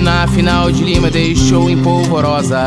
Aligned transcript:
na 0.00 0.26
final 0.26 0.72
de 0.72 0.82
Lima 0.82 1.10
deixou 1.10 1.68
em 1.68 1.82
polvorosa. 1.82 2.66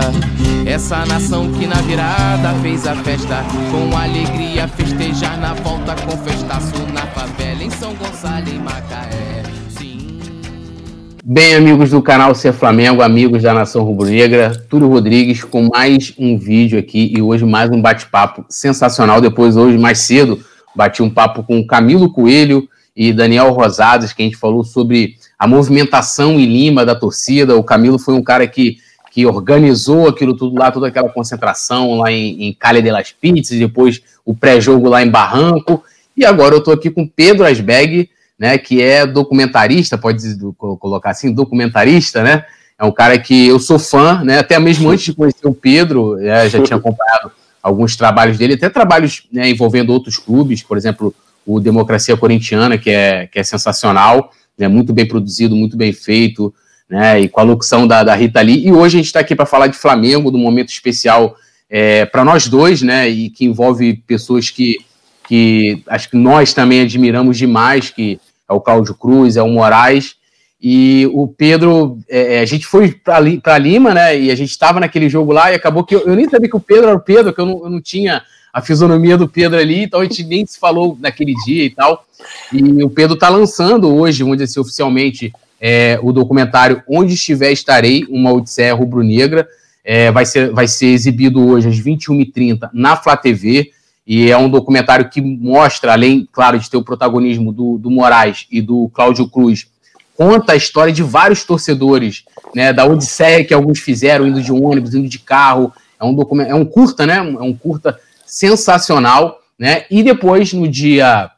Essa 0.66 1.06
nação 1.06 1.52
que 1.52 1.66
na 1.66 1.82
virada 1.82 2.54
fez 2.62 2.86
a 2.86 2.96
festa 2.96 3.44
com 3.72 3.96
alegria 3.98 4.68
festejar 4.68 5.40
na 5.40 5.54
volta 5.56 5.96
com 5.96 6.16
festaço 6.18 6.86
na 6.94 7.02
favela 7.08 7.64
em 7.64 7.70
São 7.72 7.94
Gonçalo 7.96 8.48
em 8.48 8.60
Macaé. 8.60 9.44
Sim. 9.70 10.20
Bem, 11.24 11.56
amigos 11.56 11.90
do 11.90 12.02
canal 12.02 12.36
Ser 12.36 12.54
Flamengo, 12.54 13.02
amigos 13.02 13.42
da 13.42 13.54
Nação 13.54 13.84
Rubro-Negra, 13.84 14.56
Túlio 14.70 14.88
Rodrigues 14.88 15.44
com 15.44 15.70
mais 15.74 16.14
um 16.18 16.38
vídeo 16.38 16.78
aqui 16.78 17.12
e 17.16 17.22
hoje 17.22 17.46
mais 17.46 17.72
um 17.72 17.82
bate-papo 17.82 18.46
sensacional. 18.48 19.20
Depois, 19.20 19.58
hoje 19.58 19.78
mais 19.78 20.00
cedo, 20.00 20.40
bati 20.76 21.02
um 21.02 21.10
papo 21.10 21.44
com 21.44 21.66
Camilo 21.66 22.12
Coelho 22.12 22.68
e 22.96 23.12
Daniel 23.12 23.52
Rosadas, 23.52 24.14
que 24.14 24.22
a 24.22 24.26
gente 24.26 24.38
falou 24.38 24.64
sobre 24.64 25.16
a 25.44 25.48
movimentação 25.48 26.40
em 26.40 26.46
Lima 26.46 26.86
da 26.86 26.96
torcida. 26.96 27.58
O 27.58 27.64
Camilo 27.66 28.00
foi 28.00 28.14
um 28.14 28.24
cara 28.24 28.48
que, 28.48 28.78
que 29.12 29.26
organizou 29.26 30.08
aquilo 30.08 30.38
tudo 30.38 30.58
lá, 30.58 30.72
toda 30.72 30.88
aquela 30.88 31.10
concentração 31.10 31.98
lá 31.98 32.10
em, 32.10 32.46
em 32.46 32.54
Calha 32.54 32.82
de 32.82 32.90
las 32.90 33.12
Pizzas, 33.12 33.60
depois 33.60 34.02
o 34.26 34.34
pré-jogo 34.34 34.88
lá 34.88 35.04
em 35.04 35.10
Barranco. 35.10 35.84
E 36.16 36.24
agora 36.24 36.56
eu 36.56 36.60
estou 36.60 36.74
aqui 36.74 36.90
com 36.90 37.06
Pedro 37.06 37.46
Asbeg, 37.46 38.10
né, 38.40 38.58
que 38.58 38.82
é 38.82 39.06
documentarista, 39.06 39.98
pode 39.98 40.24
colocar 40.80 41.10
assim, 41.10 41.34
documentarista, 41.34 42.24
né? 42.24 42.46
É 42.80 42.86
um 42.86 42.92
cara 42.92 43.20
que 43.20 43.50
eu 43.50 43.60
sou 43.60 43.78
fã, 43.78 44.24
né? 44.24 44.40
Até 44.40 44.58
mesmo 44.60 44.90
antes 44.90 45.04
de 45.04 45.14
conhecer 45.14 45.46
o 45.46 45.54
Pedro, 45.54 46.18
é, 46.22 46.48
já 46.48 46.64
tinha 46.64 46.78
acompanhado 46.78 47.34
alguns 47.62 47.98
trabalhos 47.98 48.38
dele, 48.38 48.54
até 48.54 48.70
trabalhos 48.70 49.28
né, 49.30 49.50
envolvendo 49.50 49.92
outros 49.92 50.18
clubes, 50.18 50.64
por 50.64 50.78
exemplo, 50.78 51.14
o 51.46 51.60
Democracia 51.60 52.16
Corintiana, 52.16 52.78
que 52.78 52.90
é, 52.90 53.28
que 53.28 53.40
é 53.40 53.44
sensacional, 53.44 54.32
né, 54.58 54.68
muito 54.68 54.94
bem 54.94 55.08
produzido, 55.08 55.56
muito 55.56 55.76
bem 55.76 55.92
feito, 55.94 56.54
né, 56.90 57.22
e 57.22 57.30
com 57.30 57.40
a 57.40 57.44
locução 57.44 57.88
da, 57.88 58.04
da 58.04 58.16
Rita 58.16 58.42
Lee. 58.42 58.68
E 58.68 58.72
hoje 58.72 58.98
a 58.98 59.00
gente 59.00 59.08
está 59.08 59.20
aqui 59.20 59.36
para 59.36 59.46
falar 59.46 59.68
de 59.68 59.78
Flamengo, 59.78 60.32
de 60.32 60.38
um 60.38 60.42
momento 60.42 60.70
especial 60.70 61.36
é, 61.70 62.06
para 62.06 62.24
nós 62.24 62.48
dois, 62.48 62.82
né, 62.82 63.10
e 63.10 63.30
que 63.30 63.46
envolve 63.46 63.96
pessoas 64.06 64.50
que, 64.50 64.78
que 65.28 65.82
acho 65.88 66.10
que 66.10 66.18
nós 66.18 66.54
também 66.54 66.82
admiramos 66.82 67.38
demais, 67.38 67.90
que 67.90 68.20
é 68.50 68.54
o 68.54 68.62
Cláudio 68.62 68.94
Cruz, 68.94 69.38
é 69.38 69.42
o 69.42 69.50
Moraes, 69.50 70.16
e 70.62 71.10
o 71.12 71.28
Pedro, 71.28 72.00
é, 72.08 72.36
é 72.36 72.40
a 72.40 72.46
gente 72.46 72.66
foi 72.66 72.92
para 72.92 73.58
Lima, 73.58 73.94
né, 73.94 74.18
e 74.18 74.32
a 74.32 74.36
gente 74.36 74.52
estava 74.52 74.80
naquele 74.80 75.10
jogo 75.10 75.32
lá, 75.32 75.52
e 75.52 75.56
acabou 75.56 75.84
que 75.84 75.96
eu, 75.96 76.02
eu, 76.02 76.16
nem 76.16 76.30
sabia 76.30 76.50
que 76.50 76.56
o 76.56 76.62
Pedro 76.62 76.90
era 76.90 76.96
o 76.96 77.04
Pedro, 77.04 77.34
que 77.34 77.42
eu 77.42 77.46
não, 77.46 77.64
eu 77.64 77.70
não 77.70 77.82
tinha 77.82 78.22
a 78.54 78.62
fisionomia 78.62 79.18
do 79.18 79.28
Pedro 79.28 79.58
ali, 79.58 79.84
então 79.84 80.00
a 80.00 80.04
gente 80.04 80.24
nem 80.24 80.46
se 80.46 80.60
falou 80.60 80.96
naquele 81.02 81.34
dia 81.44 81.66
e 81.66 81.72
tal. 81.72 82.06
E 82.52 82.84
o 82.84 82.90
Pedro 82.90 83.16
está 83.16 83.28
lançando 83.28 83.92
hoje, 83.92 84.22
vamos 84.22 84.38
dizer 84.38 84.52
assim, 84.52 84.60
oficialmente, 84.60 85.34
é, 85.60 86.00
o 86.04 86.12
documentário 86.12 86.84
Onde 86.88 87.16
Estiver 87.16 87.52
Estarei, 87.52 88.06
uma 88.10 88.32
Odisseia 88.32 88.76
Rubro-Negra. 88.76 89.48
É, 89.84 90.12
vai, 90.12 90.26
ser, 90.26 90.52
vai 90.52 90.68
ser 90.68 90.88
exibido 90.88 91.46
hoje 91.46 91.68
às 91.68 91.80
21h30 91.80 92.70
na 92.72 92.96
Flá 92.96 93.18
TV. 93.18 93.72
E 94.06 94.30
é 94.30 94.38
um 94.38 94.50
documentário 94.50 95.10
que 95.10 95.20
mostra, 95.22 95.94
além, 95.94 96.28
claro, 96.32 96.60
de 96.60 96.70
ter 96.70 96.78
o 96.78 96.84
protagonismo 96.84 97.52
do, 97.52 97.78
do 97.78 97.90
Moraes 97.90 98.46
e 98.52 98.62
do 98.62 98.90
Cláudio 98.94 99.28
Cruz, 99.28 99.66
conta 100.16 100.54
a 100.54 100.56
história 100.56 100.94
de 100.94 101.02
vários 101.02 101.44
torcedores, 101.44 102.24
né, 102.54 102.72
da 102.72 102.86
Odisseia 102.86 103.44
que 103.44 103.54
alguns 103.54 103.80
fizeram, 103.80 104.28
indo 104.28 104.42
de 104.42 104.52
ônibus, 104.52 104.94
indo 104.94 105.08
de 105.10 105.20
carro. 105.20 105.74
É 106.00 106.04
um, 106.04 106.14
documento, 106.14 106.50
é 106.50 106.56
um 106.56 106.66
curta, 106.66 107.06
né? 107.06 107.18
É 107.18 107.42
um 107.42 107.54
curta 107.54 107.98
sensacional, 108.34 109.40
né? 109.60 109.86
E 109.92 110.02
depois, 110.02 110.54
no 110.54 110.68
dia. 110.68 111.30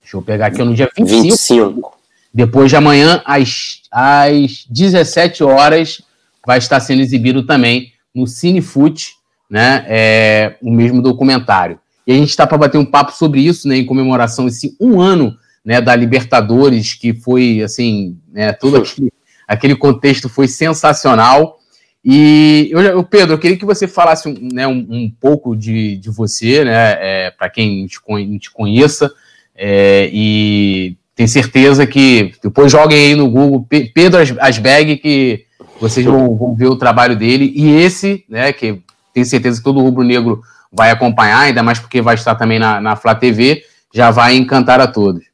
Deixa 0.00 0.16
eu 0.16 0.22
pegar 0.22 0.46
aqui, 0.46 0.62
no 0.62 0.72
dia 0.72 0.88
25. 0.96 1.22
25. 1.22 1.98
Depois 2.32 2.70
de 2.70 2.76
amanhã, 2.76 3.20
às, 3.24 3.80
às 3.90 4.64
17 4.70 5.42
horas, 5.42 6.00
vai 6.46 6.58
estar 6.58 6.78
sendo 6.78 7.02
exibido 7.02 7.44
também 7.44 7.92
no 8.14 8.24
Cinefoot, 8.24 9.16
né? 9.50 9.84
É, 9.88 10.56
o 10.62 10.70
mesmo 10.70 11.02
documentário. 11.02 11.80
E 12.06 12.12
a 12.12 12.14
gente 12.14 12.30
está 12.30 12.46
para 12.46 12.56
bater 12.56 12.78
um 12.78 12.86
papo 12.86 13.10
sobre 13.10 13.40
isso, 13.40 13.66
né? 13.66 13.78
Em 13.78 13.84
comemoração 13.84 14.46
esse 14.46 14.76
um 14.80 15.00
ano 15.00 15.36
né, 15.64 15.80
da 15.80 15.96
Libertadores, 15.96 16.94
que 16.94 17.12
foi 17.12 17.62
assim, 17.62 18.16
né, 18.32 18.52
todo 18.52 18.76
aquele, 18.76 19.12
aquele 19.46 19.74
contexto 19.74 20.28
foi 20.28 20.46
sensacional. 20.46 21.58
E 22.04 22.70
eu, 22.70 23.02
Pedro, 23.02 23.34
eu 23.34 23.38
queria 23.38 23.56
que 23.56 23.64
você 23.64 23.88
falasse 23.88 24.32
né, 24.52 24.66
um, 24.66 24.86
um 24.88 25.10
pouco 25.20 25.56
de, 25.56 25.96
de 25.96 26.10
você, 26.10 26.64
né, 26.64 26.96
é, 27.00 27.30
para 27.30 27.50
quem 27.50 27.86
te, 27.86 27.98
te 28.38 28.50
conheça, 28.50 29.12
é, 29.54 30.08
e 30.12 30.96
tenho 31.14 31.28
certeza 31.28 31.86
que 31.86 32.32
depois 32.42 32.70
joguem 32.70 32.98
aí 32.98 33.14
no 33.16 33.28
Google 33.28 33.66
Pedro 33.92 34.20
Asbeg, 34.40 34.96
que 34.98 35.44
vocês 35.80 36.06
vão, 36.06 36.36
vão, 36.36 36.54
ver 36.54 36.68
o 36.68 36.76
trabalho 36.76 37.16
dele, 37.16 37.52
e 37.54 37.76
esse, 37.76 38.24
né, 38.28 38.52
que 38.52 38.80
tenho 39.12 39.26
certeza 39.26 39.58
que 39.58 39.64
todo 39.64 39.80
rubro-negro 39.80 40.40
vai 40.72 40.90
acompanhar, 40.90 41.40
ainda 41.40 41.62
mais 41.62 41.78
porque 41.80 42.00
vai 42.00 42.14
estar 42.14 42.36
também 42.36 42.58
na, 42.58 42.80
na 42.80 42.94
Flá 42.94 43.14
TV, 43.14 43.64
já 43.92 44.10
vai 44.10 44.36
encantar 44.36 44.80
a 44.80 44.86
todos. 44.86 45.24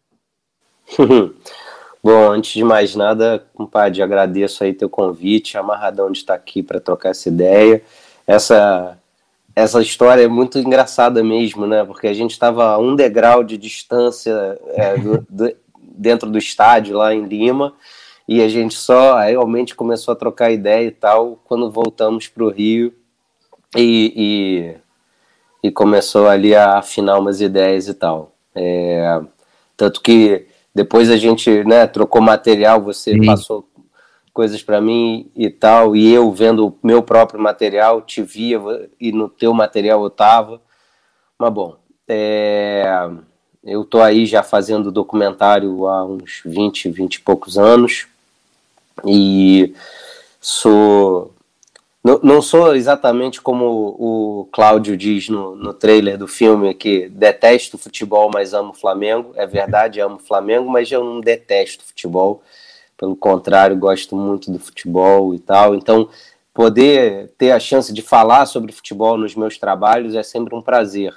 Bom, 2.05 2.31
antes 2.31 2.53
de 2.53 2.63
mais 2.63 2.95
nada, 2.95 3.43
compadre, 3.55 4.03
agradeço 4.03 4.63
aí 4.63 4.75
teu 4.75 4.91
convite, 4.91 5.57
amarradão 5.57 6.13
de 6.13 6.19
estar 6.19 6.35
aqui 6.35 6.63
para 6.63 6.79
trocar 6.79 7.09
essa 7.09 7.31
ideia. 7.31 7.83
Essa 8.27 8.99
essa 9.57 9.81
história 9.81 10.23
é 10.23 10.29
muito 10.29 10.59
engraçada 10.59 11.25
mesmo, 11.25 11.67
né? 11.67 11.83
Porque 11.83 12.07
a 12.07 12.13
gente 12.13 12.33
estava 12.33 12.73
a 12.73 12.79
um 12.79 12.95
degrau 12.95 13.43
de 13.43 13.57
distância 13.57 14.61
é, 14.75 14.99
do, 15.01 15.27
do, 15.31 15.57
dentro 15.81 16.29
do 16.31 16.37
estádio 16.37 16.99
lá 16.99 17.15
em 17.15 17.25
Lima 17.25 17.73
e 18.29 18.43
a 18.43 18.49
gente 18.49 18.75
só 18.75 19.19
realmente 19.19 19.75
começou 19.75 20.13
a 20.13 20.17
trocar 20.17 20.51
ideia 20.51 20.87
e 20.87 20.91
tal 20.91 21.41
quando 21.45 21.71
voltamos 21.71 22.29
para 22.29 22.45
o 22.45 22.51
Rio 22.51 22.93
e, 23.75 24.77
e, 25.63 25.69
e, 25.69 25.73
começou 25.73 26.29
ali 26.29 26.55
a 26.55 26.79
afinar 26.79 27.19
umas 27.19 27.41
ideias 27.41 27.89
e 27.89 27.95
tal. 27.95 28.35
É, 28.55 29.23
tanto 29.75 30.03
que 30.03 30.47
depois 30.75 31.11
a 31.11 31.17
gente 31.17 31.63
né, 31.65 31.87
trocou 31.87 32.21
material, 32.21 32.83
você 32.83 33.13
Sim. 33.13 33.27
passou 33.27 33.69
coisas 34.33 34.63
para 34.63 34.81
mim 34.81 35.31
e 35.37 35.49
tal, 35.49 35.95
e 35.95 36.13
eu 36.13 36.33
vendo 36.33 36.67
o 36.67 36.79
meu 36.83 37.03
próprio 37.03 37.41
material, 37.41 38.03
te 38.03 38.21
via 38.21 38.59
e 39.01 39.13
no 39.13 39.29
teu 39.29 39.55
material 39.55 40.03
eu 40.03 40.11
tava. 40.11 40.61
Mas 41.39 41.53
bom, 41.53 41.77
é, 42.09 43.09
eu 43.63 43.85
tô 43.85 44.01
aí 44.01 44.27
já 44.27 44.43
fazendo 44.43 44.91
documentário 44.91 45.87
há 45.87 46.05
uns 46.05 46.43
20, 46.45 46.91
20 46.91 47.15
e 47.15 47.21
poucos 47.21 47.57
anos 47.57 48.07
e 49.07 49.75
sou 50.41 51.34
não, 52.05 52.21
não 52.23 52.43
sou 52.43 52.77
exatamente 52.77 53.41
como 53.41 53.65
o 53.99 54.49
Cláudio 54.53 54.95
diz 54.95 55.31
no, 55.31 55.57
no 55.57 55.73
trailer 55.73 56.19
do 56.19 56.29
filme, 56.29 56.75
que 56.75 57.09
detesto 57.09 57.79
futebol, 57.79 58.31
mas 58.31 58.53
amo 58.53 58.75
Flamengo. 58.75 59.33
É 59.35 59.47
verdade, 59.47 60.01
amo 60.01 60.19
Flamengo, 60.19 60.69
mas 60.69 60.93
eu 60.93 61.03
não 61.03 61.19
detesto 61.19 61.83
futebol. 61.83 62.43
Pelo 62.99 63.17
contrário, 63.17 63.75
gosto 63.75 64.15
muito 64.15 64.53
do 64.53 64.59
futebol 64.59 65.35
e 65.35 65.39
tal. 65.39 65.75
Então, 65.75 66.11
poder 66.53 67.33
ter 67.39 67.53
a 67.53 67.59
chance 67.59 67.91
de 67.91 68.03
falar 68.03 68.45
sobre 68.45 68.71
futebol 68.71 69.17
nos 69.17 69.35
meus 69.35 69.57
trabalhos 69.57 70.15
é 70.15 70.23
sempre 70.23 70.55
um 70.55 70.61
prazer. 70.61 71.15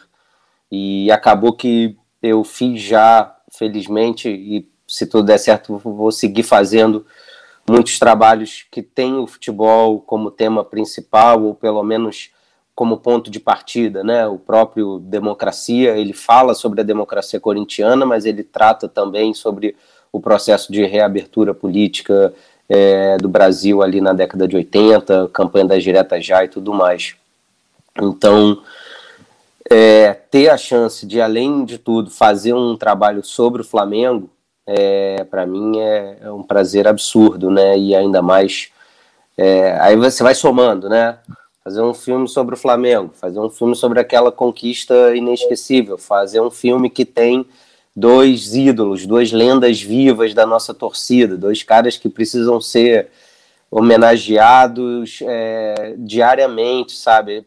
E 0.71 1.11
acabou 1.11 1.51
que 1.51 1.97
eu 2.23 2.45
fiz 2.45 2.81
já, 2.81 3.35
felizmente, 3.51 4.29
e 4.29 4.65
se 4.87 5.05
tudo 5.05 5.25
der 5.25 5.37
certo, 5.37 5.77
vou 5.77 6.13
seguir 6.13 6.43
fazendo 6.43 7.05
muitos 7.69 7.99
trabalhos 7.99 8.65
que 8.71 8.81
têm 8.81 9.17
o 9.17 9.27
futebol 9.27 9.99
como 9.99 10.31
tema 10.31 10.63
principal, 10.63 11.43
ou 11.43 11.53
pelo 11.53 11.83
menos 11.83 12.31
como 12.73 12.97
ponto 12.97 13.31
de 13.31 13.39
partida, 13.39 14.03
né? 14.03 14.27
O 14.27 14.37
próprio 14.37 14.99
Democracia, 14.99 15.97
ele 15.97 16.13
fala 16.13 16.53
sobre 16.53 16.81
a 16.81 16.83
democracia 16.83 17.39
corintiana, 17.39 18.05
mas 18.05 18.25
ele 18.25 18.43
trata 18.43 18.87
também 18.87 19.33
sobre 19.33 19.75
o 20.11 20.19
processo 20.19 20.71
de 20.71 20.85
reabertura 20.85 21.53
política 21.53 22.33
é, 22.69 23.17
do 23.17 23.27
Brasil 23.27 23.81
ali 23.81 23.99
na 23.99 24.13
década 24.13 24.47
de 24.47 24.55
80, 24.55 25.29
campanha 25.33 25.65
das 25.65 25.83
diretas 25.83 26.25
já 26.25 26.43
e 26.43 26.47
tudo 26.47 26.73
mais. 26.73 27.15
Então, 27.99 28.61
é, 29.69 30.13
ter 30.13 30.49
a 30.49 30.57
chance 30.57 31.05
de, 31.05 31.19
além 31.19 31.65
de 31.65 31.77
tudo, 31.77 32.09
fazer 32.09 32.53
um 32.53 32.77
trabalho 32.77 33.23
sobre 33.23 33.61
o 33.61 33.65
Flamengo, 33.65 34.29
é, 34.67 35.23
para 35.23 35.45
mim 35.45 35.79
é, 35.79 36.17
é, 36.23 36.31
um 36.31 36.43
prazer 36.43 36.87
absurdo, 36.87 37.49
né? 37.49 37.77
E 37.77 37.95
ainda 37.95 38.21
mais. 38.21 38.69
É, 39.37 39.79
aí 39.79 39.95
você 39.95 40.21
vai 40.21 40.35
somando, 40.35 40.89
né? 40.89 41.17
Fazer 41.63 41.81
um 41.81 41.93
filme 41.93 42.27
sobre 42.27 42.55
o 42.55 42.57
Flamengo, 42.57 43.11
fazer 43.13 43.39
um 43.39 43.49
filme 43.49 43.75
sobre 43.75 43.99
aquela 43.99 44.31
conquista 44.31 45.15
inesquecível, 45.15 45.97
fazer 45.97 46.41
um 46.41 46.51
filme 46.51 46.89
que 46.89 47.05
tem 47.05 47.45
dois 47.95 48.53
ídolos, 48.53 49.05
duas 49.05 49.31
lendas 49.31 49.81
vivas 49.81 50.33
da 50.33 50.45
nossa 50.45 50.73
torcida, 50.73 51.37
dois 51.37 51.63
caras 51.63 51.97
que 51.97 52.09
precisam 52.09 52.61
ser 52.61 53.09
homenageados 53.71 55.19
é, 55.23 55.95
diariamente, 55.97 56.93
sabe? 56.93 57.45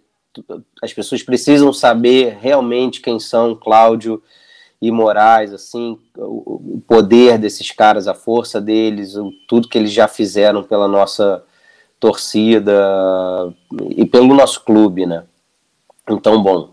As 0.83 0.93
pessoas 0.93 1.23
precisam 1.23 1.73
saber 1.73 2.39
realmente 2.41 3.01
quem 3.01 3.19
são 3.19 3.55
Cláudio 3.55 4.23
e 4.81 4.91
Moraes, 4.91 5.53
assim, 5.53 5.99
o, 6.17 6.81
poder 6.87 7.39
desses 7.39 7.71
caras, 7.71 8.09
a 8.09 8.15
força 8.15 8.61
deles, 8.61 9.15
o, 9.15 9.31
tudo 9.47 9.69
que 9.69 9.77
eles 9.77 9.93
já 9.93 10.09
fizeram 10.09 10.63
pela 10.63 10.89
nossa 10.89 11.45
torcida 11.99 12.73
e 13.91 14.07
pelo 14.07 14.35
nosso 14.35 14.65
clube, 14.65 15.05
né? 15.05 15.25
Então, 16.09 16.43
bom, 16.43 16.71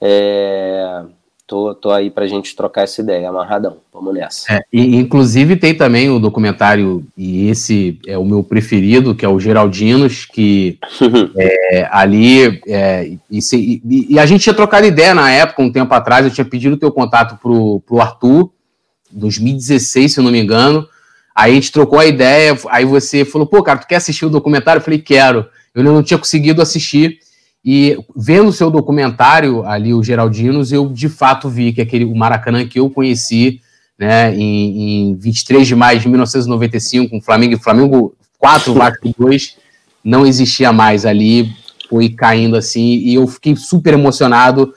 é, 0.00 1.04
tô, 1.52 1.74
tô 1.74 1.90
aí 1.90 2.10
pra 2.10 2.26
gente 2.26 2.56
trocar 2.56 2.84
essa 2.84 3.02
ideia, 3.02 3.28
amarradão, 3.28 3.76
vamos 3.92 4.14
nessa. 4.14 4.50
É, 4.50 4.62
e, 4.72 4.96
inclusive 4.96 5.54
tem 5.54 5.74
também 5.74 6.08
o 6.08 6.18
documentário, 6.18 7.04
e 7.14 7.50
esse 7.50 8.00
é 8.06 8.16
o 8.16 8.24
meu 8.24 8.42
preferido, 8.42 9.14
que 9.14 9.22
é 9.22 9.28
o 9.28 9.38
Geraldinos, 9.38 10.24
que 10.24 10.78
é, 11.36 11.86
ali, 11.92 12.58
é, 12.66 13.06
e, 13.30 13.38
e, 13.52 14.06
e, 14.14 14.18
a 14.18 14.24
gente 14.24 14.40
tinha 14.40 14.54
trocado 14.54 14.86
ideia 14.86 15.14
na 15.14 15.30
época, 15.30 15.60
um 15.60 15.70
tempo 15.70 15.92
atrás, 15.92 16.24
eu 16.24 16.32
tinha 16.32 16.44
pedido 16.44 16.76
o 16.76 16.78
teu 16.78 16.90
contato 16.90 17.38
pro, 17.38 17.80
pro 17.80 18.00
Arthur, 18.00 18.50
2016, 19.10 20.14
se 20.14 20.20
eu 20.20 20.24
não 20.24 20.32
me 20.32 20.40
engano, 20.40 20.88
aí 21.36 21.52
a 21.52 21.54
gente 21.54 21.70
trocou 21.70 21.98
a 21.98 22.06
ideia, 22.06 22.58
aí 22.70 22.86
você 22.86 23.26
falou, 23.26 23.46
pô, 23.46 23.62
cara, 23.62 23.78
tu 23.78 23.86
quer 23.86 23.96
assistir 23.96 24.24
o 24.24 24.30
documentário? 24.30 24.80
Eu 24.80 24.84
falei, 24.84 25.00
quero. 25.00 25.46
Eu 25.74 25.82
não 25.82 26.02
tinha 26.02 26.18
conseguido 26.18 26.62
assistir, 26.62 27.18
e 27.64 27.96
vendo 28.16 28.48
o 28.48 28.52
seu 28.52 28.70
documentário 28.70 29.64
ali, 29.64 29.94
o 29.94 30.02
Geraldinos, 30.02 30.72
eu 30.72 30.88
de 30.88 31.08
fato 31.08 31.48
vi 31.48 31.72
que 31.72 31.80
aquele 31.80 32.04
o 32.04 32.14
Maracanã 32.14 32.66
que 32.66 32.80
eu 32.80 32.90
conheci 32.90 33.60
né, 33.98 34.34
em, 34.34 35.10
em 35.10 35.14
23 35.14 35.66
de 35.66 35.76
maio 35.76 36.00
de 36.00 36.08
1995, 36.08 37.10
com 37.10 37.20
Flamengo 37.20 37.54
e 37.54 37.58
Flamengo 37.58 38.16
4, 38.38 38.74
Vasco 38.74 39.14
2, 39.16 39.56
não 40.02 40.26
existia 40.26 40.72
mais 40.72 41.06
ali, 41.06 41.52
foi 41.88 42.08
caindo 42.08 42.56
assim, 42.56 42.96
e 42.96 43.14
eu 43.14 43.26
fiquei 43.28 43.54
super 43.54 43.94
emocionado 43.94 44.72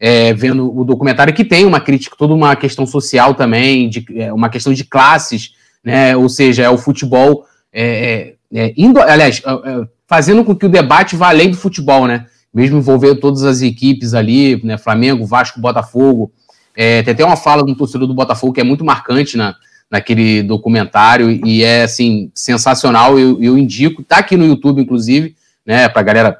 é, 0.00 0.34
vendo 0.34 0.76
o 0.76 0.84
documentário, 0.84 1.32
que 1.32 1.44
tem 1.44 1.64
uma 1.64 1.80
crítica, 1.80 2.16
toda 2.18 2.34
uma 2.34 2.56
questão 2.56 2.84
social 2.84 3.34
também, 3.34 3.88
de, 3.88 4.04
é, 4.16 4.32
uma 4.32 4.48
questão 4.48 4.72
de 4.72 4.82
classes, 4.82 5.52
né, 5.84 6.16
ou 6.16 6.28
seja, 6.28 6.64
é 6.64 6.70
o 6.70 6.76
futebol 6.76 7.44
é, 7.72 8.34
é, 8.52 8.66
é 8.66 8.74
indo, 8.76 9.00
aliás, 9.00 9.40
é, 9.46 9.86
fazendo 10.06 10.44
com 10.44 10.54
que 10.54 10.66
o 10.66 10.68
debate 10.68 11.16
vá 11.16 11.28
além 11.28 11.50
do 11.50 11.56
futebol, 11.56 12.06
né? 12.06 12.26
Mesmo 12.52 12.78
envolvendo 12.78 13.20
todas 13.20 13.42
as 13.42 13.62
equipes 13.62 14.14
ali, 14.14 14.60
né? 14.64 14.78
Flamengo, 14.78 15.26
Vasco, 15.26 15.60
Botafogo. 15.60 16.32
É, 16.76 17.02
tem 17.02 17.12
até 17.12 17.24
uma 17.24 17.36
fala 17.36 17.64
do 17.64 17.74
torcedor 17.74 18.06
do 18.06 18.14
Botafogo 18.14 18.52
que 18.52 18.60
é 18.60 18.64
muito 18.64 18.84
marcante 18.84 19.36
na, 19.36 19.54
naquele 19.90 20.42
documentário 20.42 21.30
e 21.44 21.62
é 21.62 21.82
assim 21.82 22.30
sensacional. 22.34 23.18
Eu, 23.18 23.42
eu 23.42 23.58
indico, 23.58 24.02
tá 24.02 24.18
aqui 24.18 24.36
no 24.36 24.46
YouTube, 24.46 24.80
inclusive, 24.80 25.36
né? 25.64 25.88
Pra 25.88 26.02
galera 26.02 26.38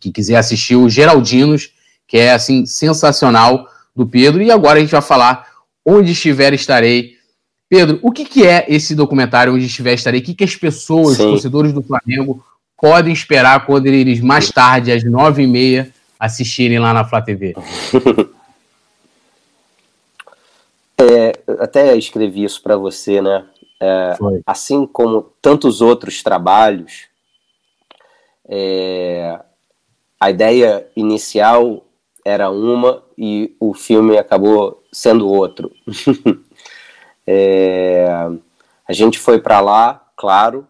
que 0.00 0.12
quiser 0.12 0.36
assistir 0.36 0.76
o 0.76 0.88
Geraldinos, 0.88 1.70
que 2.06 2.16
é 2.16 2.32
assim 2.32 2.66
sensacional 2.66 3.66
do 3.94 4.06
Pedro. 4.06 4.42
E 4.42 4.50
agora 4.50 4.78
a 4.78 4.80
gente 4.80 4.92
vai 4.92 5.02
falar 5.02 5.46
onde 5.84 6.12
estiver 6.12 6.52
estarei. 6.52 7.18
Pedro, 7.68 7.98
o 8.02 8.10
que, 8.10 8.24
que 8.24 8.46
é 8.46 8.64
esse 8.68 8.94
documentário 8.94 9.52
Onde 9.52 9.66
Estiver 9.66 9.92
Estarei? 9.92 10.20
O 10.20 10.24
que, 10.24 10.34
que 10.34 10.44
as 10.44 10.56
pessoas, 10.56 11.16
Sim. 11.16 11.24
os 11.24 11.30
torcedores 11.32 11.70
do 11.70 11.82
Flamengo, 11.82 12.42
podem 12.80 13.12
esperar 13.12 13.66
quando 13.66 13.86
eles 13.86 14.20
mais 14.20 14.50
tarde, 14.50 14.92
às 14.92 15.04
nove 15.04 15.42
e 15.42 15.46
meia, 15.46 15.92
assistirem 16.18 16.78
lá 16.78 16.94
na 16.94 17.04
Flá 17.04 17.20
TV? 17.20 17.54
É, 21.00 21.32
até 21.60 21.96
escrevi 21.96 22.42
isso 22.42 22.60
para 22.60 22.76
você, 22.76 23.22
né? 23.22 23.46
É, 23.80 24.18
assim 24.44 24.84
como 24.84 25.32
tantos 25.40 25.80
outros 25.80 26.24
trabalhos, 26.24 27.04
é, 28.48 29.38
a 30.18 30.28
ideia 30.28 30.88
inicial 30.96 31.86
era 32.24 32.50
uma 32.50 33.04
e 33.16 33.54
o 33.60 33.74
filme 33.74 34.18
acabou 34.18 34.82
sendo 34.92 35.28
outro. 35.28 35.70
É, 37.30 38.06
a 38.88 38.92
gente 38.94 39.18
foi 39.18 39.38
para 39.38 39.60
lá, 39.60 40.02
claro, 40.16 40.66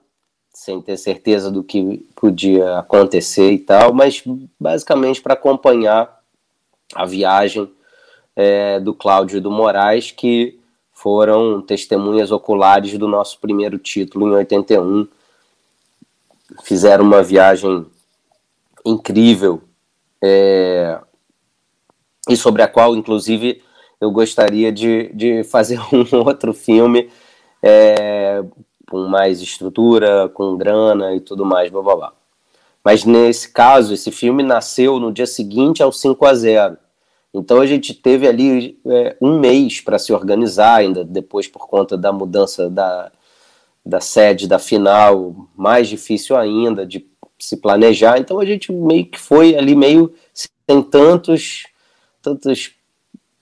sem 0.58 0.82
ter 0.82 0.96
certeza 0.96 1.52
do 1.52 1.62
que 1.62 2.04
podia 2.16 2.80
acontecer 2.80 3.52
e 3.52 3.60
tal, 3.60 3.94
mas 3.94 4.24
basicamente 4.58 5.22
para 5.22 5.34
acompanhar 5.34 6.20
a 6.96 7.06
viagem 7.06 7.70
é, 8.34 8.80
do 8.80 8.92
Cláudio 8.92 9.38
e 9.38 9.40
do 9.40 9.52
Moraes, 9.52 10.10
que 10.10 10.58
foram 10.92 11.62
testemunhas 11.62 12.32
oculares 12.32 12.98
do 12.98 13.06
nosso 13.06 13.38
primeiro 13.38 13.78
título 13.78 14.26
em 14.26 14.32
81. 14.32 15.06
Fizeram 16.64 17.04
uma 17.04 17.22
viagem 17.22 17.86
incrível 18.84 19.62
é, 20.20 20.98
e 22.28 22.36
sobre 22.36 22.62
a 22.62 22.68
qual, 22.68 22.96
inclusive, 22.96 23.62
eu 24.00 24.10
gostaria 24.10 24.72
de, 24.72 25.08
de 25.14 25.44
fazer 25.44 25.78
um 25.94 26.16
outro 26.26 26.52
filme 26.52 27.08
é, 27.62 28.42
com 28.88 29.06
mais 29.06 29.40
estrutura, 29.40 30.28
com 30.28 30.56
grana 30.56 31.14
e 31.14 31.20
tudo 31.20 31.44
mais, 31.44 31.70
blá 31.70 31.82
blá 31.82 31.96
blá. 31.96 32.12
Mas 32.82 33.04
nesse 33.04 33.52
caso, 33.52 33.92
esse 33.92 34.10
filme 34.10 34.42
nasceu 34.42 34.98
no 34.98 35.12
dia 35.12 35.26
seguinte 35.26 35.82
ao 35.82 35.92
5 35.92 36.24
a 36.24 36.34
0 36.34 36.76
Então 37.34 37.60
a 37.60 37.66
gente 37.66 37.92
teve 37.92 38.26
ali 38.26 38.80
é, 38.86 39.16
um 39.20 39.38
mês 39.38 39.80
para 39.80 39.98
se 39.98 40.12
organizar, 40.12 40.76
ainda 40.76 41.04
depois 41.04 41.46
por 41.46 41.68
conta 41.68 41.98
da 41.98 42.10
mudança 42.12 42.70
da, 42.70 43.12
da 43.84 44.00
sede 44.00 44.48
da 44.48 44.58
final, 44.58 45.48
mais 45.54 45.86
difícil 45.86 46.34
ainda 46.34 46.86
de 46.86 47.06
se 47.38 47.58
planejar. 47.58 48.18
Então 48.18 48.40
a 48.40 48.46
gente 48.46 48.72
meio 48.72 49.06
que 49.06 49.18
foi 49.18 49.54
ali 49.54 49.74
meio 49.74 50.14
sem 50.32 50.82
tantos, 50.82 51.64
tantos 52.22 52.72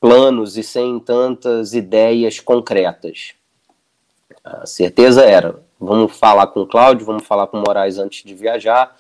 planos 0.01 0.57
e 0.57 0.63
sem 0.65 0.99
tantas 0.99 1.73
ideias 1.73 2.41
concretas. 2.41 3.36
A 4.47 4.65
certeza 4.65 5.25
era: 5.25 5.57
vamos 5.81 6.17
falar 6.17 6.47
com 6.47 6.61
o 6.61 6.67
Cláudio, 6.67 7.05
vamos 7.05 7.27
falar 7.27 7.49
com 7.49 7.59
o 7.59 7.63
Moraes 7.67 7.99
antes 7.99 8.23
de 8.23 8.33
viajar, 8.33 8.97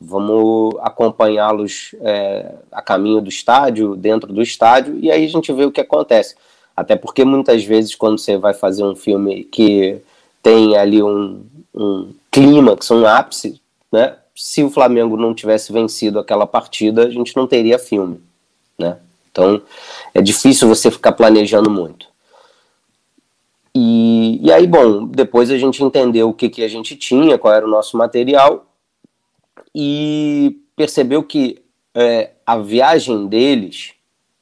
vamos 0.00 0.76
acompanhá-los 0.80 1.94
é, 2.00 2.54
a 2.70 2.80
caminho 2.80 3.20
do 3.20 3.28
estádio, 3.28 3.96
dentro 3.96 4.32
do 4.32 4.40
estádio, 4.40 4.96
e 5.00 5.10
aí 5.10 5.24
a 5.24 5.28
gente 5.28 5.52
vê 5.52 5.64
o 5.64 5.72
que 5.72 5.80
acontece. 5.80 6.36
Até 6.76 6.94
porque 6.96 7.24
muitas 7.24 7.64
vezes, 7.64 7.94
quando 7.94 8.18
você 8.18 8.36
vai 8.36 8.54
fazer 8.54 8.84
um 8.84 8.94
filme 8.94 9.44
que 9.44 10.00
tem 10.42 10.76
ali 10.76 11.02
um, 11.02 11.44
um 11.74 12.12
clímax, 12.30 12.90
um 12.90 13.06
ápice, 13.06 13.60
né? 13.90 14.16
Se 14.36 14.62
o 14.62 14.70
Flamengo 14.70 15.16
não 15.16 15.34
tivesse 15.34 15.72
vencido 15.72 16.18
aquela 16.18 16.46
partida, 16.46 17.06
a 17.06 17.10
gente 17.10 17.36
não 17.36 17.46
teria 17.46 17.78
filme, 17.78 18.20
né? 18.78 18.98
Então 19.30 19.62
é 20.12 20.20
difícil 20.20 20.68
você 20.68 20.90
ficar 20.90 21.12
planejando 21.12 21.70
muito. 21.70 22.13
E, 23.74 24.38
e 24.40 24.52
aí, 24.52 24.66
bom, 24.66 25.06
depois 25.06 25.50
a 25.50 25.58
gente 25.58 25.82
entendeu 25.82 26.28
o 26.28 26.34
que, 26.34 26.48
que 26.48 26.62
a 26.62 26.68
gente 26.68 26.96
tinha, 26.96 27.38
qual 27.38 27.52
era 27.52 27.66
o 27.66 27.70
nosso 27.70 27.96
material, 27.96 28.66
e 29.74 30.60
percebeu 30.76 31.22
que 31.22 31.62
é, 31.94 32.30
a 32.46 32.56
viagem 32.58 33.26
deles, 33.26 33.94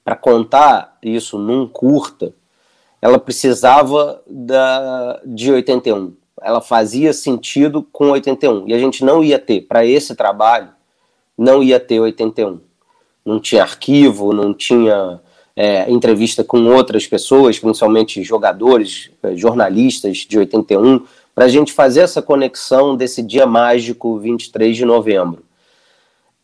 para 0.05 0.17
contar 0.17 0.99
isso 1.03 1.39
num 1.39 1.67
curta, 1.67 2.35
ela 3.01 3.19
precisava 3.19 4.23
da, 4.27 5.21
de 5.25 5.51
81. 5.51 6.15
Ela 6.41 6.61
fazia 6.61 7.13
sentido 7.13 7.83
com 7.93 8.11
81. 8.11 8.69
E 8.69 8.75
a 8.75 8.79
gente 8.79 9.05
não 9.05 9.25
ia 9.25 9.39
ter, 9.39 9.63
para 9.63 9.85
esse 9.85 10.15
trabalho, 10.15 10.71
não 11.39 11.63
ia 11.63 11.81
ter 11.81 12.01
81. 12.01 12.61
Não 13.25 13.41
tinha 13.41 13.63
arquivo, 13.63 14.33
não 14.33 14.53
tinha 14.53 15.21
é, 15.57 15.91
entrevista 15.91 16.43
com 16.43 16.67
outras 16.67 17.07
pessoas, 17.07 17.59
principalmente 17.59 18.23
jogadores, 18.23 19.11
é, 19.23 19.37
jornalistas 19.37 20.19
de 20.19 20.39
81, 20.39 21.05
para 21.35 21.47
a 21.47 21.49
gente 21.49 21.73
fazer 21.73 22.01
essa 22.01 22.23
conexão 22.23 22.97
desse 22.97 23.23
dia 23.23 23.47
mágico 23.47 24.19
23 24.19 24.77
de 24.77 24.85
novembro. 24.85 25.45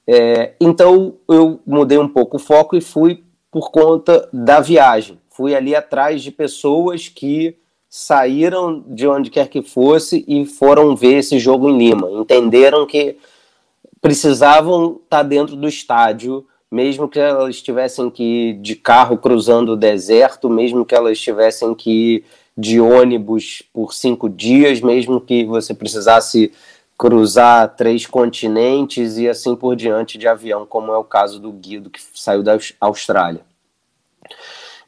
É, 0.06 0.54
então 0.60 1.16
eu 1.28 1.60
mudei 1.66 1.98
um 1.98 2.08
pouco 2.08 2.36
o 2.36 2.40
foco 2.40 2.76
e 2.76 2.80
fui 2.80 3.22
por 3.50 3.70
conta 3.70 4.28
da 4.32 4.60
viagem. 4.60 5.18
Fui 5.28 5.54
ali 5.54 5.74
atrás 5.74 6.22
de 6.22 6.30
pessoas 6.30 7.08
que 7.08 7.56
saíram 7.88 8.84
de 8.86 9.06
onde 9.06 9.30
quer 9.30 9.48
que 9.48 9.62
fosse 9.62 10.24
e 10.26 10.44
foram 10.44 10.94
ver 10.96 11.18
esse 11.18 11.38
jogo 11.38 11.68
em 11.68 11.78
Lima. 11.78 12.10
Entenderam 12.10 12.86
que 12.86 13.16
precisavam 14.00 15.00
estar 15.02 15.22
dentro 15.22 15.56
do 15.56 15.68
estádio 15.68 16.46
mesmo 16.70 17.08
que 17.08 17.18
elas 17.18 17.62
tivessem 17.62 18.10
que 18.10 18.22
ir 18.22 18.54
de 18.54 18.76
carro 18.76 19.16
cruzando 19.16 19.72
o 19.72 19.76
deserto, 19.76 20.50
mesmo 20.50 20.84
que 20.84 20.94
elas 20.94 21.18
tivessem 21.18 21.74
que 21.74 21.90
ir 21.90 22.24
de 22.56 22.80
ônibus 22.80 23.62
por 23.72 23.94
cinco 23.94 24.28
dias, 24.28 24.80
mesmo 24.80 25.20
que 25.20 25.44
você 25.44 25.72
precisasse 25.72 26.52
cruzar 26.98 27.76
três 27.76 28.04
continentes 28.06 29.16
e 29.16 29.28
assim 29.28 29.54
por 29.54 29.76
diante 29.76 30.18
de 30.18 30.26
avião, 30.26 30.66
como 30.66 30.92
é 30.92 30.98
o 30.98 31.04
caso 31.04 31.38
do 31.38 31.52
Guido 31.52 31.88
que 31.88 32.00
saiu 32.14 32.42
da 32.42 32.58
Austrália. 32.80 33.42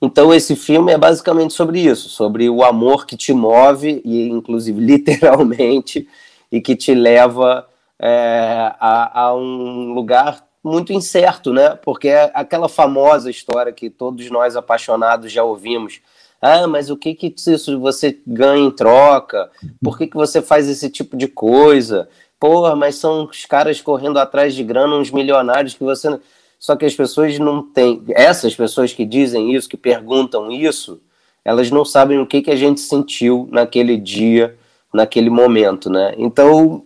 Então 0.02 0.34
esse 0.34 0.56
filme 0.56 0.92
é 0.92 0.99
basicamente 0.99 1.54
sobre 1.54 1.80
isso, 1.80 2.08
sobre 2.08 2.50
o 2.50 2.64
amor 2.64 3.06
que 3.06 3.16
te 3.16 3.32
move 3.32 4.02
e 4.04 4.28
inclusive 4.28 4.80
literalmente 4.84 6.08
e 6.50 6.60
que 6.60 6.75
te 6.75 6.94
leva 6.94 7.68
é, 7.99 8.75
a, 8.80 9.26
a 9.26 9.34
um 9.34 9.92
lugar 9.92 10.44
muito 10.62 10.93
incerto, 10.93 11.52
né? 11.52 11.71
Porque 11.83 12.09
é 12.09 12.31
aquela 12.35 12.69
famosa 12.69 13.31
história 13.31 13.73
que 13.73 13.88
todos 13.88 14.31
nós 14.31 14.57
apaixonados 14.57 15.33
já 15.33 15.43
ouvimos. 15.43 16.00
Ah, 16.40 16.67
mas 16.67 16.90
o 16.90 16.97
que 16.97 17.14
que 17.14 17.35
isso 17.37 17.79
você 17.79 18.19
ganha 18.26 18.67
em 18.67 18.71
troca? 18.71 19.50
Por 19.83 19.99
que, 19.99 20.07
que 20.07 20.17
você 20.17 20.40
faz 20.40 20.69
esse 20.69 20.88
tipo 20.88 21.17
de 21.17 21.29
coisa? 21.29 22.09
Porra, 22.38 22.75
mas 22.75 22.95
são 22.95 23.25
os 23.25 23.45
caras 23.45 23.81
correndo 23.83 24.19
atrás 24.19 24.55
de 24.55 24.64
grana, 24.64 24.97
uns 24.97 25.11
milionários 25.11 25.75
que 25.75 25.85
você. 25.85 26.19
Só 26.59 26.76
que 26.76 26.87
as 26.87 26.95
pessoas 26.95 27.38
não 27.38 27.62
têm. 27.62 28.02
Essas 28.11 28.55
pessoas 28.55 28.93
que 28.93 29.05
dizem 29.05 29.55
isso, 29.55 29.69
que 29.69 29.76
perguntam 29.76 30.50
isso, 30.50 31.00
elas 31.45 31.71
não 31.71 31.85
sabem 31.85 32.19
o 32.19 32.26
que, 32.26 32.43
que 32.43 32.50
a 32.50 32.57
gente 32.57 32.81
sentiu 32.81 33.49
naquele 33.50 33.97
dia, 33.99 34.57
naquele 34.93 35.29
momento, 35.29 35.90
né? 35.90 36.14
Então, 36.17 36.85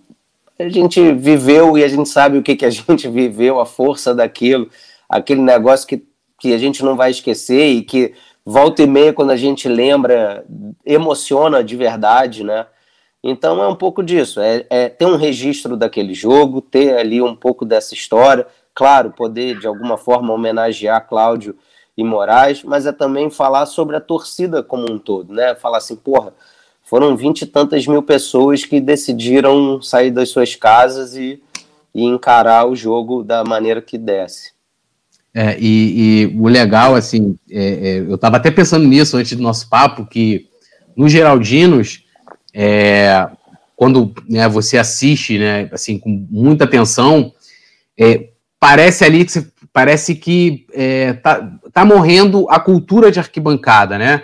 a 0.58 0.68
gente 0.68 1.12
viveu 1.12 1.76
e 1.76 1.84
a 1.84 1.88
gente 1.88 2.08
sabe 2.08 2.38
o 2.38 2.42
que, 2.42 2.56
que 2.56 2.64
a 2.64 2.70
gente 2.70 3.08
viveu, 3.08 3.60
a 3.60 3.66
força 3.66 4.14
daquilo, 4.14 4.68
aquele 5.08 5.42
negócio 5.42 5.86
que, 5.86 6.06
que 6.38 6.52
a 6.52 6.58
gente 6.58 6.84
não 6.84 6.96
vai 6.96 7.10
esquecer 7.10 7.70
e 7.70 7.82
que 7.82 8.14
volta 8.44 8.82
e 8.82 8.86
meia, 8.86 9.12
quando 9.12 9.30
a 9.30 9.36
gente 9.36 9.68
lembra, 9.68 10.44
emociona 10.84 11.64
de 11.64 11.76
verdade, 11.76 12.44
né? 12.44 12.66
Então 13.22 13.62
é 13.62 13.66
um 13.66 13.74
pouco 13.74 14.02
disso, 14.02 14.38
é, 14.38 14.66
é 14.68 14.88
ter 14.88 15.06
um 15.06 15.16
registro 15.16 15.78
daquele 15.78 16.12
jogo, 16.12 16.60
ter 16.60 16.98
ali 16.98 17.22
um 17.22 17.34
pouco 17.34 17.64
dessa 17.64 17.94
história, 17.94 18.46
claro, 18.74 19.12
poder 19.12 19.58
de 19.58 19.66
alguma 19.66 19.96
forma 19.96 20.34
homenagear 20.34 21.08
Cláudio 21.08 21.56
e 21.96 22.04
Moraes, 22.04 22.62
mas 22.62 22.84
é 22.84 22.92
também 22.92 23.30
falar 23.30 23.64
sobre 23.64 23.96
a 23.96 24.00
torcida 24.00 24.62
como 24.62 24.90
um 24.90 24.98
todo, 24.98 25.32
né? 25.32 25.54
Falar 25.54 25.78
assim, 25.78 25.96
porra, 25.96 26.34
foram 26.84 27.16
vinte 27.16 27.42
e 27.42 27.46
tantas 27.46 27.86
mil 27.86 28.02
pessoas 28.02 28.64
que 28.64 28.80
decidiram 28.80 29.80
sair 29.82 30.10
das 30.10 30.28
suas 30.28 30.54
casas 30.54 31.16
e, 31.16 31.42
e 31.94 32.04
encarar 32.04 32.66
o 32.68 32.76
jogo 32.76 33.22
da 33.22 33.42
maneira 33.42 33.80
que 33.80 33.98
desse. 33.98 34.52
É, 35.34 35.56
e, 35.58 36.28
e, 36.30 36.36
o 36.38 36.46
legal, 36.46 36.94
assim, 36.94 37.36
é, 37.50 37.64
é, 37.64 37.98
eu 37.98 38.14
estava 38.14 38.36
até 38.36 38.50
pensando 38.50 38.86
nisso 38.86 39.16
antes 39.16 39.36
do 39.36 39.42
nosso 39.42 39.68
papo, 39.68 40.06
que 40.06 40.46
no 40.96 41.08
Geraldinos, 41.08 42.04
é, 42.52 43.26
quando 43.74 44.14
né, 44.28 44.48
você 44.48 44.78
assiste, 44.78 45.36
né, 45.38 45.68
assim, 45.72 45.98
com 45.98 46.26
muita 46.30 46.62
atenção, 46.62 47.32
é, 47.98 48.28
parece 48.60 49.04
ali 49.04 49.24
que 49.24 49.32
você, 49.32 49.46
parece 49.72 50.14
que 50.14 50.66
é, 50.72 51.14
tá, 51.14 51.58
tá 51.72 51.84
morrendo 51.84 52.48
a 52.48 52.60
cultura 52.60 53.10
de 53.10 53.18
arquibancada, 53.18 53.98
né? 53.98 54.22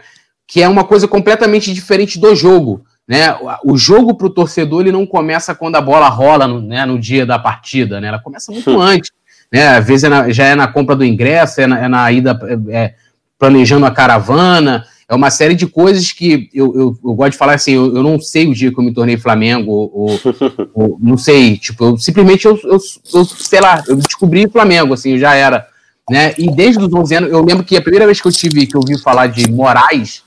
Que 0.51 0.61
é 0.61 0.69
uma 0.69 0.83
coisa 0.83 1.07
completamente 1.07 1.73
diferente 1.73 2.19
do 2.19 2.35
jogo. 2.35 2.85
Né? 3.07 3.37
O 3.65 3.77
jogo 3.77 4.15
para 4.15 4.27
o 4.27 4.31
torcedor 4.31 4.81
ele 4.81 4.93
não 4.93 5.07
começa 5.07 5.55
quando 5.55 5.77
a 5.77 5.81
bola 5.81 6.09
rola 6.09 6.47
no, 6.49 6.61
né, 6.61 6.85
no 6.85 6.99
dia 6.99 7.25
da 7.25 7.39
partida, 7.39 8.01
né? 8.01 8.09
ela 8.09 8.19
começa 8.19 8.51
muito 8.51 8.79
antes. 8.81 9.13
Né? 9.51 9.69
Às 9.69 9.87
vezes 9.87 10.05
é 10.05 10.09
na, 10.09 10.31
já 10.31 10.45
é 10.45 10.57
na 10.57 10.67
compra 10.67 10.97
do 10.97 11.05
ingresso, 11.05 11.61
é 11.61 11.69
na, 11.69 11.85
é 11.85 11.89
na 11.89 12.11
ida 12.11 12.39
é, 12.43 12.77
é, 12.77 12.95
planejando 13.39 13.87
a 13.87 13.93
caravana, 13.93 14.85
é 15.09 15.15
uma 15.15 15.31
série 15.31 15.55
de 15.55 15.69
coisas 15.69 16.11
que 16.11 16.51
eu, 16.53 16.75
eu, 16.75 16.99
eu 17.05 17.15
gosto 17.15 17.33
de 17.33 17.39
falar 17.39 17.55
assim, 17.55 17.73
eu, 17.73 17.97
eu, 17.97 18.03
não 18.03 18.21
sei 18.21 18.49
o 18.49 18.55
dia 18.55 18.73
que 18.73 18.79
eu 18.79 18.85
me 18.85 18.93
tornei 18.93 19.17
Flamengo, 19.17 19.71
ou, 19.71 19.91
ou, 19.93 20.21
ou 20.75 20.99
não 21.01 21.17
sei, 21.17 21.59
tipo, 21.59 21.85
eu, 21.85 21.97
simplesmente 21.97 22.47
eu, 22.47 22.59
eu, 22.65 22.79
eu, 23.15 23.25
sei 23.25 23.61
lá, 23.61 23.83
eu 23.89 23.97
descobri 23.97 24.49
Flamengo, 24.49 24.95
assim, 24.95 25.17
já 25.17 25.35
era, 25.35 25.67
né, 26.09 26.35
e 26.39 26.51
desde 26.51 26.83
os 26.83 26.93
11 26.93 27.15
anos, 27.15 27.31
eu 27.31 27.45
lembro 27.45 27.65
que 27.65 27.77
a 27.77 27.83
primeira 27.83 28.07
vez 28.07 28.21
que 28.21 28.29
eu 28.29 28.33
tive, 28.33 28.67
que 28.67 28.77
eu 28.77 28.81
ouvi 28.81 29.01
falar 29.01 29.27
de 29.27 29.51
Moraes, 29.51 30.23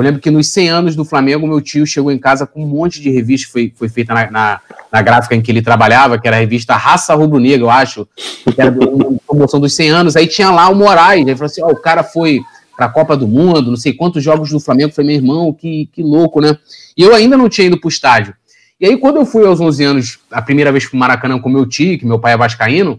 eu 0.00 0.04
lembro 0.04 0.20
que 0.20 0.30
nos 0.30 0.48
100 0.48 0.68
anos 0.70 0.96
do 0.96 1.04
Flamengo, 1.04 1.46
meu 1.46 1.60
tio 1.60 1.86
chegou 1.86 2.10
em 2.10 2.18
casa 2.18 2.46
com 2.46 2.64
um 2.64 2.66
monte 2.66 3.02
de 3.02 3.10
revista 3.10 3.46
que 3.46 3.52
foi, 3.52 3.72
foi 3.76 3.88
feita 3.88 4.14
na, 4.14 4.30
na, 4.30 4.60
na, 4.90 5.02
gráfica 5.02 5.34
em 5.34 5.42
que 5.42 5.52
ele 5.52 5.60
trabalhava, 5.60 6.18
que 6.18 6.26
era 6.26 6.36
a 6.36 6.40
revista 6.40 6.74
Raça 6.74 7.14
Rubro 7.14 7.38
Negra, 7.38 7.66
eu 7.66 7.70
acho, 7.70 8.08
que 8.16 8.60
era 8.60 8.70
uma 8.70 9.18
promoção 9.26 9.60
dos 9.60 9.74
100 9.74 9.90
anos. 9.90 10.16
Aí 10.16 10.26
tinha 10.26 10.50
lá 10.50 10.70
o 10.70 10.74
Moraes, 10.74 11.20
ele 11.20 11.36
falou 11.36 11.46
assim: 11.46 11.62
ó, 11.62 11.68
oh, 11.68 11.72
o 11.72 11.76
cara 11.76 12.02
foi 12.02 12.40
para 12.74 12.86
a 12.86 12.88
Copa 12.88 13.14
do 13.14 13.28
Mundo, 13.28 13.70
não 13.70 13.76
sei 13.76 13.92
quantos 13.92 14.24
jogos 14.24 14.48
do 14.48 14.58
Flamengo. 14.58 14.92
Falei, 14.92 15.08
meu 15.08 15.16
irmão, 15.16 15.52
que, 15.52 15.90
que 15.92 16.02
louco, 16.02 16.40
né? 16.40 16.56
E 16.96 17.02
eu 17.02 17.14
ainda 17.14 17.36
não 17.36 17.48
tinha 17.48 17.66
ido 17.66 17.78
para 17.78 17.88
o 17.88 17.90
estádio. 17.90 18.34
E 18.80 18.86
aí, 18.86 18.96
quando 18.96 19.16
eu 19.16 19.26
fui 19.26 19.46
aos 19.46 19.60
11 19.60 19.84
anos, 19.84 20.18
a 20.30 20.40
primeira 20.40 20.72
vez 20.72 20.86
para 20.86 20.96
o 20.96 20.98
Maracanã 20.98 21.38
com 21.38 21.50
meu 21.50 21.66
tio, 21.66 21.98
que 21.98 22.06
meu 22.06 22.18
pai 22.18 22.32
é 22.32 22.36
vascaíno, 22.38 22.98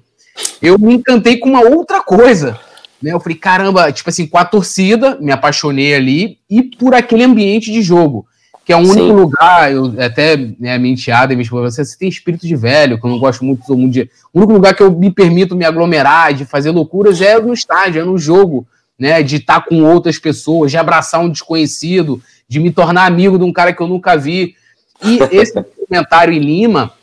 eu 0.62 0.78
me 0.78 0.94
encantei 0.94 1.38
com 1.38 1.50
uma 1.50 1.62
outra 1.62 2.02
coisa 2.04 2.60
né? 3.02 3.14
Eu 3.14 3.20
falei, 3.20 3.38
caramba, 3.38 3.92
tipo 3.92 4.10
assim, 4.10 4.28
com 4.28 4.38
a 4.38 4.46
torcida, 4.46 5.18
me 5.20 5.32
apaixonei 5.32 5.96
ali, 5.96 6.38
e 6.50 6.62
por 6.62 6.94
aquele 6.94 7.24
ambiente 7.24 7.72
de 7.72 7.82
jogo, 7.82 8.26
que 8.64 8.72
é 8.72 8.76
o 8.76 8.80
único 8.80 8.94
Sim. 8.94 9.12
lugar, 9.12 9.72
eu 9.72 9.94
até 10.00 10.38
né, 10.38 10.78
minha 10.78 10.94
enteada 10.94 11.34
e 11.34 11.36
minha 11.36 11.44
esposa, 11.44 11.72
você, 11.72 11.84
você 11.84 11.98
tem 11.98 12.08
espírito 12.08 12.46
de 12.46 12.56
velho, 12.56 13.00
que 13.00 13.06
eu 13.06 13.10
não 13.10 13.20
gosto 13.20 13.44
muito, 13.44 13.66
sou 13.66 13.76
muito 13.76 13.94
de. 13.94 14.10
O 14.32 14.40
único 14.40 14.54
lugar 14.54 14.76
que 14.76 14.84
eu 14.84 14.92
me 14.92 15.10
permito 15.10 15.56
me 15.56 15.66
aglomerar, 15.66 16.34
de 16.34 16.46
fazer 16.46 16.70
loucuras, 16.70 17.20
é 17.22 17.40
no 17.40 17.54
estádio, 17.54 18.02
é 18.02 18.06
no 18.06 18.18
jogo, 18.18 18.68
né? 18.98 19.24
De 19.24 19.38
estar 19.38 19.66
com 19.66 19.84
outras 19.84 20.20
pessoas, 20.20 20.70
de 20.70 20.78
abraçar 20.78 21.22
um 21.22 21.30
desconhecido, 21.30 22.22
de 22.48 22.60
me 22.60 22.72
tornar 22.72 23.06
amigo 23.06 23.38
de 23.38 23.44
um 23.44 23.52
cara 23.52 23.74
que 23.74 23.82
eu 23.82 23.88
nunca 23.88 24.16
vi. 24.16 24.56
E 25.04 25.18
esse 25.32 25.54
comentário 25.90 26.34
em 26.34 26.40
Lima, 26.40 26.94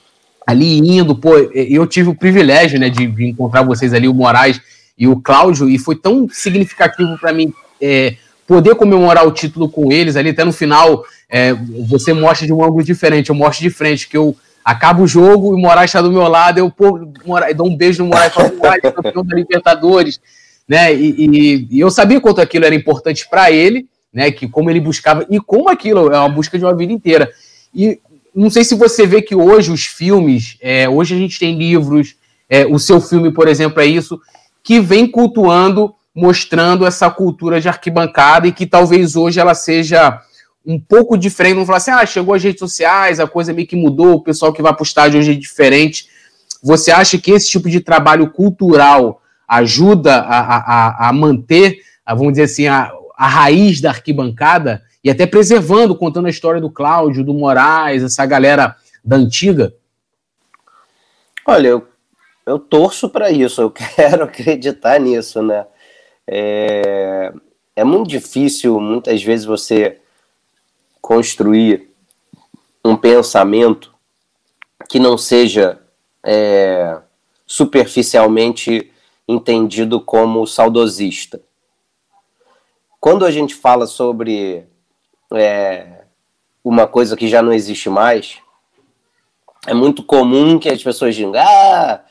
ali 0.47 0.78
indo, 0.78 1.17
pô, 1.17 1.37
eu 1.37 1.87
tive 1.87 2.09
o 2.09 2.14
privilégio, 2.14 2.78
né, 2.78 2.88
de, 2.88 3.07
de 3.07 3.26
encontrar 3.26 3.62
vocês 3.62 3.93
ali, 3.93 4.09
o 4.09 4.14
Moraes 4.14 4.61
e 4.99 5.07
o 5.07 5.17
Cláudio, 5.21 5.69
e 5.69 5.78
foi 5.78 5.95
tão 5.95 6.28
significativo 6.28 7.17
para 7.19 7.33
mim 7.33 7.52
é, 7.81 8.17
poder 8.47 8.75
comemorar 8.75 9.26
o 9.26 9.31
título 9.31 9.69
com 9.69 9.93
eles 9.93 10.17
ali, 10.17 10.31
até 10.31 10.45
no 10.45 10.52
final 10.52 11.05
é, 11.28 11.52
você 11.87 12.12
mostra 12.12 12.47
de 12.47 12.52
um 12.52 12.64
ângulo 12.64 12.83
diferente, 12.83 13.31
eu 13.31 13.37
mostro 13.37 13.62
de 13.62 13.71
frente, 13.71 14.09
que 14.09 14.17
eu 14.17 14.35
acabo 14.64 15.05
o 15.05 15.09
jogo 15.09 15.52
e 15.52 15.55
o 15.55 15.59
Moraes 15.59 15.90
está 15.90 16.02
do 16.02 16.11
meu 16.11 16.26
lado, 16.26 16.59
eu 16.59 16.71
pô, 16.71 16.99
Moraes, 17.25 17.57
dou 17.57 17.69
um 17.69 17.76
beijo 17.76 18.02
no 18.02 18.09
Moraes, 18.09 18.33
falo, 18.33 18.57
Moraes, 18.57 18.83
campeão 18.83 19.25
da 19.25 19.37
Libertadores, 19.37 20.21
né, 20.67 20.95
e, 20.95 21.14
e, 21.17 21.69
e 21.71 21.81
eu 21.81 21.90
sabia 21.90 22.21
quanto 22.21 22.40
aquilo 22.40 22.64
era 22.64 22.75
importante 22.75 23.28
para 23.28 23.50
ele, 23.50 23.87
né, 24.12 24.31
que 24.31 24.49
como 24.49 24.71
ele 24.71 24.81
buscava, 24.81 25.26
e 25.31 25.38
como 25.38 25.69
aquilo 25.69 26.12
é 26.12 26.19
uma 26.19 26.28
busca 26.28 26.59
de 26.59 26.64
uma 26.64 26.75
vida 26.75 26.93
inteira, 26.93 27.31
e 27.75 28.00
não 28.35 28.50
sei 28.50 28.64
se 28.64 28.75
você 28.75 29.07
vê 29.07 29.23
que 29.23 29.35
hoje 29.35 29.71
os 29.71 29.85
filmes, 29.85 30.57
é, 30.61 30.88
hoje 30.88 31.14
a 31.14 31.19
gente 31.19 31.38
tem 31.38 31.57
livros, 31.57 32.17
é, 32.49 32.67
o 32.67 32.78
seu 32.78 33.00
filme, 33.00 33.33
por 33.33 33.47
exemplo, 33.47 33.81
é 33.81 33.87
isso, 33.87 34.21
que 34.69 34.81
vem 34.81 35.11
cultuando, 35.11 35.95
mostrando 36.15 36.85
essa 36.85 37.09
cultura 37.09 37.59
de 37.59 37.71
arquibancada 37.71 38.47
e 38.47 38.53
que 38.53 38.67
talvez 38.67 39.17
hoje 39.17 39.41
ela 39.41 39.55
seja 39.55 40.21
um 40.63 40.79
pouco 40.79 41.17
diferente. 41.17 41.57
Não 41.57 41.65
falar 41.65 41.79
assim, 41.79 41.91
ah, 41.91 42.05
chegou 42.05 42.35
as 42.35 42.43
redes 42.43 42.59
sociais, 42.59 43.19
a 43.19 43.27
coisa 43.27 43.55
meio 43.55 43.67
que 43.67 43.75
mudou, 43.75 44.17
o 44.17 44.23
pessoal 44.23 44.53
que 44.53 44.61
vai 44.61 44.75
para 44.75 44.83
o 44.83 44.85
estádio 44.85 45.21
hoje 45.21 45.33
é 45.33 45.35
diferente. 45.35 46.11
Você 46.63 46.91
acha 46.91 47.17
que 47.17 47.31
esse 47.31 47.49
tipo 47.49 47.71
de 47.71 47.81
trabalho 47.81 48.29
cultural 48.29 49.23
ajuda 49.49 50.17
a, 50.17 50.59
a, 50.59 51.09
a 51.09 51.13
manter, 51.15 51.79
a, 52.05 52.15
vamos 52.15 52.35
dizer 52.35 52.43
assim, 52.43 52.67
a, 52.67 52.93
a 53.17 53.27
raiz 53.27 53.81
da 53.81 53.89
arquibancada 53.89 54.83
e 55.03 55.09
até 55.09 55.25
preservando, 55.25 55.97
contando 55.97 56.27
a 56.27 56.31
história 56.31 56.61
do 56.61 56.69
Cláudio, 56.69 57.25
do 57.25 57.33
Moraes, 57.33 58.03
essa 58.03 58.27
galera 58.27 58.77
da 59.03 59.17
antiga? 59.17 59.73
Olha, 61.47 61.69
eu 61.69 61.88
eu 62.49 62.59
torço 62.59 63.11
para 63.11 63.31
isso, 63.31 63.61
eu 63.61 63.71
quero 63.97 64.25
acreditar 64.25 64.99
nisso, 64.99 65.43
né? 65.43 65.67
É, 66.26 67.33
é 67.76 67.85
muito 67.85 68.09
difícil, 68.09 68.81
muitas 68.81 69.23
vezes, 69.23 69.45
você 69.45 70.00
construir 71.00 71.90
um 72.85 72.97
pensamento 72.97 73.95
que 74.88 74.99
não 74.99 75.19
seja 75.19 75.78
é, 76.25 76.99
superficialmente 77.47 78.90
entendido 79.26 80.00
como 80.00 80.47
saudosista. 80.47 81.40
Quando 82.99 83.25
a 83.25 83.31
gente 83.31 83.55
fala 83.55 83.87
sobre 83.87 84.67
é, 85.33 86.05
uma 86.64 86.87
coisa 86.87 87.17
que 87.17 87.28
já 87.28 87.43
não 87.43 87.52
existe 87.52 87.88
mais, 87.88 88.38
é 89.67 89.75
muito 89.75 90.02
comum 90.02 90.59
que 90.59 90.69
as 90.69 90.83
pessoas 90.83 91.14
digam: 91.14 91.33
ah, 91.37 92.02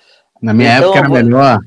na 0.42 0.54
minha 0.54 0.78
então, 0.78 0.90
época 0.92 1.00
era 1.00 1.10
melhor. 1.10 1.60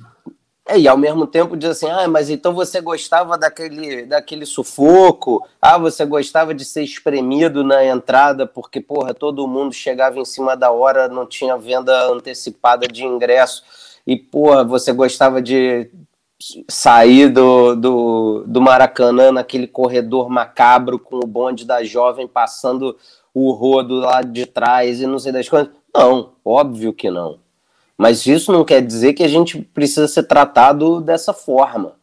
É, 0.71 0.79
e 0.79 0.87
ao 0.87 0.97
mesmo 0.97 1.27
tempo 1.27 1.57
diz 1.57 1.71
assim, 1.71 1.91
ah, 1.91 2.07
mas 2.07 2.31
então 2.31 2.55
você 2.55 2.81
gostava 2.81 3.37
daquele, 3.37 4.05
daquele 4.07 4.47
sufoco, 4.47 5.45
ah, 5.61 5.77
você 5.77 6.05
gostava 6.05 6.55
de 6.55 6.65
ser 6.65 6.85
espremido 6.85 7.65
na 7.65 7.85
entrada, 7.85 8.47
porque, 8.47 8.81
porra, 8.81 9.13
todo 9.13 9.49
mundo 9.49 9.73
chegava 9.73 10.21
em 10.21 10.25
cima 10.25 10.57
da 10.57 10.71
hora, 10.71 11.09
não 11.09 11.27
tinha 11.27 11.57
venda 11.57 12.07
antecipada 12.13 12.87
de 12.87 13.05
ingresso, 13.05 13.65
e, 14.07 14.17
porra, 14.17 14.63
você 14.63 14.93
gostava 14.93 15.43
de 15.43 15.91
sair 16.69 17.29
do, 17.29 17.75
do, 17.75 18.45
do 18.47 18.61
Maracanã 18.63 19.33
naquele 19.33 19.67
corredor 19.67 20.31
macabro 20.31 20.99
com 20.99 21.17
o 21.17 21.27
bonde 21.27 21.67
da 21.67 21.83
jovem 21.83 22.29
passando 22.29 22.97
o 23.35 23.51
rodo 23.53 23.97
lá 23.97 24.23
de 24.23 24.47
trás 24.47 25.01
e 25.01 25.07
não 25.07 25.19
sei 25.19 25.33
das 25.33 25.49
coisas. 25.49 25.71
Não, 25.95 26.33
óbvio 26.45 26.93
que 26.93 27.11
não. 27.11 27.39
Mas 28.01 28.27
isso 28.27 28.51
não 28.51 28.65
quer 28.65 28.81
dizer 28.81 29.13
que 29.13 29.23
a 29.23 29.29
gente 29.29 29.61
precisa 29.61 30.09
ser 30.09 30.23
tratado 30.23 31.03
dessa 31.03 31.35
forma. 31.35 31.97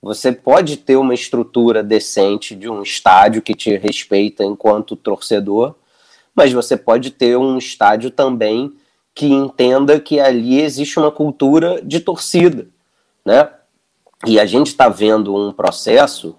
Você 0.00 0.30
pode 0.30 0.76
ter 0.76 0.94
uma 0.94 1.12
estrutura 1.12 1.82
decente 1.82 2.54
de 2.54 2.68
um 2.68 2.84
estádio 2.84 3.42
que 3.42 3.52
te 3.52 3.76
respeita 3.76 4.44
enquanto 4.44 4.94
torcedor, 4.94 5.74
mas 6.36 6.52
você 6.52 6.76
pode 6.76 7.10
ter 7.10 7.36
um 7.36 7.58
estádio 7.58 8.12
também 8.12 8.74
que 9.12 9.26
entenda 9.26 9.98
que 9.98 10.20
ali 10.20 10.60
existe 10.60 11.00
uma 11.00 11.10
cultura 11.10 11.82
de 11.82 11.98
torcida, 11.98 12.68
né? 13.24 13.50
E 14.24 14.38
a 14.38 14.46
gente 14.46 14.68
está 14.68 14.88
vendo 14.88 15.34
um 15.34 15.52
processo 15.52 16.36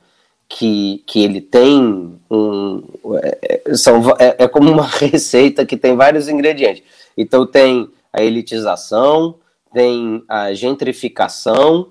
que, 0.48 1.04
que 1.06 1.22
ele 1.22 1.42
tem 1.42 2.18
um. 2.32 2.82
É, 3.22 3.62
é 3.68 3.76
são, 3.76 4.10
é, 4.18 4.36
é, 4.46 4.48
como 4.48 4.72
uma 4.72 4.88
receita 4.88 5.66
que 5.66 5.76
tem 5.76 5.98
vários 5.98 6.30
ingredientes. 6.30 6.82
Então 7.18 7.46
tem 7.46 7.90
a 8.16 8.24
elitização, 8.24 9.36
tem 9.74 10.24
a 10.28 10.54
gentrificação, 10.54 11.90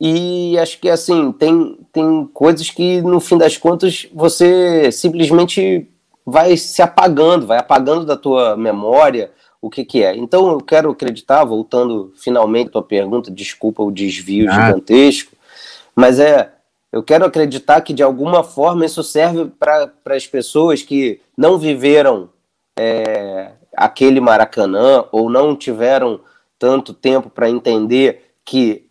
e 0.00 0.58
acho 0.58 0.80
que 0.80 0.90
assim, 0.90 1.30
tem, 1.30 1.78
tem 1.92 2.28
coisas 2.34 2.68
que 2.70 3.00
no 3.02 3.20
fim 3.20 3.38
das 3.38 3.56
contas 3.56 4.08
você 4.12 4.90
simplesmente 4.90 5.88
vai 6.26 6.56
se 6.56 6.82
apagando, 6.82 7.46
vai 7.46 7.58
apagando 7.58 8.04
da 8.04 8.16
tua 8.16 8.56
memória 8.56 9.30
o 9.60 9.70
que, 9.70 9.84
que 9.84 10.02
é. 10.02 10.16
Então 10.16 10.50
eu 10.50 10.60
quero 10.60 10.90
acreditar, 10.90 11.44
voltando 11.44 12.12
finalmente 12.16 12.68
à 12.68 12.72
tua 12.72 12.82
pergunta, 12.82 13.30
desculpa 13.30 13.82
o 13.82 13.92
desvio 13.92 14.50
ah. 14.50 14.54
gigantesco, 14.54 15.32
mas 15.94 16.18
é 16.18 16.50
eu 16.90 17.02
quero 17.02 17.24
acreditar 17.24 17.80
que 17.80 17.94
de 17.94 18.02
alguma 18.02 18.44
forma 18.44 18.84
isso 18.84 19.02
serve 19.02 19.50
para 19.58 19.90
as 20.10 20.26
pessoas 20.26 20.82
que 20.82 21.20
não 21.36 21.56
viveram 21.58 22.28
é, 22.76 23.52
aquele 23.76 24.20
Maracanã 24.20 25.04
ou 25.10 25.30
não 25.30 25.56
tiveram 25.56 26.20
tanto 26.58 26.92
tempo 26.94 27.28
para 27.28 27.50
entender 27.50 28.34
que 28.44 28.88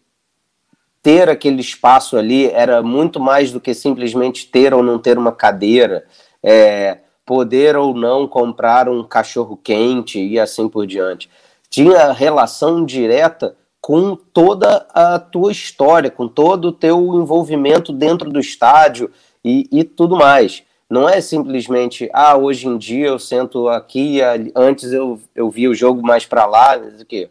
ter 1.02 1.30
aquele 1.30 1.62
espaço 1.62 2.18
ali 2.18 2.48
era 2.48 2.82
muito 2.82 3.20
mais 3.20 3.52
do 3.52 3.60
que 3.60 3.74
simplesmente 3.74 4.48
ter 4.48 4.74
ou 4.74 4.84
não 4.84 5.00
ter 5.00 5.18
uma 5.18 5.32
cadeira, 5.32 6.06
é, 6.44 7.00
poder 7.26 7.76
ou 7.76 7.94
não 7.94 8.28
comprar 8.28 8.88
um 8.88 9.04
cachorro 9.04 9.58
quente 9.58 10.20
e 10.20 10.40
assim 10.40 10.68
por 10.68 10.86
diante. 10.86 11.30
Tinha 11.70 12.12
relação 12.12 12.86
direta 12.86 13.56
com 13.80 14.16
toda 14.16 14.86
a 14.94 15.18
tua 15.18 15.52
história, 15.52 16.12
com 16.12 16.28
todo 16.28 16.66
o 16.66 16.72
teu 16.72 17.00
envolvimento 17.16 17.92
dentro 17.92 18.30
do 18.30 18.40
estádio 18.40 19.10
e, 19.44 19.68
e 19.72 19.84
tudo 19.84 20.16
mais. 20.16 20.64
Não 20.92 21.08
é 21.08 21.22
simplesmente, 21.22 22.10
ah, 22.12 22.36
hoje 22.36 22.68
em 22.68 22.78
dia 22.78 23.08
eu 23.08 23.18
sento 23.18 23.70
aqui, 23.70 24.20
antes 24.54 24.92
eu, 24.92 25.18
eu 25.34 25.50
vi 25.50 25.70
o 25.70 25.74
jogo 25.74 26.06
mais 26.06 26.26
para 26.26 26.46
lá, 26.46 26.78
o 26.78 27.06
quê? 27.06 27.30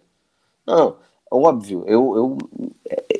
Não, 0.66 0.96
óbvio, 1.30 1.84
eu, 1.86 2.16
eu, 2.16 2.38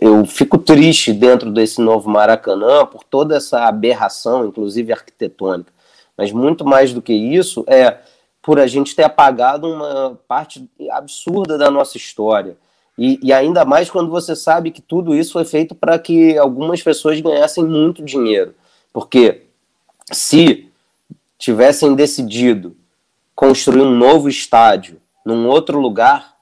eu 0.01 0.25
fico 0.25 0.57
triste 0.57 1.13
dentro 1.13 1.53
desse 1.53 1.83
novo 1.83 2.09
Maracanã 2.09 2.87
por 2.87 3.05
toda 3.05 3.37
essa 3.37 3.67
aberração, 3.67 4.47
inclusive 4.47 4.91
arquitetônica. 4.91 5.71
Mas 6.17 6.33
muito 6.33 6.65
mais 6.65 6.95
do 6.95 7.03
que 7.03 7.13
isso 7.13 7.63
é 7.67 7.99
por 8.41 8.59
a 8.59 8.67
gente 8.67 8.97
ter 8.97 9.03
apagado 9.03 9.69
uma 9.69 10.19
parte 10.27 10.67
absurda 10.91 11.59
da 11.59 11.71
nossa 11.71 11.99
história. 11.99 12.57
E, 12.97 13.21
e 13.23 13.31
ainda 13.31 13.67
mais 13.67 13.91
quando 13.91 14.11
você 14.11 14.35
sabe 14.35 14.71
que 14.71 14.81
tudo 14.81 15.15
isso 15.15 15.35
foi 15.35 15.45
feito 15.45 15.75
para 15.75 15.99
que 15.99 16.39
algumas 16.39 16.83
pessoas 16.83 17.21
ganhassem 17.21 17.63
muito 17.63 18.03
dinheiro. 18.03 18.55
Porque 18.91 19.50
se 20.13 20.69
tivessem 21.39 21.95
decidido 21.95 22.77
construir 23.35 23.83
um 23.83 23.91
novo 23.91 24.29
estádio 24.29 25.01
num 25.25 25.47
outro 25.47 25.79
lugar, 25.79 26.35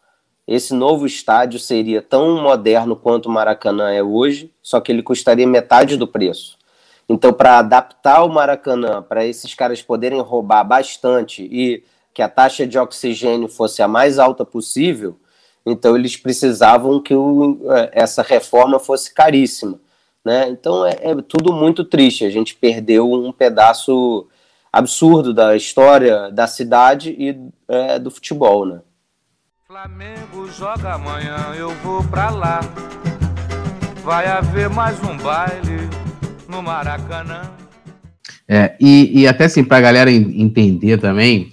esse 0.47 0.73
novo 0.73 1.07
estádio 1.07 1.61
seria 1.61 2.01
tão 2.01 2.43
moderno 2.43 2.97
quanto 2.97 3.27
o 3.27 3.33
Maracanã 3.33 3.91
é 3.93 4.03
hoje, 4.03 4.51
só 4.63 4.81
que 4.81 4.91
ele 4.91 5.03
custaria 5.03 5.47
metade 5.47 5.97
do 5.97 6.09
preço. 6.09 6.57
Então, 7.09 7.33
para 7.33 7.59
adaptar 7.59 8.25
o 8.25 8.29
Maracanã, 8.29 9.03
para 9.03 9.25
esses 9.25 9.55
caras 9.55 9.83
poderem 9.83 10.21
roubar 10.21 10.65
bastante 10.65 11.43
e 11.43 11.85
que 12.13 12.23
a 12.23 12.29
taxa 12.29 12.67
de 12.67 12.79
oxigênio 12.79 13.49
fosse 13.49 13.83
a 13.83 13.89
mais 13.89 14.19
alta 14.19 14.45
possível, 14.45 15.19
então 15.65 15.97
eles 15.97 16.17
precisavam 16.17 17.01
que 17.01 17.15
o, 17.15 17.61
é, 17.71 17.91
essa 17.93 18.23
reforma 18.23 18.79
fosse 18.79 19.13
caríssima. 19.13 19.79
Né? 20.25 20.49
Então 20.49 20.85
é, 20.87 20.97
é 21.01 21.15
tudo 21.23 21.53
muito 21.53 21.85
triste. 21.85 22.25
A 22.25 22.31
gente 22.31 22.55
perdeu 22.55 23.11
um 23.11 23.33
pedaço 23.33 24.27
absurdo 24.73 25.33
da 25.33 25.57
história 25.57 26.31
da 26.31 26.47
cidade 26.47 27.15
e 27.19 27.39
é, 27.69 27.99
do 27.99 28.11
futebol, 28.11 28.67
né? 28.67 28.81
Flamengo 29.67 30.49
joga 30.51 30.95
amanhã, 30.95 31.55
eu 31.57 31.71
vou 31.83 32.03
pra 32.05 32.31
lá. 32.31 32.61
Vai 34.03 34.27
haver 34.27 34.71
mais 34.71 34.99
um 35.03 35.17
baile 35.19 35.89
no 36.49 36.63
Maracanã. 36.63 37.43
É, 38.49 38.75
e, 38.81 39.21
e 39.21 39.29
até 39.29 39.45
assim, 39.45 39.63
pra 39.63 39.81
galera 39.81 40.11
entender 40.11 40.97
também, 40.97 41.53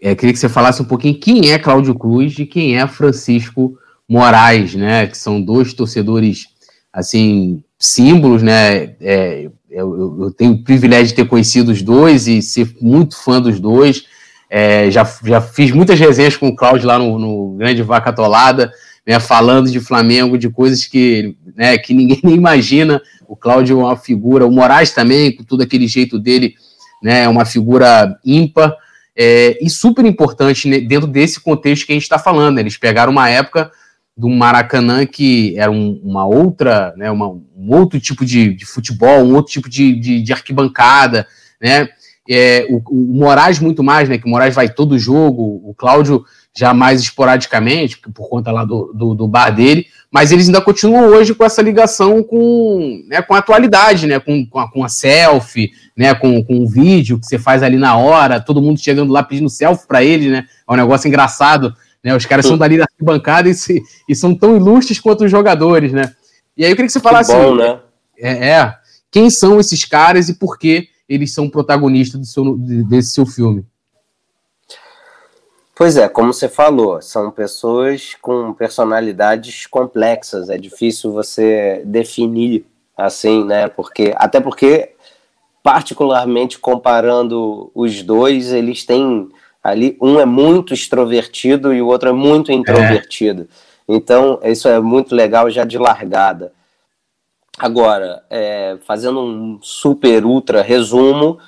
é, 0.00 0.14
queria 0.14 0.32
que 0.32 0.38
você 0.38 0.48
falasse 0.48 0.80
um 0.80 0.84
pouquinho 0.84 1.18
quem 1.18 1.50
é 1.50 1.58
Cláudio 1.58 1.96
Cruz 1.96 2.38
e 2.38 2.46
quem 2.46 2.78
é 2.78 2.86
Francisco 2.86 3.76
Moraes, 4.08 4.74
né? 4.76 5.08
Que 5.08 5.18
são 5.18 5.42
dois 5.42 5.74
torcedores, 5.74 6.46
assim, 6.92 7.64
símbolos, 7.82 8.44
né? 8.44 8.94
É, 9.00 9.48
eu, 9.68 10.20
eu, 10.20 10.30
tenho 10.30 10.52
o 10.52 10.62
privilégio 10.62 11.08
de 11.08 11.14
ter 11.14 11.26
conhecido 11.26 11.72
os 11.72 11.82
dois 11.82 12.28
e 12.28 12.40
ser 12.40 12.72
muito 12.80 13.20
fã 13.20 13.40
dos 13.40 13.58
dois. 13.58 14.04
É, 14.48 14.88
já, 14.88 15.04
já 15.24 15.40
fiz 15.40 15.72
muitas 15.72 15.98
resenhas 15.98 16.36
com 16.36 16.48
o 16.48 16.54
Cláudio 16.54 16.86
lá 16.86 16.96
no, 16.96 17.18
no 17.18 17.56
Grande 17.56 17.82
Vaca 17.82 18.10
Atolada, 18.10 18.72
né, 19.04 19.18
falando 19.18 19.68
de 19.68 19.80
Flamengo, 19.80 20.38
de 20.38 20.48
coisas 20.48 20.86
que, 20.86 21.34
né, 21.56 21.76
que 21.76 21.92
ninguém 21.92 22.20
nem 22.22 22.36
imagina. 22.36 23.02
O 23.26 23.34
Cláudio 23.34 23.80
é 23.80 23.84
uma 23.84 23.96
figura, 23.96 24.46
o 24.46 24.52
Moraes 24.52 24.92
também, 24.92 25.34
com 25.34 25.42
todo 25.42 25.62
aquele 25.62 25.88
jeito 25.88 26.20
dele, 26.20 26.54
né, 27.02 27.24
é 27.24 27.28
uma 27.28 27.44
figura 27.44 28.16
ímpar 28.24 28.76
é, 29.16 29.58
e 29.60 29.68
super 29.68 30.04
importante 30.04 30.68
né, 30.68 30.78
dentro 30.78 31.08
desse 31.08 31.40
contexto 31.40 31.86
que 31.86 31.92
a 31.92 31.96
gente 31.96 32.04
está 32.04 32.18
falando. 32.18 32.56
Né, 32.56 32.62
eles 32.62 32.76
pegaram 32.76 33.10
uma 33.10 33.28
época 33.28 33.72
do 34.16 34.28
Maracanã 34.28 35.06
que 35.06 35.58
era 35.58 35.70
um, 35.70 36.00
uma 36.04 36.26
outra, 36.26 36.94
né, 36.96 37.10
uma, 37.10 37.28
um 37.28 37.74
outro 37.74 37.98
tipo 37.98 38.24
de, 38.24 38.54
de, 38.54 38.66
futebol, 38.66 39.24
um 39.24 39.34
outro 39.34 39.52
tipo 39.52 39.68
de, 39.68 39.94
de, 39.98 40.22
de 40.22 40.32
arquibancada, 40.32 41.26
né? 41.60 41.88
é, 42.28 42.66
o, 42.70 42.80
o 42.88 43.14
Moraes 43.18 43.58
muito 43.58 43.82
mais, 43.82 44.08
né? 44.08 44.18
Que 44.18 44.26
o 44.26 44.30
Moraes 44.30 44.54
vai 44.54 44.68
todo 44.68 44.98
jogo, 44.98 45.60
o 45.64 45.74
Cláudio 45.74 46.24
já 46.54 46.74
mais 46.74 47.00
esporadicamente, 47.00 47.98
por 47.98 48.28
conta 48.28 48.52
lá 48.52 48.64
do, 48.64 48.92
do, 48.94 49.14
do, 49.14 49.26
bar 49.26 49.50
dele, 49.50 49.86
mas 50.10 50.30
eles 50.32 50.46
ainda 50.46 50.60
continuam 50.60 51.06
hoje 51.06 51.34
com 51.34 51.44
essa 51.44 51.62
ligação 51.62 52.22
com, 52.22 53.02
né, 53.08 53.22
com 53.22 53.34
a 53.34 53.38
atualidade, 53.38 54.06
né? 54.06 54.20
Com, 54.20 54.46
com, 54.46 54.58
a, 54.58 54.70
com 54.70 54.84
a 54.84 54.88
selfie, 54.88 55.70
né? 55.96 56.14
Com, 56.14 56.44
com 56.44 56.60
o 56.60 56.68
vídeo 56.68 57.18
que 57.18 57.26
você 57.26 57.38
faz 57.38 57.62
ali 57.62 57.76
na 57.76 57.96
hora, 57.96 58.40
todo 58.40 58.62
mundo 58.62 58.78
chegando 58.78 59.12
lá 59.12 59.22
pedindo 59.22 59.48
selfie 59.48 59.86
para 59.86 60.04
ele, 60.04 60.28
né? 60.28 60.44
É 60.68 60.72
um 60.72 60.76
negócio 60.76 61.08
engraçado. 61.08 61.74
Né, 62.02 62.16
os 62.16 62.26
caras 62.26 62.46
são 62.46 62.58
dali 62.58 62.76
da 62.76 62.84
arquibancada 62.84 63.48
e, 63.48 63.54
se, 63.54 63.80
e 64.08 64.14
são 64.14 64.34
tão 64.34 64.56
ilustres 64.56 64.98
quanto 64.98 65.24
os 65.24 65.30
jogadores, 65.30 65.92
né? 65.92 66.12
E 66.56 66.64
aí 66.64 66.72
eu 66.72 66.76
queria 66.76 66.86
que 66.86 66.92
você 66.92 67.00
falasse. 67.00 67.32
Bom, 67.32 67.54
né? 67.54 67.80
É, 68.18 68.50
é, 68.50 68.74
quem 69.10 69.30
são 69.30 69.60
esses 69.60 69.84
caras 69.84 70.28
e 70.28 70.34
por 70.34 70.58
que 70.58 70.88
eles 71.08 71.32
são 71.32 71.48
protagonistas 71.48 72.20
do 72.20 72.26
seu, 72.26 72.56
desse 72.56 73.12
seu 73.12 73.26
filme. 73.26 73.64
Pois 75.74 75.96
é, 75.96 76.08
como 76.08 76.32
você 76.32 76.48
falou, 76.48 77.00
são 77.02 77.30
pessoas 77.30 78.14
com 78.20 78.52
personalidades 78.52 79.66
complexas. 79.66 80.48
É 80.48 80.56
difícil 80.56 81.12
você 81.12 81.82
definir 81.84 82.64
assim, 82.96 83.44
né? 83.44 83.68
Porque 83.68 84.12
até 84.16 84.40
porque, 84.40 84.92
particularmente 85.62 86.58
comparando 86.58 87.70
os 87.74 88.02
dois, 88.02 88.52
eles 88.52 88.84
têm 88.84 89.30
ali 89.62 89.96
um 90.00 90.18
é 90.18 90.24
muito 90.24 90.74
extrovertido 90.74 91.72
e 91.72 91.80
o 91.80 91.86
outro 91.86 92.08
é 92.08 92.12
muito 92.12 92.50
introvertido. 92.50 93.48
É. 93.88 93.94
Então 93.94 94.40
isso 94.42 94.68
é 94.68 94.80
muito 94.80 95.14
legal 95.14 95.48
já 95.50 95.64
de 95.64 95.78
largada. 95.78 96.52
Agora, 97.58 98.24
é, 98.30 98.78
fazendo 98.86 99.20
um 99.20 99.58
super 99.62 100.24
ultra 100.24 100.62
resumo, 100.62 101.38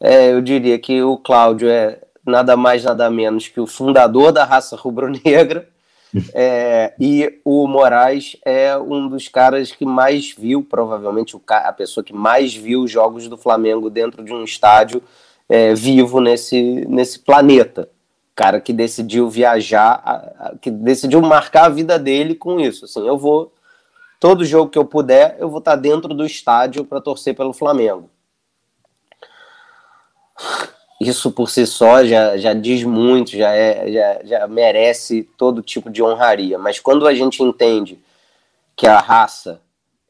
é, 0.00 0.32
eu 0.32 0.42
diria 0.42 0.78
que 0.78 1.02
o 1.02 1.16
Cláudio 1.16 1.68
é 1.68 2.00
nada 2.26 2.56
mais 2.56 2.84
nada 2.84 3.08
menos 3.10 3.48
que 3.48 3.60
o 3.60 3.66
fundador 3.66 4.32
da 4.32 4.44
raça 4.44 4.76
rubro-negra 4.76 5.68
é, 6.34 6.92
e 7.00 7.40
o 7.44 7.66
Moraes 7.66 8.36
é 8.44 8.76
um 8.76 9.08
dos 9.08 9.28
caras 9.28 9.72
que 9.72 9.84
mais 9.84 10.34
viu, 10.36 10.62
provavelmente 10.62 11.40
a 11.48 11.72
pessoa 11.72 12.04
que 12.04 12.12
mais 12.12 12.54
viu 12.54 12.86
jogos 12.86 13.28
do 13.28 13.38
Flamengo 13.38 13.88
dentro 13.88 14.24
de 14.24 14.32
um 14.32 14.44
estádio 14.44 15.02
é, 15.52 15.74
vivo 15.74 16.18
nesse, 16.18 16.62
nesse 16.88 17.18
planeta. 17.18 17.86
Cara 18.34 18.58
que 18.58 18.72
decidiu 18.72 19.28
viajar, 19.28 20.56
que 20.62 20.70
decidiu 20.70 21.20
marcar 21.20 21.66
a 21.66 21.68
vida 21.68 21.98
dele 21.98 22.34
com 22.34 22.58
isso. 22.58 22.86
Assim, 22.86 23.06
eu 23.06 23.18
vou 23.18 23.52
todo 24.18 24.46
jogo 24.46 24.70
que 24.70 24.78
eu 24.78 24.86
puder, 24.86 25.36
eu 25.38 25.50
vou 25.50 25.58
estar 25.58 25.76
dentro 25.76 26.14
do 26.14 26.24
estádio 26.24 26.86
para 26.86 27.02
torcer 27.02 27.36
pelo 27.36 27.52
Flamengo. 27.52 28.08
Isso 30.98 31.30
por 31.30 31.50
si 31.50 31.66
só 31.66 32.02
já, 32.02 32.38
já 32.38 32.54
diz 32.54 32.82
muito, 32.82 33.32
já, 33.32 33.54
é, 33.54 33.92
já, 33.92 34.20
já 34.24 34.48
merece 34.48 35.28
todo 35.36 35.60
tipo 35.60 35.90
de 35.90 36.02
honraria. 36.02 36.58
Mas 36.58 36.80
quando 36.80 37.06
a 37.06 37.12
gente 37.12 37.42
entende 37.42 37.98
que 38.74 38.86
a 38.86 39.00
raça 39.00 39.60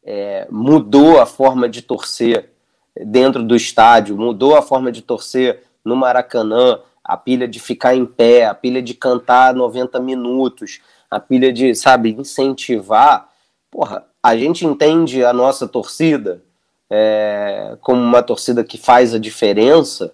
é, 0.05 0.47
mudou 0.49 1.21
a 1.21 1.27
forma 1.27 1.69
de 1.69 1.83
torcer 1.83 2.52
dentro 2.97 3.43
do 3.43 3.57
estádio, 3.57 4.17
mudou 4.17 4.57
a 4.57 4.63
forma 4.63 4.93
de 4.93 5.03
torcer 5.03 5.63
no 5.85 5.97
Maracanã, 5.97 6.81
a 7.03 7.17
pilha 7.17 7.49
de 7.49 7.59
ficar 7.59 7.95
em 7.95 8.07
pé, 8.07 8.47
a 8.47 8.55
pilha 8.55 8.81
de 8.81 8.95
cantar 8.95 9.55
90 9.55 9.99
minutos, 10.01 10.81
a 11.11 11.19
pilha 11.19 11.53
de, 11.53 11.75
sabe, 11.75 12.11
incentivar. 12.11 13.29
Porra, 13.71 14.05
a 14.23 14.37
gente 14.37 14.65
entende 14.67 15.25
a 15.25 15.33
nossa 15.33 15.67
torcida 15.67 16.43
é, 16.89 17.77
como 17.81 18.01
uma 18.01 18.23
torcida 18.23 18.63
que 18.63 18.79
faz 18.79 19.15
a 19.15 19.19
diferença 19.19 20.13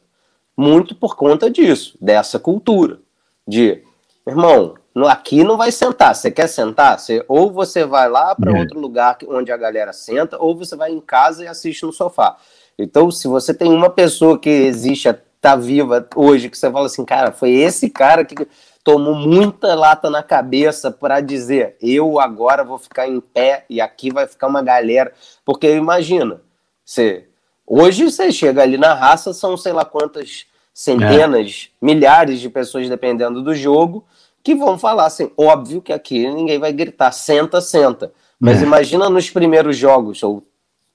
muito 0.57 0.95
por 0.95 1.17
conta 1.17 1.51
disso, 1.51 1.97
dessa 2.01 2.38
cultura. 2.38 2.99
De, 3.47 3.83
irmão, 4.27 4.75
aqui 5.07 5.45
não 5.45 5.57
vai 5.57 5.71
sentar. 5.71 6.14
Você 6.14 6.31
quer 6.31 6.49
sentar? 6.49 6.99
Você, 6.99 7.25
ou 7.29 7.51
você 7.51 7.85
vai 7.85 8.09
lá 8.09 8.35
para 8.35 8.57
é. 8.57 8.61
outro 8.61 8.81
lugar 8.81 9.19
onde 9.29 9.53
a 9.53 9.57
galera 9.57 9.93
senta, 9.93 10.38
ou 10.38 10.57
você 10.57 10.75
vai 10.75 10.91
em 10.91 11.01
casa 11.01 11.45
e 11.45 11.49
assiste 11.49 11.85
no 11.85 11.93
sofá. 11.93 12.37
Então, 12.79 13.11
se 13.11 13.27
você 13.27 13.53
tem 13.53 13.73
uma 13.73 13.91
pessoa 13.91 14.38
que 14.38 14.49
existe, 14.49 15.12
tá 15.41 15.57
viva 15.57 16.07
hoje, 16.14 16.49
que 16.49 16.57
você 16.57 16.71
fala 16.71 16.87
assim, 16.87 17.05
cara, 17.05 17.33
foi 17.33 17.51
esse 17.51 17.91
cara 17.91 18.25
que 18.25 18.47
tomou 18.85 19.14
muita 19.14 19.75
lata 19.75 20.09
na 20.09 20.23
cabeça 20.23 20.91
para 20.91 21.21
dizer, 21.21 21.77
eu 21.83 22.21
agora 22.21 22.64
vou 22.64 22.79
ficar 22.79 23.09
em 23.09 23.21
pé 23.21 23.64
e 23.69 23.81
aqui 23.81 24.11
vai 24.11 24.27
ficar 24.27 24.47
uma 24.47 24.62
galera. 24.62 25.12
Porque 25.45 25.75
imagina, 25.75 26.41
você, 26.85 27.27
hoje 27.67 28.05
você 28.05 28.31
chega 28.33 28.62
ali 28.62 28.79
na 28.79 28.95
raça, 28.95 29.33
são 29.33 29.57
sei 29.57 29.73
lá 29.73 29.85
quantas 29.85 30.47
centenas, 30.73 31.71
é. 31.71 31.85
milhares 31.85 32.41
de 32.41 32.49
pessoas 32.49 32.88
dependendo 32.88 33.43
do 33.43 33.55
jogo, 33.55 34.07
que 34.43 34.55
vão 34.55 34.79
falar 34.79 35.07
assim, 35.07 35.31
óbvio 35.37 35.83
que 35.83 35.93
aqui 35.93 36.29
ninguém 36.31 36.59
vai 36.59 36.73
gritar, 36.73 37.11
senta, 37.11 37.61
senta. 37.61 38.12
Mas 38.38 38.62
é. 38.62 38.64
imagina 38.64 39.11
nos 39.11 39.29
primeiros 39.29 39.77
jogos, 39.77 40.23
ou 40.23 40.43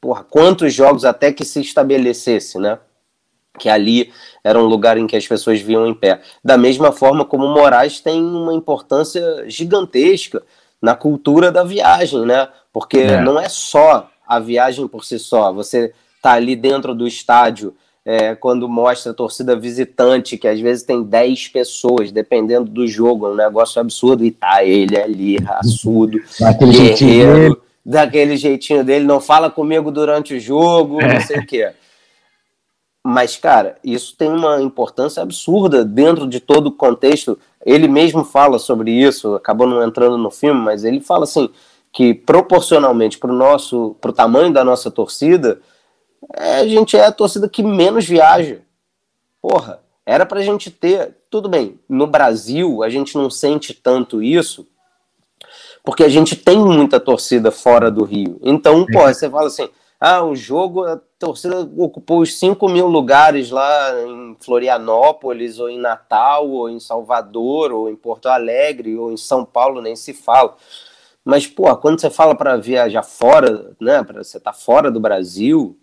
porra, 0.03 0.25
quantos 0.29 0.73
jogos 0.73 1.05
até 1.05 1.31
que 1.31 1.45
se 1.45 1.61
estabelecesse, 1.61 2.59
né? 2.59 2.77
Que 3.57 3.69
ali 3.69 4.11
era 4.43 4.59
um 4.59 4.65
lugar 4.65 4.97
em 4.97 5.07
que 5.07 5.15
as 5.15 5.25
pessoas 5.25 5.61
viam 5.61 5.87
em 5.87 5.93
pé. 5.93 6.19
Da 6.43 6.57
mesma 6.57 6.91
forma 6.91 7.23
como 7.23 7.47
Moraes 7.47 8.01
tem 8.01 8.21
uma 8.21 8.53
importância 8.53 9.49
gigantesca 9.49 10.43
na 10.81 10.93
cultura 10.93 11.53
da 11.53 11.63
viagem, 11.63 12.25
né? 12.25 12.49
Porque 12.73 12.97
é. 12.97 13.21
não 13.21 13.39
é 13.39 13.47
só 13.47 14.09
a 14.27 14.41
viagem 14.41 14.89
por 14.89 15.05
si 15.05 15.17
só, 15.17 15.53
você 15.53 15.93
tá 16.21 16.33
ali 16.33 16.53
dentro 16.53 16.93
do 16.93 17.07
estádio 17.07 17.73
é, 18.05 18.35
quando 18.35 18.67
mostra 18.67 19.13
a 19.13 19.15
torcida 19.15 19.55
visitante, 19.55 20.37
que 20.37 20.49
às 20.49 20.59
vezes 20.59 20.83
tem 20.83 21.01
10 21.01 21.47
pessoas, 21.47 22.11
dependendo 22.11 22.69
do 22.69 22.85
jogo, 22.85 23.27
é 23.27 23.29
um 23.29 23.35
negócio 23.35 23.79
absurdo, 23.79 24.25
e 24.25 24.31
tá 24.31 24.65
ele 24.65 24.99
ali, 24.99 25.37
raçudo, 25.37 26.19
guerreiro, 26.59 27.61
daquele 27.85 28.37
jeitinho 28.37 28.83
dele, 28.83 29.05
não 29.05 29.19
fala 29.19 29.49
comigo 29.49 29.91
durante 29.91 30.35
o 30.35 30.39
jogo, 30.39 31.01
é. 31.01 31.13
não 31.13 31.21
sei 31.21 31.39
o 31.39 31.45
quê. 31.45 31.73
Mas, 33.05 33.35
cara, 33.35 33.77
isso 33.83 34.15
tem 34.15 34.29
uma 34.29 34.61
importância 34.61 35.21
absurda 35.21 35.83
dentro 35.83 36.25
de 36.25 36.39
todo 36.39 36.67
o 36.67 36.71
contexto. 36.71 37.37
Ele 37.65 37.87
mesmo 37.87 38.23
fala 38.23 38.57
sobre 38.57 38.91
isso, 38.91 39.35
acabou 39.35 39.67
não 39.67 39.83
entrando 39.83 40.17
no 40.17 40.31
filme, 40.31 40.61
mas 40.61 40.85
ele 40.85 41.01
fala 41.01 41.25
assim 41.25 41.49
que 41.91 42.13
proporcionalmente 42.13 43.19
para 43.19 43.29
o 43.29 43.35
nosso, 43.35 43.95
para 44.01 44.09
o 44.09 44.13
tamanho 44.13 44.51
da 44.51 44.63
nossa 44.63 44.89
torcida, 44.89 45.61
é, 46.35 46.61
a 46.61 46.67
gente 46.67 46.97
é 46.97 47.05
a 47.05 47.11
torcida 47.11 47.47
que 47.47 47.61
menos 47.61 48.05
viaja. 48.05 48.61
Porra, 49.41 49.79
era 50.05 50.25
pra 50.25 50.41
gente 50.41 50.71
ter. 50.71 51.15
Tudo 51.29 51.49
bem, 51.49 51.79
no 51.87 52.07
Brasil 52.07 52.83
a 52.83 52.89
gente 52.89 53.15
não 53.15 53.29
sente 53.29 53.73
tanto 53.73 54.23
isso, 54.23 54.67
porque 55.83 56.03
a 56.03 56.09
gente 56.09 56.35
tem 56.35 56.57
muita 56.57 56.99
torcida 56.99 57.51
fora 57.51 57.91
do 57.91 58.03
Rio. 58.03 58.39
Então, 58.41 58.85
pô, 58.85 59.01
você 59.01 59.29
fala 59.29 59.47
assim: 59.47 59.69
ah, 59.99 60.23
o 60.23 60.35
jogo, 60.35 60.83
a 60.83 60.99
torcida 61.19 61.59
ocupou 61.77 62.21
os 62.21 62.37
5 62.37 62.67
mil 62.69 62.87
lugares 62.87 63.51
lá 63.51 64.01
em 64.01 64.35
Florianópolis, 64.39 65.59
ou 65.59 65.69
em 65.69 65.79
Natal, 65.79 66.49
ou 66.49 66.69
em 66.69 66.79
Salvador, 66.79 67.71
ou 67.71 67.89
em 67.89 67.95
Porto 67.95 68.27
Alegre, 68.27 68.97
ou 68.97 69.11
em 69.11 69.17
São 69.17 69.45
Paulo, 69.45 69.81
nem 69.81 69.95
se 69.95 70.13
fala. 70.13 70.55
Mas, 71.23 71.47
pô, 71.47 71.73
quando 71.77 72.01
você 72.01 72.09
fala 72.09 72.35
para 72.35 72.57
viajar 72.57 73.03
fora, 73.03 73.73
né, 73.79 74.03
para 74.03 74.23
você 74.23 74.37
estar 74.37 74.51
tá 74.51 74.57
fora 74.57 74.91
do 74.91 74.99
Brasil, 74.99 75.77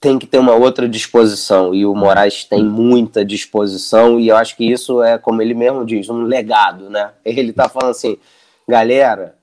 tem 0.00 0.18
que 0.18 0.26
ter 0.26 0.38
uma 0.38 0.54
outra 0.54 0.88
disposição 0.88 1.74
e 1.74 1.84
o 1.84 1.94
Moraes 1.94 2.44
tem 2.44 2.64
muita 2.64 3.24
disposição 3.24 4.18
e 4.18 4.28
eu 4.28 4.36
acho 4.36 4.56
que 4.56 4.64
isso 4.64 5.02
é, 5.02 5.18
como 5.18 5.42
ele 5.42 5.54
mesmo 5.54 5.84
diz, 5.84 6.08
um 6.08 6.22
legado, 6.22 6.88
né? 6.90 7.12
Ele 7.24 7.52
tá 7.52 7.68
falando 7.68 7.90
assim, 7.90 8.16
galera, 8.68 9.36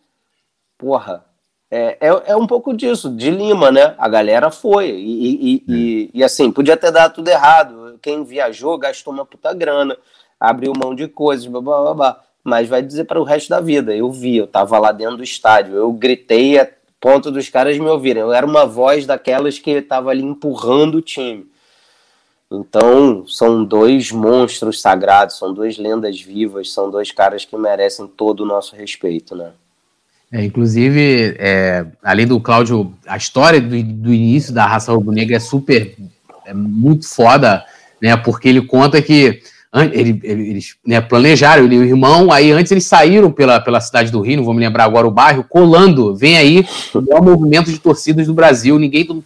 porra, 0.77 1.23
é, 1.71 1.97
é, 1.99 2.31
é 2.31 2.35
um 2.35 2.45
pouco 2.45 2.71
disso, 2.75 3.09
de 3.09 3.31
Lima, 3.31 3.71
né? 3.71 3.95
A 3.97 4.07
galera 4.07 4.51
foi 4.51 4.89
e, 4.89 5.55
e, 5.55 5.63
e, 5.67 6.11
e, 6.13 6.23
assim, 6.23 6.51
podia 6.51 6.77
ter 6.77 6.91
dado 6.91 7.15
tudo 7.15 7.27
errado. 7.29 7.97
Quem 8.01 8.23
viajou 8.23 8.77
gastou 8.77 9.11
uma 9.11 9.25
puta 9.25 9.53
grana, 9.53 9.97
abriu 10.39 10.71
mão 10.71 10.93
de 10.93 11.07
coisas, 11.07 11.47
blá, 11.47 11.61
blá, 11.61 11.81
blá, 11.81 11.93
blá. 11.93 12.23
mas 12.43 12.69
vai 12.69 12.83
dizer 12.83 13.05
para 13.05 13.19
o 13.19 13.23
resto 13.23 13.49
da 13.49 13.59
vida. 13.59 13.95
Eu 13.95 14.11
vi, 14.11 14.37
eu 14.37 14.45
tava 14.45 14.77
lá 14.77 14.91
dentro 14.91 15.17
do 15.17 15.23
estádio, 15.23 15.75
eu 15.75 15.91
gritei 15.91 16.59
ponto 17.03 17.29
dos 17.29 17.49
caras 17.49 17.77
me 17.77 17.85
ouvirem. 17.85 18.21
Eu 18.21 18.31
era 18.31 18.45
uma 18.45 18.65
voz 18.65 19.05
daquelas 19.05 19.59
que 19.59 19.71
estava 19.71 20.09
ali 20.09 20.23
empurrando 20.23 20.95
o 20.95 21.01
time. 21.01 21.45
Então, 22.49 23.27
são 23.27 23.65
dois 23.65 24.09
monstros 24.09 24.79
sagrados, 24.79 25.37
são 25.37 25.53
duas 25.53 25.77
lendas 25.77 26.21
vivas, 26.21 26.71
são 26.71 26.89
dois 26.89 27.11
caras 27.11 27.43
que 27.43 27.57
merecem 27.57 28.07
todo 28.07 28.41
o 28.41 28.45
nosso 28.45 28.73
respeito, 28.73 29.35
né? 29.35 29.51
É, 30.31 30.45
inclusive, 30.45 31.35
é, 31.37 31.85
além 32.01 32.25
do 32.25 32.39
Cláudio, 32.39 32.93
a 33.05 33.17
história 33.17 33.59
do, 33.59 33.83
do 33.83 34.13
início 34.13 34.53
da 34.53 34.65
raça 34.65 34.93
rubro-negra 34.93 35.35
é 35.35 35.39
super, 35.41 35.97
é 36.45 36.53
muito 36.53 37.05
foda, 37.05 37.65
né? 38.01 38.15
Porque 38.15 38.47
ele 38.47 38.61
conta 38.61 39.01
que 39.01 39.43
ele, 39.91 40.19
eles 40.23 40.75
né, 40.85 41.01
planejaram, 41.01 41.63
ele 41.63 41.75
e 41.75 41.79
o 41.79 41.83
irmão, 41.83 42.31
aí 42.31 42.51
antes 42.51 42.71
eles 42.71 42.85
saíram 42.85 43.31
pela, 43.31 43.59
pela 43.59 43.81
cidade 43.81 44.11
do 44.11 44.21
Rio, 44.21 44.37
não 44.37 44.43
vou 44.43 44.53
me 44.53 44.59
lembrar 44.59 44.83
agora 44.83 45.07
o 45.07 45.11
bairro, 45.11 45.43
colando, 45.49 46.15
vem 46.15 46.37
aí 46.37 46.65
o 46.93 47.01
maior 47.01 47.23
movimento 47.23 47.71
de 47.71 47.79
torcidas 47.79 48.27
do 48.27 48.33
Brasil, 48.33 48.77
ninguém... 48.77 49.05
Todo... 49.05 49.23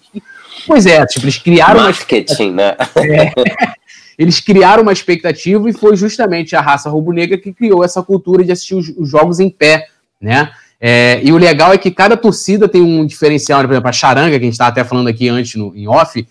Pois 0.65 0.85
é, 0.85 1.05
tipo, 1.05 1.25
eles 1.25 1.37
criaram... 1.37 1.81
Marketing, 1.81 2.51
uma... 2.51 2.55
né? 2.55 2.77
É, 2.95 4.23
eles 4.23 4.39
criaram 4.39 4.81
uma 4.81 4.93
expectativa 4.93 5.69
e 5.69 5.73
foi 5.73 5.95
justamente 5.95 6.55
a 6.55 6.61
raça 6.61 6.89
rubro-negra 6.89 7.37
que 7.37 7.53
criou 7.53 7.83
essa 7.83 8.01
cultura 8.01 8.43
de 8.43 8.51
assistir 8.51 8.73
os, 8.73 8.89
os 8.97 9.07
jogos 9.07 9.39
em 9.39 9.49
pé, 9.49 9.87
né? 10.19 10.49
É, 10.79 11.19
e 11.23 11.31
o 11.31 11.37
legal 11.37 11.73
é 11.73 11.77
que 11.77 11.91
cada 11.91 12.15
torcida 12.15 12.67
tem 12.67 12.81
um 12.81 13.05
diferencial, 13.05 13.61
né? 13.61 13.67
por 13.67 13.73
exemplo, 13.73 13.89
a 13.89 13.93
charanga, 13.93 14.29
que 14.29 14.35
a 14.35 14.39
gente 14.39 14.53
estava 14.53 14.69
até 14.69 14.83
falando 14.83 15.07
aqui 15.07 15.27
antes 15.27 15.55
no, 15.55 15.75
em 15.75 15.87
off, 15.87 16.25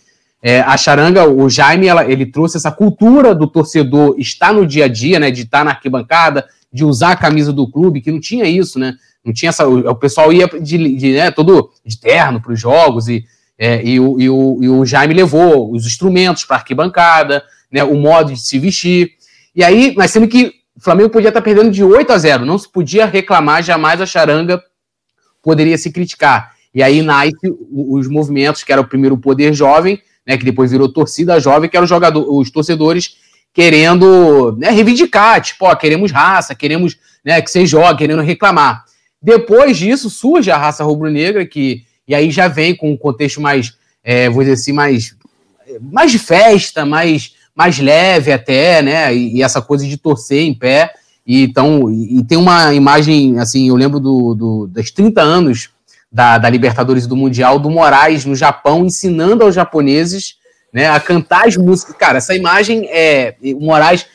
é, 0.49 0.61
a 0.61 0.77
charanga, 0.77 1.29
o 1.29 1.51
Jaime, 1.51 1.89
ela, 1.89 2.09
ele 2.09 2.25
trouxe 2.25 2.57
essa 2.57 2.71
cultura 2.71 3.35
do 3.35 3.49
torcedor 3.49 4.15
estar 4.17 4.53
no 4.53 4.65
dia 4.65 4.85
a 4.85 4.89
dia, 4.89 5.19
né? 5.19 5.29
De 5.29 5.43
estar 5.43 5.65
na 5.65 5.73
arquibancada, 5.73 6.47
de 6.73 6.85
usar 6.85 7.11
a 7.11 7.17
camisa 7.17 7.53
do 7.53 7.69
clube, 7.69 8.01
que 8.01 8.13
não 8.13 8.21
tinha 8.21 8.45
isso, 8.45 8.79
né? 8.79 8.95
Não 9.25 9.33
tinha 9.33 9.49
essa. 9.49 9.67
O, 9.67 9.97
pessoal 9.97 10.33
ia 10.33 10.47
de, 10.47 10.95
de 10.95 11.13
né, 11.15 11.33
todo 11.33 11.73
de 11.85 11.99
terno 11.99 12.41
para 12.41 12.53
os 12.53 12.61
jogos, 12.61 13.09
e, 13.09 13.25
é, 13.59 13.85
e, 13.85 13.99
o, 13.99 14.21
e, 14.21 14.31
o, 14.31 14.59
e 14.63 14.69
o 14.69 14.87
Jaime 14.87 15.15
levou 15.15 15.73
os 15.75 15.85
instrumentos 15.85 16.45
para 16.45 16.55
a 16.55 16.59
arquibancada, 16.61 17.43
né, 17.69 17.83
o 17.83 17.97
modo 17.97 18.33
de 18.33 18.41
se 18.41 18.57
vestir. 18.61 19.15
E 19.53 19.65
aí, 19.65 19.95
mas 19.97 20.13
sendo 20.13 20.29
que 20.29 20.53
o 20.77 20.81
Flamengo 20.81 21.11
podia 21.11 21.31
estar 21.31 21.43
perdendo 21.43 21.73
de 21.73 21.83
8 21.83 22.13
a 22.13 22.19
0, 22.19 22.47
não 22.47 22.57
se 22.57 22.71
podia 22.71 23.05
reclamar, 23.05 23.65
jamais 23.65 24.01
a 24.01 24.07
charanga 24.07 24.63
poderia 25.43 25.77
se 25.77 25.91
criticar. 25.91 26.53
E 26.73 26.85
aí 26.85 27.03
nasce 27.03 27.35
os 27.73 28.07
movimentos, 28.07 28.63
que 28.63 28.71
era 28.71 28.81
o 28.81 28.87
primeiro 28.87 29.19
poder 29.19 29.53
jovem, 29.53 30.01
né, 30.27 30.37
que 30.37 30.45
depois 30.45 30.71
virou 30.71 30.89
torcida 30.89 31.39
jovem, 31.39 31.69
que 31.71 31.77
eram 31.77 31.87
jogador, 31.87 32.27
os 32.29 32.51
torcedores 32.51 33.17
querendo 33.55 34.55
né, 34.59 34.71
reivindicar, 34.71 35.41
tipo, 35.41 35.65
ó, 35.65 35.75
queremos 35.75 36.11
raça, 36.11 36.55
queremos 36.55 36.97
né, 37.25 37.41
que 37.41 37.51
você 37.51 37.65
jogue, 37.65 37.99
querendo 37.99 38.21
reclamar. 38.21 38.85
Depois 39.23 39.79
disso 39.79 40.11
surge 40.11 40.51
a 40.51 40.59
raça 40.59 40.85
rubro-negra, 40.85 41.47
que 41.47 41.85
e 42.07 42.15
aí 42.15 42.31
já 42.31 42.49
vem 42.49 42.75
com 42.75 42.93
um 42.93 42.97
contexto 42.97 43.41
mais, 43.41 43.75
é, 44.05 44.31
vou 44.31 44.43
dizer 44.43 44.55
assim, 44.55 44.73
mais, 44.73 45.17
mais 45.81 46.13
de 46.13 46.19
festa, 46.19 46.87
mais, 46.87 47.33
mais 47.55 47.79
leve 47.79 48.31
até, 48.33 48.81
né? 48.81 49.15
E, 49.15 49.39
e 49.39 49.43
essa 49.43 49.61
coisa 49.61 49.87
de 49.87 49.97
torcer 49.97 50.43
em 50.43 50.55
pé. 50.55 50.93
E, 51.27 51.43
então, 51.43 51.91
e, 51.91 52.19
e 52.19 52.25
tem 52.25 52.39
uma 52.39 52.73
imagem, 52.75 53.39
assim, 53.39 53.69
eu 53.69 53.75
lembro 53.75 53.99
do, 53.99 54.35
do, 54.35 54.67
das 54.69 54.91
30 54.91 55.21
anos 55.21 55.71
da, 56.11 56.39
da 56.39 56.49
Libertadores 56.49 57.05
e 57.05 57.09
do 57.09 57.17
Mundial, 57.17 57.59
do 57.59 57.71
Moraes 57.71 58.25
no 58.25 58.35
Japão, 58.35 58.85
ensinando 58.85 59.45
aos 59.45 59.55
japoneses 59.55 60.37
né, 60.73 60.89
a 60.89 61.01
cantar 61.01 61.47
as 61.47 61.57
músicas. 61.57 61.97
Cara, 61.97 62.19
essa 62.19 62.35
imagem 62.35 62.87
é 62.91 63.37
o 63.43 63.65
Moraes 63.65 64.07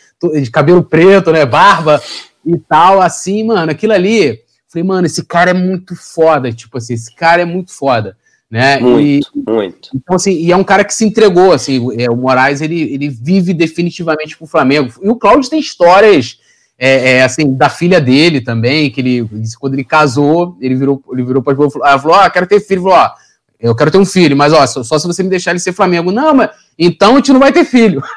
de 0.41 0.51
cabelo 0.51 0.83
preto, 0.83 1.31
né, 1.31 1.45
barba 1.45 2.01
e 2.45 2.57
tal, 2.57 3.01
assim, 3.01 3.43
mano, 3.43 3.71
aquilo 3.71 3.93
ali. 3.93 4.39
Falei, 4.67 4.87
mano, 4.87 5.07
esse 5.07 5.25
cara 5.25 5.51
é 5.51 5.53
muito 5.53 5.95
foda, 5.95 6.51
tipo 6.51 6.77
assim, 6.77 6.93
esse 6.93 7.13
cara 7.15 7.41
é 7.41 7.45
muito 7.45 7.73
foda, 7.73 8.15
né? 8.49 8.79
Muito, 8.79 9.01
e, 9.35 9.51
muito. 9.51 9.89
Então, 9.93 10.15
assim, 10.15 10.31
e 10.31 10.51
é 10.51 10.55
um 10.55 10.63
cara 10.63 10.85
que 10.85 10.93
se 10.93 11.03
entregou, 11.03 11.51
assim, 11.51 11.99
é, 11.99 12.09
o 12.09 12.15
Moraes, 12.15 12.61
ele, 12.61 12.81
ele 12.93 13.09
vive 13.09 13.53
definitivamente 13.53 14.37
pro 14.37 14.47
Flamengo. 14.47 14.93
E 15.01 15.09
o 15.09 15.15
Cláudio 15.15 15.49
tem 15.49 15.59
histórias 15.59 16.39
é, 16.83 17.11
é, 17.11 17.23
assim, 17.23 17.53
da 17.53 17.69
filha 17.69 18.01
dele 18.01 18.41
também, 18.41 18.89
que 18.89 18.99
ele 18.99 19.29
quando 19.59 19.75
ele 19.75 19.83
casou, 19.83 20.57
ele 20.59 20.73
virou, 20.73 20.99
ele 21.11 21.23
virou 21.23 21.43
para 21.43 21.55
falou, 21.55 21.71
ah, 21.83 21.99
falou, 21.99 22.17
ah, 22.17 22.27
quero 22.27 22.47
ter 22.47 22.59
filho, 22.59 22.81
falou, 22.81 22.97
ó, 22.97 23.11
eu 23.59 23.75
quero 23.75 23.91
ter 23.91 23.99
um 23.99 24.05
filho, 24.05 24.35
mas 24.35 24.51
ó, 24.51 24.65
só, 24.65 24.81
só, 24.81 24.97
se 24.97 25.05
você 25.05 25.21
me 25.21 25.29
deixar 25.29 25.51
ele 25.51 25.59
ser 25.59 25.73
Flamengo. 25.73 26.11
Não, 26.11 26.33
mas 26.33 26.49
então 26.79 27.13
a 27.13 27.15
gente 27.17 27.33
não 27.33 27.39
vai 27.39 27.51
ter 27.51 27.65
filho. 27.65 28.01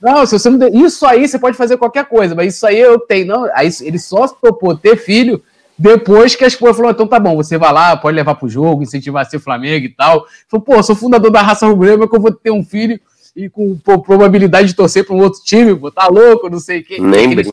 Não, 0.00 0.26
se 0.26 0.38
você 0.38 0.50
não. 0.50 0.68
Isso 0.84 1.06
aí 1.06 1.26
você 1.26 1.38
pode 1.38 1.56
fazer 1.56 1.78
qualquer 1.78 2.04
coisa, 2.04 2.34
mas 2.34 2.54
isso 2.54 2.66
aí 2.66 2.78
eu 2.78 2.98
tenho. 2.98 3.26
Não, 3.26 3.48
aí 3.54 3.70
ele 3.80 3.98
só 3.98 4.28
topou 4.28 4.76
ter 4.76 4.98
filho 4.98 5.42
depois 5.78 6.36
que 6.36 6.44
a 6.44 6.46
esposa 6.46 6.74
falou: 6.74 6.90
então 6.90 7.06
tá 7.06 7.18
bom, 7.18 7.34
você 7.36 7.56
vai 7.56 7.72
lá, 7.72 7.96
pode 7.96 8.14
levar 8.14 8.34
pro 8.34 8.46
jogo, 8.46 8.82
incentivar 8.82 9.22
a 9.22 9.24
ser 9.24 9.38
Flamengo 9.38 9.86
e 9.86 9.88
tal. 9.88 10.26
Falou, 10.46 10.62
pô, 10.62 10.82
sou 10.82 10.94
fundador 10.94 11.30
da 11.30 11.40
raça 11.40 11.66
rubro-negra, 11.66 12.06
que 12.06 12.14
eu 12.14 12.20
vou 12.20 12.32
ter 12.32 12.50
um 12.50 12.62
filho 12.62 13.00
e 13.36 13.48
com 13.48 13.76
probabilidade 13.76 14.68
de 14.68 14.74
torcer 14.74 15.04
para 15.04 15.14
um 15.14 15.20
outro 15.20 15.42
time, 15.42 15.74
pô, 15.74 15.90
tá 15.90 16.06
louco, 16.06 16.48
não 16.48 16.60
sei 16.60 16.80
o 16.80 16.84
quê. 16.84 17.00
Nem 17.00 17.34
brinco. 17.34 17.50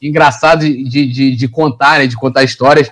Engraçado 0.00 0.60
de, 0.60 1.06
de, 1.06 1.36
de, 1.36 1.48
contar, 1.48 1.98
né? 1.98 2.06
De 2.06 2.16
contar 2.16 2.42
histórias. 2.42 2.90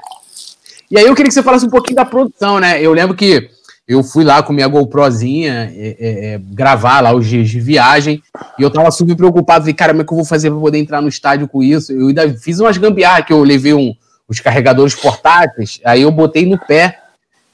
E 0.91 0.99
aí 0.99 1.07
eu 1.07 1.15
queria 1.15 1.29
que 1.29 1.35
você 1.35 1.43
falasse 1.43 1.65
um 1.65 1.71
pouquinho 1.71 1.97
da 1.97 2.05
produção, 2.05 2.61
né? 2.61 2.83
Eu 2.83 2.93
lembro 2.93 3.17
que 3.17 3.49
eu 3.87 4.03
fui 4.03 4.25
lá 4.25 4.43
com 4.43 4.53
minha 4.53 4.69
GoProzinha 4.69 5.73
é, 5.75 5.97
é, 5.99 6.35
é, 6.35 6.39
gravar 6.39 7.01
lá 7.01 7.15
os 7.15 7.27
dias 7.27 7.49
de 7.49 7.59
viagem 7.59 8.23
e 8.59 8.63
eu 8.63 8.71
tava 8.71 8.91
super 8.91 9.17
preocupado. 9.17 9.63
Falei, 9.63 9.75
cara, 9.75 9.93
como 9.93 10.03
é 10.03 10.05
que 10.05 10.13
eu 10.13 10.17
vou 10.17 10.27
fazer 10.27 10.51
para 10.51 10.61
poder 10.61 10.79
entrar 10.79 11.01
no 11.01 11.09
estádio 11.09 11.49
com 11.49 11.63
isso? 11.63 11.93
Eu 11.93 12.09
ainda 12.09 12.29
fiz 12.37 12.61
umas 12.61 12.77
gambiarras 12.77 13.25
que 13.27 13.33
eu 13.33 13.43
levei 13.43 13.73
um, 13.73 13.95
os 14.29 14.41
carregadores 14.41 14.95
portáteis, 14.95 15.81
aí 15.83 16.03
eu 16.03 16.11
botei 16.11 16.45
no 16.45 16.59
pé, 16.59 17.01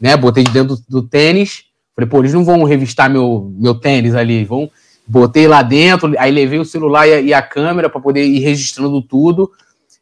né? 0.01 0.17
Botei 0.17 0.43
dentro 0.43 0.75
do, 0.75 0.83
do 0.89 1.03
tênis 1.03 1.64
Falei, 1.95 2.11
pô, 2.11 2.19
eles 2.19 2.35
não 2.35 2.45
vão 2.45 2.65
revistar 2.65 3.09
meu, 3.09 3.53
meu 3.57 3.75
tênis 3.75 4.15
ali, 4.15 4.45
vão. 4.45 4.71
Botei 5.07 5.47
lá 5.47 5.63
dentro, 5.63 6.13
aí 6.19 6.33
levei 6.33 6.59
o 6.59 6.65
celular 6.65 7.07
e 7.07 7.33
a, 7.33 7.43
câmera 7.43 7.89
para 7.91 8.01
poder 8.01 8.25
ir 8.25 8.41
registrando 8.41 9.01
tudo. 9.03 9.51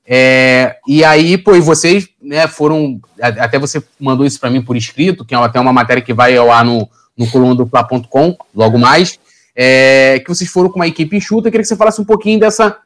É, 0.06 0.76
e 0.86 1.04
aí, 1.04 1.36
pô, 1.36 1.54
e 1.54 1.60
vocês 1.60 2.08
né, 2.20 2.46
foram. 2.46 3.00
Até 3.20 3.58
você 3.58 3.82
mandou 4.00 4.24
isso 4.24 4.40
para 4.40 4.50
mim 4.50 4.62
por 4.62 4.76
escrito, 4.76 5.24
que 5.24 5.34
é 5.34 5.38
até 5.38 5.60
uma 5.60 5.72
matéria 5.72 6.02
que 6.02 6.14
vai 6.14 6.36
ao 6.36 6.50
ar 6.50 6.64
no, 6.64 6.88
no 7.16 7.26
coluna 7.26 7.54
do 7.54 7.66
Fla.com, 7.66 8.36
logo 8.54 8.78
mais. 8.78 9.18
É, 9.54 10.20
que 10.20 10.28
vocês 10.28 10.48
foram 10.48 10.70
com 10.70 10.76
uma 10.76 10.86
equipe 10.86 11.16
enxuta. 11.16 11.48
Eu 11.48 11.52
queria 11.52 11.62
que 11.62 11.68
você 11.68 11.76
falasse 11.76 12.00
um 12.00 12.06
pouquinho 12.06 12.40
dessa, 12.40 12.78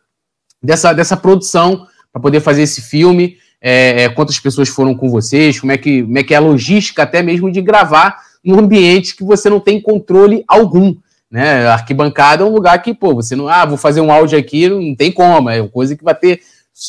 dessa, 0.60 0.92
dessa 0.92 1.16
produção 1.16 1.86
para 2.12 2.20
poder 2.20 2.40
fazer 2.40 2.62
esse 2.62 2.80
filme. 2.80 3.36
É, 3.60 4.04
é, 4.04 4.08
quantas 4.08 4.38
pessoas 4.40 4.68
foram 4.68 4.94
com 4.94 5.10
vocês, 5.10 5.60
como 5.60 5.72
é, 5.72 5.78
que, 5.78 6.02
como 6.02 6.18
é 6.18 6.22
que 6.22 6.34
é 6.34 6.36
a 6.36 6.40
logística 6.40 7.02
até 7.02 7.22
mesmo 7.22 7.50
de 7.50 7.60
gravar 7.60 8.25
num 8.46 8.60
ambiente 8.60 9.16
que 9.16 9.24
você 9.24 9.50
não 9.50 9.58
tem 9.58 9.80
controle 9.80 10.44
algum. 10.46 10.94
Né? 11.28 11.66
Arquibancada 11.66 12.44
é 12.44 12.46
um 12.46 12.54
lugar 12.54 12.80
que, 12.80 12.94
pô, 12.94 13.12
você 13.14 13.34
não. 13.34 13.48
Ah, 13.48 13.66
vou 13.66 13.76
fazer 13.76 14.00
um 14.00 14.12
áudio 14.12 14.38
aqui, 14.38 14.68
não 14.68 14.94
tem 14.94 15.10
como. 15.10 15.50
É 15.50 15.60
uma 15.60 15.68
coisa 15.68 15.96
que 15.96 16.04
vai 16.04 16.14
ter 16.14 16.40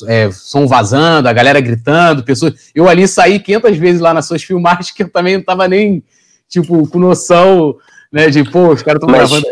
é, 0.07 0.29
som 0.31 0.67
vazando, 0.67 1.27
a 1.27 1.33
galera 1.33 1.59
gritando, 1.59 2.23
pessoas. 2.23 2.69
Eu 2.75 2.87
ali 2.87 3.07
saí 3.07 3.39
500 3.39 3.77
vezes 3.77 4.01
lá 4.01 4.13
nas 4.13 4.27
suas 4.27 4.43
filmagens 4.43 4.91
que 4.91 5.03
eu 5.03 5.09
também 5.09 5.37
não 5.37 5.43
tava 5.43 5.67
nem, 5.67 6.03
tipo, 6.47 6.87
com 6.87 6.99
noção, 6.99 7.75
né, 8.11 8.29
de, 8.29 8.43
pô, 8.43 8.69
os 8.69 8.83
caras 8.83 9.01
estão 9.01 9.13
gravando. 9.13 9.47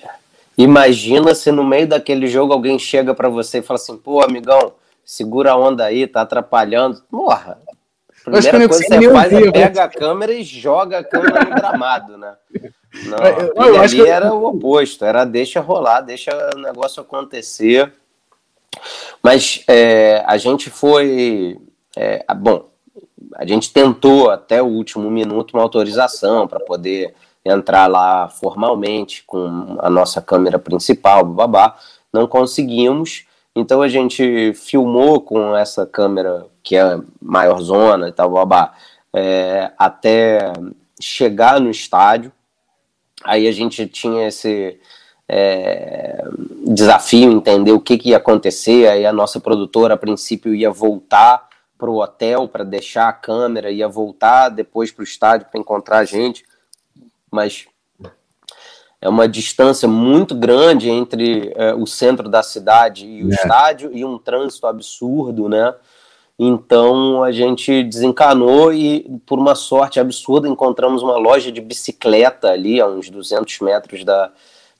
Imagina 0.57 1.33
se 1.35 1.51
no 1.51 1.63
meio 1.63 1.87
daquele 1.87 2.27
jogo 2.27 2.53
alguém 2.53 2.77
chega 2.79 3.13
para 3.13 3.27
você 3.27 3.57
e 3.57 3.61
fala 3.61 3.79
assim, 3.79 3.97
pô, 3.97 4.23
amigão, 4.23 4.73
segura 5.03 5.51
a 5.51 5.57
onda 5.57 5.83
aí, 5.83 6.07
tá 6.07 6.21
atrapalhando. 6.21 7.01
Porra, 7.09 7.57
primeira 8.31 8.67
coisa 8.67 8.83
que 8.83 8.89
você 8.89 9.11
faz 9.11 9.33
é 9.33 9.51
pega 9.51 9.83
a 9.83 9.89
câmera 9.89 10.33
e 10.33 10.43
joga 10.43 10.99
a 10.99 11.03
câmera 11.03 11.45
no 11.45 11.55
gramado, 11.55 12.17
né? 12.17 12.35
Não, 13.05 13.17
eu, 13.17 13.53
eu 13.55 13.81
ali 13.81 14.03
que... 14.03 14.09
era 14.09 14.33
o 14.33 14.45
oposto, 14.45 15.03
era 15.03 15.25
deixa 15.25 15.59
rolar, 15.59 16.01
deixa 16.01 16.31
o 16.55 16.59
negócio 16.59 17.01
acontecer. 17.01 17.91
Mas 19.21 19.63
é, 19.67 20.23
a 20.25 20.37
gente 20.37 20.69
foi. 20.69 21.57
É, 21.95 22.25
bom, 22.35 22.69
a 23.35 23.45
gente 23.45 23.71
tentou 23.71 24.29
até 24.29 24.61
o 24.61 24.67
último 24.67 25.09
minuto 25.09 25.53
uma 25.53 25.63
autorização 25.63 26.47
para 26.47 26.59
poder 26.59 27.13
entrar 27.43 27.87
lá 27.87 28.27
formalmente 28.27 29.23
com 29.25 29.77
a 29.79 29.89
nossa 29.89 30.21
câmera 30.21 30.57
principal, 30.57 31.23
babá. 31.23 31.77
Não 32.11 32.27
conseguimos. 32.27 33.25
Então 33.55 33.81
a 33.81 33.87
gente 33.87 34.53
filmou 34.53 35.21
com 35.21 35.55
essa 35.55 35.85
câmera 35.85 36.45
que 36.61 36.75
é 36.75 36.99
maior 37.21 37.61
zona 37.61 38.09
e 38.09 38.11
tal, 38.11 38.29
babá, 38.29 38.73
é, 39.13 39.71
até 39.77 40.51
chegar 40.99 41.61
no 41.61 41.69
estádio. 41.69 42.31
Aí 43.23 43.47
a 43.47 43.51
gente 43.51 43.87
tinha 43.87 44.27
esse 44.27 44.79
é, 45.27 46.23
desafio, 46.67 47.31
entender 47.31 47.71
o 47.71 47.79
que, 47.79 47.97
que 47.97 48.09
ia 48.09 48.17
acontecer. 48.17 48.89
Aí 48.89 49.05
a 49.05 49.13
nossa 49.13 49.39
produtora, 49.39 49.93
a 49.93 49.97
princípio, 49.97 50.53
ia 50.53 50.69
voltar 50.69 51.47
para 51.77 51.89
o 51.89 52.01
hotel 52.01 52.47
para 52.47 52.63
deixar 52.63 53.07
a 53.07 53.13
câmera, 53.13 53.71
ia 53.71 53.87
voltar 53.87 54.49
depois 54.49 54.91
para 54.91 55.01
o 55.01 55.05
estádio 55.05 55.47
para 55.49 55.59
encontrar 55.59 55.99
a 55.99 56.05
gente. 56.05 56.43
Mas 57.31 57.67
é 59.05 59.09
uma 59.09 59.27
distância 59.27 59.87
muito 59.87 60.33
grande 60.33 60.89
entre 60.89 61.53
é, 61.55 61.75
o 61.75 61.85
centro 61.85 62.27
da 62.27 62.41
cidade 62.41 63.05
e 63.05 63.23
o 63.23 63.31
é. 63.31 63.35
estádio 63.35 63.91
e 63.93 64.03
um 64.03 64.17
trânsito 64.17 64.65
absurdo, 64.65 65.47
né? 65.47 65.75
Então 66.39 67.23
a 67.23 67.31
gente 67.31 67.83
desencanou 67.83 68.73
e, 68.73 69.21
por 69.27 69.37
uma 69.37 69.53
sorte 69.53 69.99
absurda, 69.99 70.49
encontramos 70.49 71.03
uma 71.03 71.17
loja 71.17 71.51
de 71.51 71.61
bicicleta 71.61 72.49
ali, 72.49 72.81
a 72.81 72.87
uns 72.87 73.07
200 73.11 73.59
metros 73.59 74.03
da, 74.03 74.31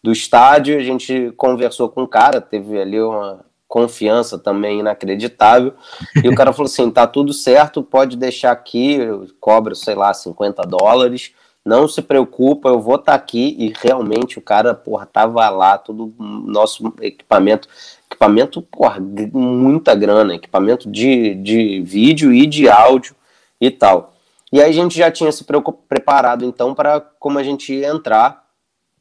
do 0.01 0.11
estádio. 0.11 0.79
A 0.79 0.83
gente 0.83 1.31
conversou 1.37 1.87
com 1.87 2.01
o 2.01 2.07
cara, 2.07 2.41
teve 2.41 2.81
ali 2.81 2.99
uma 2.99 3.41
confiança 3.67 4.39
também 4.39 4.79
inacreditável. 4.79 5.75
E 6.23 6.27
o 6.27 6.33
cara 6.33 6.51
falou 6.51 6.65
assim: 6.65 6.89
tá 6.89 7.05
tudo 7.05 7.31
certo, 7.31 7.83
pode 7.83 8.17
deixar 8.17 8.51
aqui, 8.51 8.95
eu 8.95 9.27
cobro, 9.39 9.75
sei 9.75 9.93
lá, 9.93 10.11
50 10.11 10.63
dólares 10.63 11.31
não 11.65 11.87
se 11.87 11.99
preocupa, 12.03 12.69
eu 12.69 12.79
vou 12.79 12.95
estar 12.95 13.13
tá 13.13 13.15
aqui 13.17 13.55
e 13.57 13.73
realmente 13.81 14.37
o 14.37 14.41
cara, 14.41 14.75
porra, 14.75 15.07
tava 15.07 15.49
lá, 15.49 15.79
todo 15.79 16.13
nosso 16.19 16.93
equipamento, 17.01 17.67
equipamento, 18.05 18.61
porra, 18.61 18.99
muita 19.33 19.95
grana, 19.95 20.35
equipamento 20.35 20.89
de, 20.89 21.33
de 21.33 21.81
vídeo 21.81 22.31
e 22.31 22.45
de 22.45 22.69
áudio 22.69 23.15
e 23.59 23.71
tal. 23.71 24.13
E 24.53 24.61
aí 24.61 24.69
a 24.69 24.73
gente 24.73 24.95
já 24.95 25.09
tinha 25.09 25.31
se 25.31 25.43
preparado 25.89 26.45
então 26.45 26.75
para 26.75 27.01
como 27.01 27.39
a 27.39 27.43
gente 27.43 27.73
ia 27.73 27.87
entrar 27.87 28.45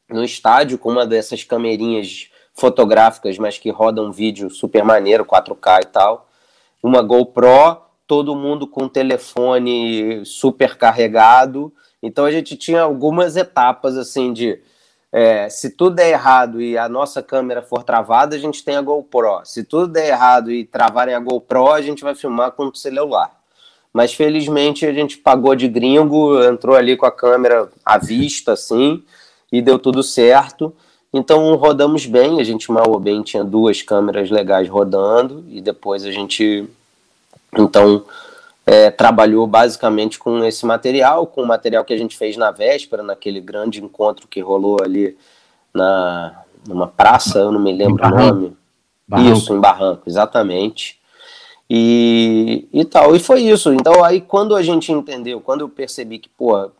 no 0.09 0.24
estádio 0.24 0.79
com 0.79 0.90
uma 0.90 1.07
dessas 1.07 1.44
camerinhas 1.44 2.31
fotográficas, 2.55 3.37
mas 3.37 3.59
que 3.59 3.70
rodam 3.70 4.11
vídeo 4.11 4.48
super 4.48 4.83
maneiro, 4.83 5.24
4K 5.24 5.83
e 5.83 5.87
tal. 5.87 6.29
Uma 6.83 7.03
GoPro, 7.03 7.83
todo 8.07 8.35
mundo 8.35 8.66
com 8.66 8.88
telefone 8.88 10.24
super 10.24 10.77
carregado 10.77 11.70
então 12.05 12.27
a 12.27 12.31
gente 12.31 12.55
tinha 12.57 12.83
algumas 12.83 13.35
etapas 13.35 13.97
assim 13.97 14.33
de 14.33 14.61
é, 15.11 15.49
se 15.49 15.71
tudo 15.71 15.97
der 15.97 16.11
errado 16.11 16.61
e 16.61 16.77
a 16.77 16.88
nossa 16.88 17.23
câmera 17.23 17.62
for 17.62 17.83
travada, 17.83 18.37
a 18.37 18.38
gente 18.38 18.64
tem 18.64 18.77
a 18.77 18.83
GoPro. 18.83 19.40
Se 19.45 19.62
tudo 19.62 19.87
der 19.87 20.09
errado 20.09 20.51
e 20.51 20.64
travarem 20.64 21.14
a 21.14 21.21
GoPro, 21.21 21.71
a 21.71 21.81
gente 21.81 22.03
vai 22.03 22.14
filmar 22.14 22.51
com 22.51 22.67
o 22.67 22.75
celular. 22.75 23.31
Mas 23.93 24.12
felizmente 24.12 24.85
a 24.85 24.93
gente 24.93 25.17
pagou 25.17 25.55
de 25.55 25.69
gringo, 25.69 26.43
entrou 26.43 26.75
ali 26.77 26.97
com 26.97 27.07
a 27.07 27.12
câmera 27.12 27.71
à 27.85 27.97
vista, 27.97 28.53
assim, 28.53 29.05
e 29.53 29.62
deu 29.62 29.79
tudo 29.79 30.03
certo. 30.03 30.75
Então 31.12 31.55
rodamos 31.55 32.05
bem, 32.05 32.40
a 32.40 32.45
gente 32.45 32.73
mal 32.73 32.90
ou 32.90 32.99
bem 32.99 33.23
tinha 33.23 33.45
duas 33.45 33.81
câmeras 33.83 34.31
legais 34.31 34.69
rodando, 34.69 35.45
e 35.49 35.61
depois 35.61 36.05
a 36.05 36.11
gente 36.11 36.69
então 37.57 38.05
é, 38.66 38.90
trabalhou 38.90 39.46
basicamente 39.46 40.18
com 40.18 40.44
esse 40.44 40.64
material, 40.64 41.27
com 41.27 41.42
o 41.42 41.46
material 41.46 41.85
que 41.85 41.92
a 41.92 41.98
gente 41.98 42.16
fez 42.16 42.37
na 42.37 42.50
véspera, 42.50 43.03
naquele 43.03 43.40
grande 43.40 43.83
encontro 43.83 44.27
que 44.27 44.40
rolou 44.40 44.79
ali 44.83 45.16
na 45.72 46.40
numa 46.66 46.87
praça, 46.87 47.40
eu 47.40 47.53
não 47.53 47.61
me 47.61 47.72
lembro 47.72 48.05
o 48.07 48.11
nome. 48.11 48.57
Barranco. 49.07 49.37
Isso, 49.37 49.55
em 49.55 49.61
Barranco, 49.61 50.03
exatamente. 50.07 50.98
E, 51.68 52.66
e 52.72 52.85
tal, 52.85 53.14
e 53.14 53.18
foi 53.18 53.42
isso. 53.42 53.72
Então, 53.72 54.03
aí 54.03 54.20
quando 54.20 54.57
a 54.57 54.62
gente 54.62 54.90
entendeu, 54.90 55.40
quando 55.40 55.61
eu 55.61 55.68
percebi 55.68 56.18
que, 56.18 56.29
pô, 56.29 56.70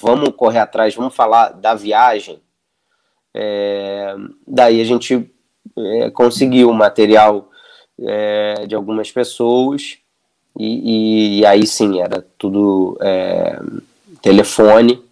vamos 0.00 0.30
correr 0.36 0.60
atrás, 0.60 0.94
vamos 0.94 1.14
falar 1.14 1.50
da 1.50 1.74
viagem, 1.74 2.40
é, 3.34 4.14
daí 4.46 4.80
a 4.80 4.84
gente 4.84 5.28
é, 5.76 6.10
conseguiu 6.10 6.70
o 6.70 6.74
material 6.74 7.48
é, 8.00 8.66
de 8.66 8.74
algumas 8.74 9.10
pessoas 9.10 9.98
e, 10.58 11.40
e 11.40 11.46
aí 11.46 11.66
sim, 11.66 12.00
era 12.00 12.24
tudo 12.38 12.96
é, 13.00 13.60
telefone. 14.20 15.02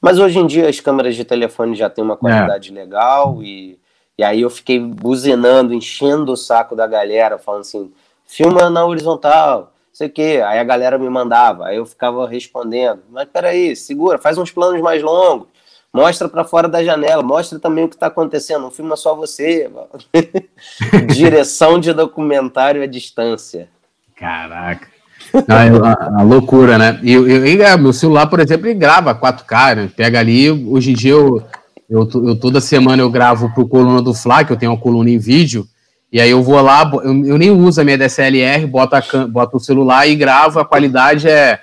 Mas 0.00 0.18
hoje 0.18 0.38
em 0.38 0.46
dia 0.46 0.68
as 0.68 0.80
câmeras 0.80 1.16
de 1.16 1.24
telefone 1.24 1.74
já 1.74 1.90
têm 1.90 2.04
uma 2.04 2.16
qualidade 2.16 2.70
é. 2.70 2.74
legal 2.74 3.42
e, 3.42 3.78
e 4.16 4.22
aí 4.22 4.42
eu 4.42 4.50
fiquei 4.50 4.78
buzinando, 4.78 5.74
enchendo 5.74 6.32
o 6.32 6.36
saco 6.36 6.76
da 6.76 6.86
galera, 6.86 7.38
falando 7.38 7.62
assim, 7.62 7.92
filma 8.26 8.70
na 8.70 8.84
horizontal, 8.84 9.72
sei 9.96 10.08
o 10.08 10.10
quê. 10.10 10.42
Aí 10.44 10.58
a 10.58 10.64
galera 10.64 10.98
me 10.98 11.08
mandava, 11.08 11.66
aí 11.66 11.78
eu 11.78 11.86
ficava 11.86 12.28
respondendo, 12.28 13.02
mas 13.10 13.26
peraí, 13.28 13.74
segura, 13.74 14.18
faz 14.18 14.36
uns 14.36 14.50
planos 14.50 14.80
mais 14.82 15.02
longos, 15.02 15.48
mostra 15.90 16.28
para 16.28 16.44
fora 16.44 16.68
da 16.68 16.84
janela, 16.84 17.22
mostra 17.22 17.58
também 17.58 17.84
o 17.84 17.88
que 17.88 17.96
está 17.96 18.08
acontecendo, 18.08 18.62
não 18.62 18.70
filma 18.70 18.96
só 18.96 19.14
você. 19.14 19.70
Direção 21.14 21.80
de 21.80 21.94
documentário 21.94 22.82
à 22.82 22.86
distância. 22.86 23.70
Caraca. 24.16 24.88
Não, 25.32 25.84
a, 25.84 26.20
a, 26.20 26.22
loucura, 26.22 26.78
né? 26.78 26.98
E, 27.02 27.12
e, 27.12 27.60
é, 27.60 27.76
meu 27.76 27.92
celular, 27.92 28.26
por 28.26 28.40
exemplo, 28.40 28.72
grava 28.74 29.14
4K, 29.14 29.76
né? 29.76 29.90
Pega 29.94 30.18
ali, 30.20 30.50
hoje 30.50 30.92
em 30.92 30.94
dia 30.94 31.12
eu, 31.12 31.42
Eu, 31.88 32.08
eu, 32.14 32.36
toda 32.36 32.60
semana 32.60 33.02
eu 33.02 33.10
gravo 33.10 33.52
pro 33.54 33.68
Coluna 33.68 34.02
do 34.02 34.12
Fla, 34.12 34.44
que 34.44 34.52
eu 34.52 34.56
tenho 34.56 34.72
uma 34.72 34.80
coluna 34.80 35.08
em 35.08 35.18
vídeo, 35.18 35.66
e 36.12 36.20
aí 36.20 36.30
eu 36.30 36.42
vou 36.42 36.60
lá, 36.60 36.90
eu, 37.04 37.24
eu 37.24 37.38
nem 37.38 37.50
uso 37.50 37.80
a 37.80 37.84
minha 37.84 37.98
DSLR, 37.98 38.66
boto, 38.66 38.96
a, 38.96 39.26
boto 39.28 39.56
o 39.56 39.60
celular 39.60 40.06
e 40.06 40.16
gravo, 40.16 40.58
a 40.58 40.64
qualidade 40.64 41.28
é, 41.28 41.60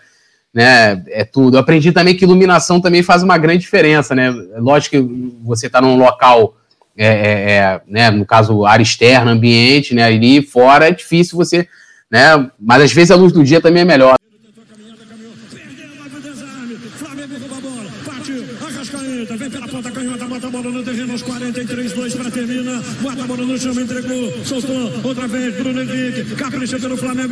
né, 0.53 1.03
é 1.07 1.25
tudo. 1.25 1.57
Eu 1.57 1.61
aprendi 1.61 1.91
também 1.91 2.15
que 2.15 2.23
iluminação 2.23 2.79
também 2.79 3.03
faz 3.03 3.23
uma 3.23 3.37
grande 3.37 3.59
diferença, 3.59 4.15
né? 4.15 4.31
Lógico 4.57 4.95
que 4.95 5.35
você 5.43 5.67
está 5.67 5.81
num 5.81 5.97
local, 5.97 6.55
é, 6.95 7.07
é, 7.07 7.51
é, 7.51 7.81
né, 7.87 8.11
no 8.11 8.25
caso, 8.25 8.65
área 8.65 8.83
externa, 8.83 9.31
ambiente, 9.31 9.95
né, 9.95 10.03
ali 10.03 10.41
fora 10.41 10.87
é 10.87 10.91
difícil 10.91 11.37
você, 11.37 11.67
né, 12.13 12.51
mas 12.59 12.83
às 12.83 12.93
vezes 12.93 13.09
a 13.09 13.15
luz 13.15 13.33
do 13.33 13.43
dia 13.43 13.59
também 13.59 13.81
é 13.81 13.85
melhor. 13.85 14.13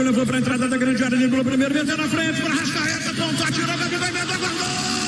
levou 0.04 0.26
para 0.26 0.38
na 1.96 2.08
frente 2.08 2.42
para 2.42 2.54
Rascaeta, 2.56 3.14
ponto, 3.14 3.44
atirou, 3.44 3.78
Gabi 3.78 3.96
vai 3.98 4.12
meter, 4.12 4.38
guardou! 4.38 4.62
Gol 4.62 5.01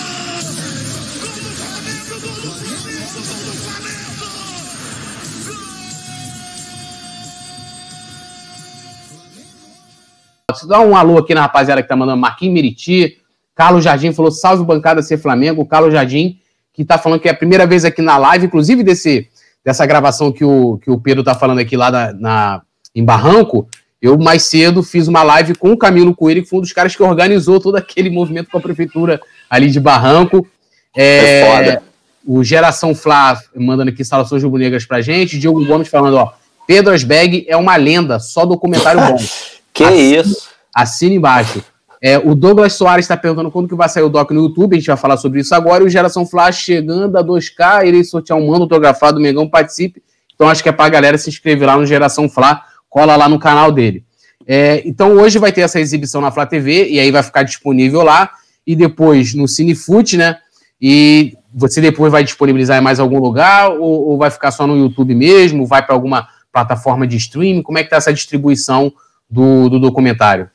Gol! 10.61 10.69
Dá 10.69 10.79
um 10.81 10.95
alô 10.95 11.17
aqui 11.17 11.33
na 11.33 11.41
rapaziada 11.41 11.81
que 11.81 11.89
tá 11.89 11.95
mandando 11.95 12.21
Marquinhos 12.21 12.53
Meriti, 12.53 13.17
Carlos 13.55 13.83
Jardim 13.83 14.13
falou 14.13 14.31
salve 14.31 14.63
bancada 14.63 15.01
ser 15.01 15.17
Flamengo, 15.17 15.65
Carlos 15.65 15.93
Jardim 15.93 16.39
que 16.73 16.83
tá 16.83 16.97
falando 16.97 17.19
que 17.19 17.27
é 17.27 17.31
a 17.31 17.35
primeira 17.35 17.67
vez 17.67 17.85
aqui 17.85 18.01
na 18.01 18.17
live, 18.17 18.47
inclusive 18.47 18.83
desse 18.83 19.29
dessa 19.63 19.85
gravação 19.85 20.29
que 20.29 20.43
o, 20.43 20.77
que 20.79 20.91
o 20.91 20.99
Pedro 20.99 21.21
está 21.21 21.33
falando 21.33 21.59
aqui 21.59 21.77
lá 21.77 21.89
na, 21.89 22.11
na, 22.11 22.61
em 22.93 23.05
Barranco, 23.05 23.65
eu 24.01 24.17
mais 24.17 24.43
cedo 24.43 24.83
fiz 24.83 25.07
uma 25.07 25.23
live 25.23 25.55
com 25.55 25.71
o 25.71 25.77
Camilo 25.77 26.13
Coelho, 26.13 26.43
que 26.43 26.49
foi 26.49 26.59
um 26.59 26.61
dos 26.63 26.73
caras 26.73 26.93
que 26.93 27.01
organizou 27.01 27.61
todo 27.61 27.77
aquele 27.77 28.09
movimento 28.09 28.49
com 28.49 28.57
a 28.57 28.61
prefeitura 28.61 29.21
ali 29.49 29.71
de 29.71 29.79
Barranco. 29.79 30.45
É, 30.93 31.39
é 31.39 31.45
foda. 31.45 31.83
O 32.25 32.43
Geração 32.43 32.93
Flá 32.93 33.39
mandando 33.55 33.91
aqui 33.91 34.03
saudações 34.03 34.43
rubro-negras 34.43 34.85
pra 34.85 34.99
gente. 34.99 35.39
Diogo 35.39 35.65
Gomes 35.65 35.87
falando, 35.87 36.17
ó, 36.17 36.33
Pedro 36.67 36.93
Asbeg 36.93 37.45
é 37.47 37.55
uma 37.55 37.77
lenda, 37.77 38.19
só 38.19 38.45
documentário 38.45 38.99
bom. 38.99 39.15
que 39.73 39.83
assine, 39.83 40.15
isso? 40.15 40.49
Assina 40.73 41.15
embaixo. 41.15 41.63
É, 42.01 42.17
o 42.17 42.35
Douglas 42.35 42.73
Soares 42.73 43.05
está 43.05 43.15
perguntando 43.15 43.49
quando 43.49 43.67
que 43.67 43.75
vai 43.75 43.87
sair 43.87 44.03
o 44.03 44.09
doc 44.09 44.29
no 44.31 44.41
YouTube, 44.41 44.73
a 44.73 44.77
gente 44.77 44.87
vai 44.87 44.97
falar 44.97 45.15
sobre 45.15 45.39
isso 45.39 45.55
agora. 45.55 45.83
E 45.83 45.87
o 45.87 45.89
Geração 45.89 46.25
Flash 46.25 46.57
chegando 46.57 47.17
a 47.17 47.23
2K, 47.23 47.85
ele 47.85 48.03
sortear 48.03 48.37
um 48.37 48.47
mando 48.47 48.63
autografado 48.63 49.15
do 49.15 49.21
Mengão, 49.21 49.49
participe. 49.49 50.03
Então 50.35 50.49
acho 50.49 50.61
que 50.61 50.69
é 50.69 50.71
para 50.71 50.85
a 50.85 50.89
galera 50.89 51.17
se 51.17 51.29
inscrever 51.29 51.65
lá 51.65 51.77
no 51.77 51.85
Geração 51.85 52.27
Fla, 52.27 52.61
cola 52.89 53.15
lá 53.15 53.29
no 53.29 53.39
canal 53.39 53.71
dele. 53.71 54.03
É, 54.45 54.81
então 54.85 55.13
hoje 55.13 55.39
vai 55.39 55.53
ter 55.53 55.61
essa 55.61 55.79
exibição 55.79 56.19
na 56.19 56.29
Flá 56.29 56.45
TV, 56.45 56.89
e 56.89 56.99
aí 56.99 57.09
vai 57.09 57.23
ficar 57.23 57.43
disponível 57.43 58.03
lá, 58.03 58.29
e 58.67 58.75
depois 58.75 59.33
no 59.33 59.47
Cinefoot, 59.47 60.17
né? 60.17 60.37
E 60.81 61.37
você 61.53 61.79
depois 61.79 62.11
vai 62.11 62.23
disponibilizar 62.23 62.77
em 62.77 62.83
mais 62.83 62.99
algum 62.99 63.19
lugar, 63.19 63.71
ou, 63.71 64.09
ou 64.09 64.17
vai 64.17 64.29
ficar 64.29 64.51
só 64.51 64.67
no 64.67 64.75
YouTube 64.75 65.15
mesmo? 65.15 65.65
Vai 65.65 65.85
para 65.85 65.95
alguma 65.95 66.27
plataforma 66.51 67.07
de 67.07 67.15
streaming? 67.15 67.61
Como 67.61 67.77
é 67.77 67.83
que 67.83 67.89
tá 67.89 67.95
essa 67.95 68.13
distribuição 68.13 68.91
do, 69.33 69.67
do 69.67 69.79
documentário? 69.79 70.49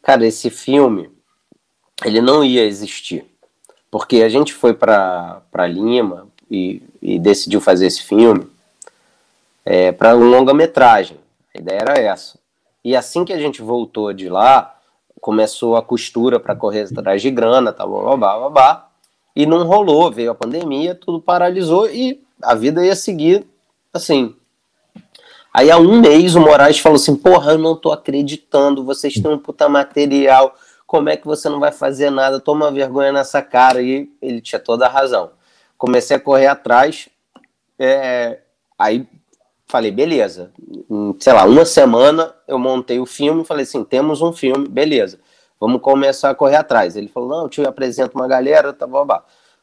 Cara, 0.00 0.24
esse 0.24 0.48
filme, 0.48 1.10
ele 2.04 2.20
não 2.20 2.44
ia 2.44 2.64
existir. 2.64 3.26
Porque 3.90 4.22
a 4.22 4.28
gente 4.28 4.52
foi 4.52 4.72
para 4.74 5.42
Lima 5.68 6.28
e, 6.50 6.82
e, 7.02 7.18
decidiu 7.18 7.60
fazer 7.60 7.86
esse 7.86 8.02
filme 8.02 8.46
é, 9.64 9.92
para 9.92 10.16
um 10.16 10.28
longa-metragem. 10.28 11.16
A 11.54 11.58
ideia 11.58 11.78
era 11.78 11.98
essa. 11.98 12.38
E 12.84 12.94
assim 12.94 13.24
que 13.24 13.32
a 13.32 13.38
gente 13.38 13.62
voltou 13.62 14.12
de 14.12 14.28
lá, 14.28 14.76
começou 15.20 15.76
a 15.76 15.82
costura 15.82 16.38
para 16.38 16.54
correr 16.54 16.86
atrás 16.96 17.22
de 17.22 17.30
grana, 17.30 17.72
tá, 17.72 17.86
blá, 17.86 18.16
blá, 18.16 18.38
blá, 18.38 18.50
blá, 18.50 18.88
e 19.34 19.46
não 19.46 19.64
rolou, 19.64 20.12
veio 20.12 20.30
a 20.30 20.34
pandemia, 20.34 20.94
tudo 20.94 21.20
paralisou 21.20 21.88
e 21.88 22.22
a 22.42 22.54
vida 22.54 22.84
ia 22.84 22.94
seguir 22.94 23.46
assim, 23.92 24.34
Aí 25.54 25.70
há 25.70 25.78
um 25.78 26.00
mês 26.00 26.34
o 26.34 26.40
Moraes 26.40 26.80
falou 26.80 26.96
assim: 26.96 27.14
Porra, 27.14 27.52
eu 27.52 27.58
não 27.58 27.76
tô 27.76 27.92
acreditando, 27.92 28.84
vocês 28.84 29.14
têm 29.14 29.30
um 29.30 29.38
puta 29.38 29.68
material, 29.68 30.56
como 30.84 31.08
é 31.08 31.16
que 31.16 31.24
você 31.24 31.48
não 31.48 31.60
vai 31.60 31.70
fazer 31.70 32.10
nada? 32.10 32.40
Toma 32.40 32.72
vergonha 32.72 33.12
nessa 33.12 33.40
cara. 33.40 33.80
E 33.80 34.10
ele 34.20 34.40
tinha 34.40 34.58
toda 34.58 34.86
a 34.86 34.88
razão. 34.88 35.30
Comecei 35.78 36.16
a 36.16 36.20
correr 36.20 36.48
atrás, 36.48 37.08
é... 37.78 38.40
aí 38.76 39.06
falei: 39.68 39.92
beleza. 39.92 40.50
Em, 40.90 41.14
sei 41.20 41.32
lá, 41.32 41.44
uma 41.44 41.64
semana 41.64 42.34
eu 42.48 42.58
montei 42.58 42.98
o 42.98 43.06
filme 43.06 43.44
falei 43.44 43.62
assim: 43.62 43.84
temos 43.84 44.20
um 44.20 44.32
filme, 44.32 44.66
beleza. 44.66 45.20
Vamos 45.60 45.80
começar 45.80 46.30
a 46.30 46.34
correr 46.34 46.56
atrás. 46.56 46.96
Ele 46.96 47.06
falou: 47.06 47.28
não, 47.28 47.48
te 47.48 47.64
apresento 47.64 48.18
uma 48.18 48.26
galera, 48.26 48.72
tá 48.72 48.88
bom, 48.88 49.06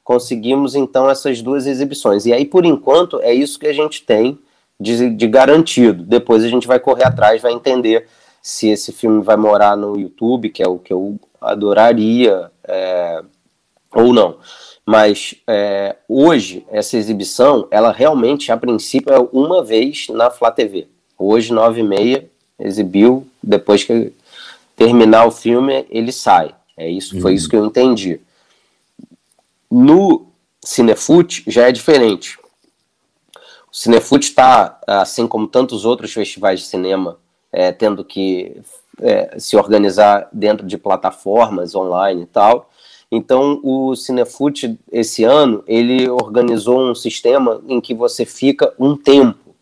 Conseguimos 0.06 0.74
então 0.74 1.10
essas 1.10 1.42
duas 1.42 1.68
exibições. 1.68 2.26
E 2.26 2.32
aí, 2.32 2.46
por 2.46 2.66
enquanto, 2.66 3.20
é 3.22 3.34
isso 3.34 3.60
que 3.60 3.68
a 3.68 3.74
gente 3.74 4.06
tem 4.06 4.40
de, 4.82 5.12
de 5.12 5.28
garantido. 5.28 6.04
Depois 6.04 6.44
a 6.44 6.48
gente 6.48 6.68
vai 6.68 6.80
correr 6.80 7.06
atrás, 7.06 7.42
vai 7.42 7.54
entender 7.54 8.08
se 8.42 8.70
esse 8.70 8.92
filme 8.92 9.22
vai 9.22 9.38
morar 9.38 9.78
no 9.78 10.00
YouTube, 10.00 10.50
que 10.50 10.64
é 10.64 10.68
o 10.68 10.80
que 10.80 10.92
eu 10.92 11.20
adoraria, 11.40 12.52
é, 12.68 13.22
ou 13.94 14.12
não. 14.12 14.38
Mas 14.84 15.36
é, 15.48 15.96
hoje, 16.10 16.66
essa 16.72 16.98
exibição, 16.98 17.68
ela 17.70 17.92
realmente, 17.92 18.52
a 18.52 18.58
princípio, 18.58 19.14
é 19.14 19.20
uma 19.32 19.64
vez 19.64 20.08
na 20.10 20.32
Flá 20.32 20.50
TV. 20.50 20.88
Hoje, 21.18 21.54
nove 21.54 21.82
e 21.82 21.84
meia, 21.84 22.28
exibiu, 22.60 23.28
depois 23.44 23.84
que 23.84 24.12
terminar 24.76 25.28
o 25.28 25.32
filme, 25.32 25.86
ele 25.92 26.12
sai. 26.12 26.56
É 26.76 26.90
isso, 26.90 27.16
uhum. 27.16 27.22
Foi 27.22 27.36
isso 27.36 27.48
que 27.48 27.56
eu 27.56 27.66
entendi. 27.66 28.20
No 29.70 30.26
Cinefute 30.64 31.44
já 31.46 31.68
é 31.68 31.72
diferente. 31.72 32.41
O 33.72 33.76
Cinefute 33.78 34.28
está, 34.28 34.80
assim 34.86 35.26
como 35.26 35.48
tantos 35.48 35.86
outros 35.86 36.12
festivais 36.12 36.60
de 36.60 36.66
cinema, 36.66 37.18
é, 37.54 37.72
tendo 37.72 38.04
que 38.04 38.62
é, 39.02 39.40
se 39.40 39.56
organizar 39.56 40.28
dentro 40.32 40.68
de 40.68 40.78
plataformas 40.78 41.74
online 41.74 42.24
e 42.24 42.26
tal. 42.26 42.70
Então, 43.10 43.62
o 43.64 43.96
Cinefute, 43.96 44.78
esse 44.92 45.24
ano, 45.24 45.64
ele 45.66 46.10
organizou 46.10 46.80
um 46.82 46.94
sistema 46.94 47.62
em 47.68 47.80
que 47.80 47.94
você 47.94 48.26
fica 48.26 48.74
um 48.78 48.96
tempo. 48.96 49.56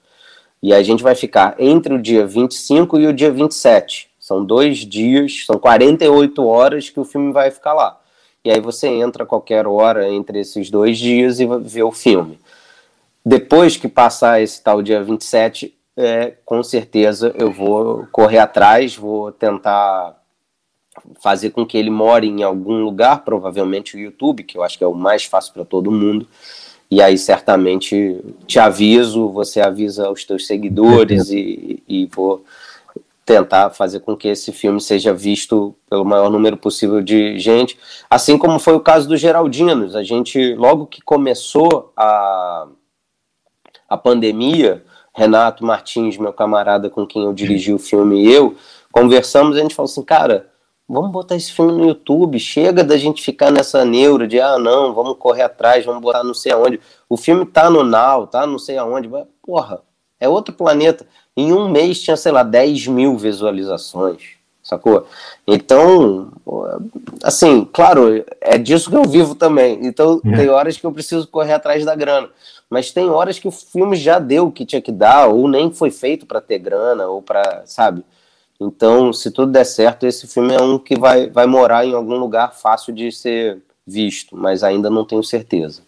E 0.61 0.73
a 0.73 0.81
gente 0.81 1.03
vai 1.03 1.15
ficar 1.15 1.55
entre 1.59 1.93
o 1.93 2.01
dia 2.01 2.25
25 2.25 2.99
e 2.99 3.07
o 3.07 3.13
dia 3.13 3.31
27. 3.31 4.09
São 4.19 4.43
dois 4.43 4.79
dias, 4.79 5.45
são 5.45 5.57
48 5.57 6.45
horas 6.45 6.89
que 6.89 6.99
o 6.99 7.05
filme 7.05 7.31
vai 7.31 7.49
ficar 7.49 7.73
lá. 7.73 7.99
E 8.43 8.51
aí 8.51 8.59
você 8.59 8.87
entra 8.87 9.23
a 9.23 9.27
qualquer 9.27 9.67
hora 9.67 10.09
entre 10.09 10.39
esses 10.39 10.69
dois 10.69 10.97
dias 10.97 11.39
e 11.39 11.47
vê 11.61 11.83
o 11.83 11.91
filme. 11.91 12.39
Depois 13.25 13.77
que 13.77 13.87
passar 13.87 14.41
esse 14.41 14.63
tal 14.63 14.81
dia 14.81 15.03
27, 15.03 15.77
é, 15.97 16.33
com 16.45 16.63
certeza 16.63 17.33
eu 17.37 17.51
vou 17.51 18.07
correr 18.11 18.39
atrás, 18.39 18.95
vou 18.95 19.31
tentar 19.31 20.17
fazer 21.21 21.51
com 21.51 21.65
que 21.65 21.77
ele 21.77 21.89
more 21.89 22.27
em 22.27 22.43
algum 22.43 22.81
lugar, 22.81 23.23
provavelmente 23.23 23.95
o 23.95 23.99
YouTube, 23.99 24.43
que 24.43 24.57
eu 24.57 24.63
acho 24.63 24.77
que 24.77 24.83
é 24.83 24.87
o 24.87 24.93
mais 24.93 25.25
fácil 25.25 25.53
para 25.53 25.65
todo 25.65 25.91
mundo. 25.91 26.27
E 26.89 27.01
aí 27.01 27.17
certamente 27.17 28.19
te 28.47 28.59
aviso, 28.59 29.29
você 29.29 29.61
avisa 29.61 30.09
os 30.09 30.23
teus 30.23 30.47
seguidores 30.47 31.29
e, 31.29 31.83
e 31.87 32.05
vou 32.07 32.43
tentar 33.25 33.69
fazer 33.69 33.99
com 33.99 34.17
que 34.17 34.27
esse 34.27 34.51
filme 34.51 34.81
seja 34.81 35.13
visto 35.13 35.75
pelo 35.87 36.03
maior 36.03 36.31
número 36.31 36.57
possível 36.57 36.99
de 36.99 37.37
gente, 37.37 37.77
assim 38.09 38.39
como 38.39 38.57
foi 38.57 38.73
o 38.73 38.79
caso 38.79 39.07
do 39.07 39.15
Geraldinos. 39.15 39.95
A 39.95 40.01
gente, 40.01 40.55
logo 40.55 40.87
que 40.87 40.99
começou 40.99 41.93
a, 41.95 42.67
a 43.89 43.97
pandemia, 43.97 44.83
Renato 45.13 45.65
Martins, 45.65 46.17
meu 46.17 46.31
camarada 46.31 46.89
com 46.89 47.05
quem 47.05 47.25
eu 47.25 47.33
dirigi 47.33 47.73
o 47.73 47.79
filme 47.79 48.23
e 48.23 48.31
eu, 48.31 48.55
conversamos 48.91 49.55
e 49.55 49.59
a 49.59 49.63
gente 49.63 49.75
falou 49.75 49.89
assim, 49.89 50.03
cara, 50.03 50.47
vamos 50.87 51.11
botar 51.11 51.35
esse 51.35 51.51
filme 51.51 51.71
no 51.71 51.87
YouTube, 51.87 52.39
chega 52.39 52.83
da 52.83 52.97
gente 52.97 53.23
ficar 53.23 53.51
nessa 53.51 53.83
neura 53.83 54.27
de, 54.27 54.39
ah, 54.39 54.57
não, 54.59 54.93
vamos 54.93 55.17
correr 55.17 55.43
atrás, 55.43 55.85
vamos 55.85 56.01
botar 56.01 56.23
não 56.23 56.33
sei 56.33 56.51
aonde. 56.51 56.79
O 57.09 57.17
filme 57.17 57.45
tá 57.45 57.69
no 57.69 57.83
Now, 57.83 58.27
tá 58.27 58.45
não 58.45 58.59
sei 58.59 58.77
aonde, 58.77 59.07
mas, 59.07 59.25
porra, 59.41 59.81
é 60.19 60.29
outro 60.29 60.53
planeta. 60.53 61.05
Em 61.35 61.53
um 61.53 61.69
mês 61.69 62.01
tinha, 62.01 62.17
sei 62.17 62.31
lá, 62.31 62.43
10 62.43 62.87
mil 62.87 63.17
visualizações 63.17 64.39
sacou? 64.69 65.07
Então, 65.47 66.31
assim, 67.23 67.65
claro, 67.65 68.23
é 68.39 68.57
disso 68.57 68.89
que 68.89 68.95
eu 68.95 69.03
vivo 69.03 69.33
também. 69.33 69.79
Então, 69.81 70.21
é. 70.23 70.37
tem 70.37 70.49
horas 70.49 70.77
que 70.77 70.85
eu 70.85 70.91
preciso 70.91 71.27
correr 71.27 71.53
atrás 71.53 71.83
da 71.83 71.95
grana. 71.95 72.29
Mas 72.69 72.91
tem 72.91 73.09
horas 73.09 73.39
que 73.39 73.47
o 73.47 73.51
filme 73.51 73.95
já 73.95 74.19
deu 74.19 74.47
o 74.47 74.51
que 74.51 74.65
tinha 74.65 74.81
que 74.81 74.91
dar, 74.91 75.27
ou 75.27 75.47
nem 75.47 75.71
foi 75.71 75.89
feito 75.89 76.25
para 76.25 76.39
ter 76.39 76.59
grana, 76.59 77.07
ou 77.07 77.21
para, 77.21 77.63
sabe? 77.65 78.03
Então, 78.61 79.11
se 79.13 79.31
tudo 79.31 79.51
der 79.51 79.63
certo, 79.63 80.05
esse 80.05 80.27
filme 80.27 80.53
é 80.53 80.61
um 80.61 80.77
que 80.77 80.99
vai, 80.99 81.29
vai 81.29 81.47
morar 81.47 81.85
em 81.85 81.93
algum 81.93 82.17
lugar 82.17 82.53
fácil 82.53 82.93
de 82.93 83.11
ser 83.11 83.57
visto, 83.87 84.35
mas 84.37 84.63
ainda 84.63 84.89
não 84.89 85.05
tenho 85.05 85.23
certeza. 85.23 85.81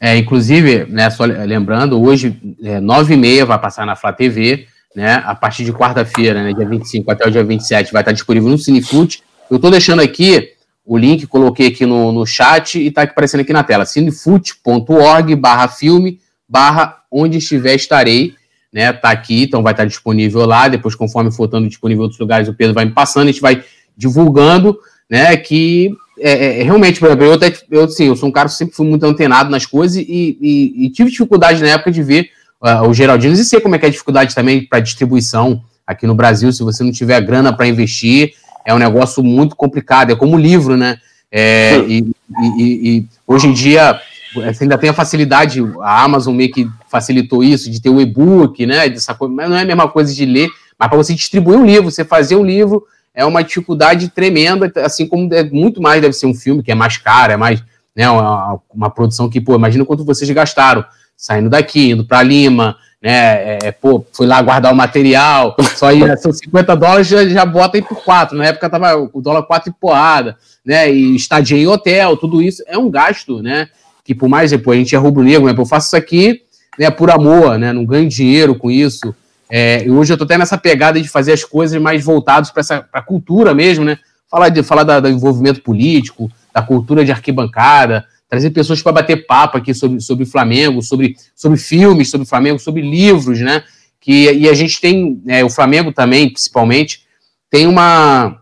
É, 0.00 0.16
inclusive, 0.16 0.84
né, 0.86 1.08
só 1.08 1.24
lembrando, 1.24 2.02
hoje, 2.02 2.38
é, 2.62 2.80
9h30 2.80 3.44
vai 3.46 3.58
passar 3.58 3.86
na 3.86 3.96
Flá 3.96 4.12
TV, 4.12 4.66
né? 4.94 5.22
A 5.24 5.34
partir 5.34 5.64
de 5.64 5.72
quarta-feira, 5.72 6.42
né, 6.42 6.52
dia 6.52 6.68
25 6.68 7.10
até 7.10 7.26
o 7.26 7.30
dia 7.30 7.42
27, 7.42 7.92
vai 7.92 8.02
estar 8.02 8.12
disponível 8.12 8.50
no 8.50 8.58
Cinefute. 8.58 9.22
Eu 9.50 9.56
estou 9.56 9.70
deixando 9.70 10.02
aqui 10.02 10.53
o 10.84 10.98
link, 10.98 11.26
coloquei 11.26 11.68
aqui 11.68 11.86
no, 11.86 12.12
no 12.12 12.26
chat 12.26 12.78
e 12.78 12.88
está 12.88 13.02
aparecendo 13.02 13.40
aqui 13.40 13.52
na 13.52 13.64
tela, 13.64 13.86
cinefute.org 13.86 15.34
barra 15.36 15.68
filme 15.68 16.20
barra 16.48 16.98
onde 17.10 17.38
estiver 17.38 17.74
estarei, 17.74 18.34
né? 18.72 18.92
Tá 18.92 19.10
aqui, 19.10 19.44
então 19.44 19.62
vai 19.62 19.72
estar 19.72 19.84
disponível 19.84 20.44
lá. 20.44 20.68
Depois, 20.68 20.94
conforme 20.94 21.30
for 21.30 21.46
estando 21.46 21.68
disponível 21.68 22.02
em 22.02 22.04
outros 22.04 22.20
lugares, 22.20 22.48
o 22.48 22.54
Pedro 22.54 22.74
vai 22.74 22.84
me 22.84 22.92
passando, 22.92 23.24
a 23.24 23.32
gente 23.32 23.40
vai 23.40 23.64
divulgando, 23.96 24.78
né? 25.08 25.36
Que 25.36 25.90
é, 26.18 26.30
é, 26.30 26.60
é 26.60 26.62
realmente, 26.62 27.00
por 27.00 27.06
exemplo, 27.06 27.24
eu, 27.24 27.32
até, 27.32 27.52
eu, 27.70 27.84
assim, 27.84 28.06
eu 28.06 28.16
sou 28.16 28.28
um 28.28 28.32
cara 28.32 28.48
que 28.48 28.54
sempre 28.54 28.74
fui 28.74 28.86
muito 28.86 29.04
antenado 29.04 29.50
nas 29.50 29.66
coisas 29.66 29.96
e, 29.96 30.38
e, 30.40 30.86
e 30.86 30.90
tive 30.90 31.10
dificuldade 31.10 31.60
na 31.60 31.68
época 31.68 31.90
de 31.90 32.02
ver 32.02 32.30
uh, 32.60 32.88
o 32.88 32.94
Geraldino 32.94 33.34
e 33.34 33.44
sei 33.44 33.60
como 33.60 33.74
é 33.74 33.78
que 33.78 33.86
é 33.86 33.88
a 33.88 33.92
dificuldade 33.92 34.34
também 34.34 34.66
para 34.66 34.80
distribuição 34.80 35.62
aqui 35.86 36.06
no 36.06 36.14
Brasil. 36.14 36.52
Se 36.52 36.62
você 36.62 36.82
não 36.84 36.92
tiver 36.92 37.20
grana 37.20 37.52
para 37.52 37.66
investir, 37.66 38.34
é 38.64 38.74
um 38.74 38.78
negócio 38.78 39.22
muito 39.22 39.54
complicado. 39.54 40.10
É 40.10 40.16
como 40.16 40.38
livro, 40.38 40.76
né? 40.76 40.98
É, 41.30 41.78
e, 41.88 42.14
e, 42.58 43.06
hoje 43.26 43.48
em 43.48 43.52
dia 43.52 44.00
você 44.34 44.64
ainda 44.64 44.78
tem 44.78 44.90
a 44.90 44.94
facilidade, 44.94 45.60
a 45.80 46.02
Amazon 46.02 46.34
meio 46.34 46.50
que 46.50 46.68
facilitou 46.88 47.42
isso, 47.42 47.70
de 47.70 47.80
ter 47.80 47.90
o 47.90 48.00
e-book, 48.00 48.66
né? 48.66 48.88
Dessa 48.88 49.14
coisa, 49.14 49.32
mas 49.32 49.48
não 49.48 49.56
é 49.56 49.62
a 49.62 49.66
mesma 49.66 49.88
coisa 49.88 50.12
de 50.12 50.24
ler, 50.24 50.48
mas 50.78 50.88
para 50.88 50.96
você 50.96 51.14
distribuir 51.14 51.58
um 51.58 51.64
livro, 51.64 51.90
você 51.90 52.04
fazer 52.04 52.36
um 52.36 52.44
livro 52.44 52.84
é 53.14 53.24
uma 53.24 53.44
dificuldade 53.44 54.08
tremenda, 54.08 54.72
assim 54.84 55.06
como 55.06 55.32
é 55.32 55.44
muito 55.44 55.80
mais 55.80 56.02
deve 56.02 56.14
ser 56.14 56.26
um 56.26 56.34
filme, 56.34 56.62
que 56.62 56.72
é 56.72 56.74
mais 56.74 56.96
caro, 56.96 57.32
é 57.32 57.36
mais, 57.36 57.62
né, 57.94 58.10
uma, 58.10 58.58
uma 58.74 58.90
produção 58.90 59.30
que, 59.30 59.40
pô, 59.40 59.54
imagina 59.54 59.84
quanto 59.84 60.04
vocês 60.04 60.28
gastaram 60.30 60.84
saindo 61.16 61.48
daqui, 61.48 61.90
indo 61.90 62.04
para 62.04 62.22
Lima, 62.24 62.76
né, 63.04 63.10
é, 63.10 63.58
é, 63.64 63.70
pô, 63.70 64.02
fui 64.14 64.26
lá 64.26 64.40
guardar 64.40 64.72
o 64.72 64.76
material, 64.76 65.54
só 65.76 65.92
ia, 65.92 66.16
são 66.16 66.32
50 66.32 66.74
dólares, 66.74 67.06
já, 67.06 67.28
já 67.28 67.44
bota 67.44 67.76
aí 67.76 67.82
por 67.82 68.02
4, 68.02 68.34
na 68.34 68.46
época 68.46 68.70
tava 68.70 68.96
o 69.12 69.20
dólar 69.20 69.42
4 69.42 69.68
e 69.68 69.74
porrada, 69.78 70.38
né, 70.64 70.90
e 70.90 71.14
estadia 71.14 71.58
em 71.58 71.66
hotel, 71.66 72.16
tudo 72.16 72.40
isso 72.40 72.64
é 72.66 72.78
um 72.78 72.90
gasto, 72.90 73.42
né, 73.42 73.68
que 74.02 74.14
por 74.14 74.26
mais, 74.26 74.52
depois 74.52 74.78
a 74.78 74.80
gente 74.80 74.94
é 74.94 74.98
rubro-negro, 74.98 75.46
né, 75.46 75.54
eu 75.54 75.66
faço 75.66 75.88
isso 75.88 75.96
aqui, 75.96 76.44
né, 76.78 76.90
por 76.90 77.10
amor, 77.10 77.58
né, 77.58 77.74
não 77.74 77.84
ganho 77.84 78.08
dinheiro 78.08 78.54
com 78.54 78.70
isso, 78.70 79.14
é, 79.50 79.84
hoje 79.86 80.10
eu 80.10 80.16
tô 80.16 80.24
até 80.24 80.38
nessa 80.38 80.56
pegada 80.56 80.98
de 80.98 81.06
fazer 81.06 81.32
as 81.32 81.44
coisas 81.44 81.80
mais 81.80 82.02
voltadas 82.02 82.50
para 82.50 82.60
essa 82.60 82.80
pra 82.80 83.02
cultura 83.02 83.54
mesmo, 83.54 83.84
né? 83.84 83.98
Falar, 84.30 84.48
de, 84.48 84.62
falar 84.62 84.82
da, 84.82 84.98
do 84.98 85.08
envolvimento 85.08 85.60
político, 85.60 86.30
da 86.52 86.62
cultura 86.62 87.04
de 87.04 87.12
arquibancada, 87.12 88.04
trazer 88.28 88.50
pessoas 88.50 88.82
para 88.82 88.92
bater 88.92 89.26
papo 89.26 89.58
aqui 89.58 89.74
sobre, 89.74 90.00
sobre 90.00 90.24
Flamengo, 90.24 90.82
sobre, 90.82 91.16
sobre 91.34 91.58
filmes 91.58 92.10
sobre 92.10 92.26
Flamengo, 92.26 92.58
sobre 92.58 92.82
livros, 92.82 93.40
né? 93.40 93.62
Que, 94.00 94.32
e 94.32 94.48
a 94.48 94.54
gente 94.54 94.80
tem, 94.80 95.22
é, 95.26 95.44
o 95.44 95.50
Flamengo 95.50 95.92
também, 95.92 96.28
principalmente, 96.30 97.04
tem 97.50 97.66
uma, 97.66 98.40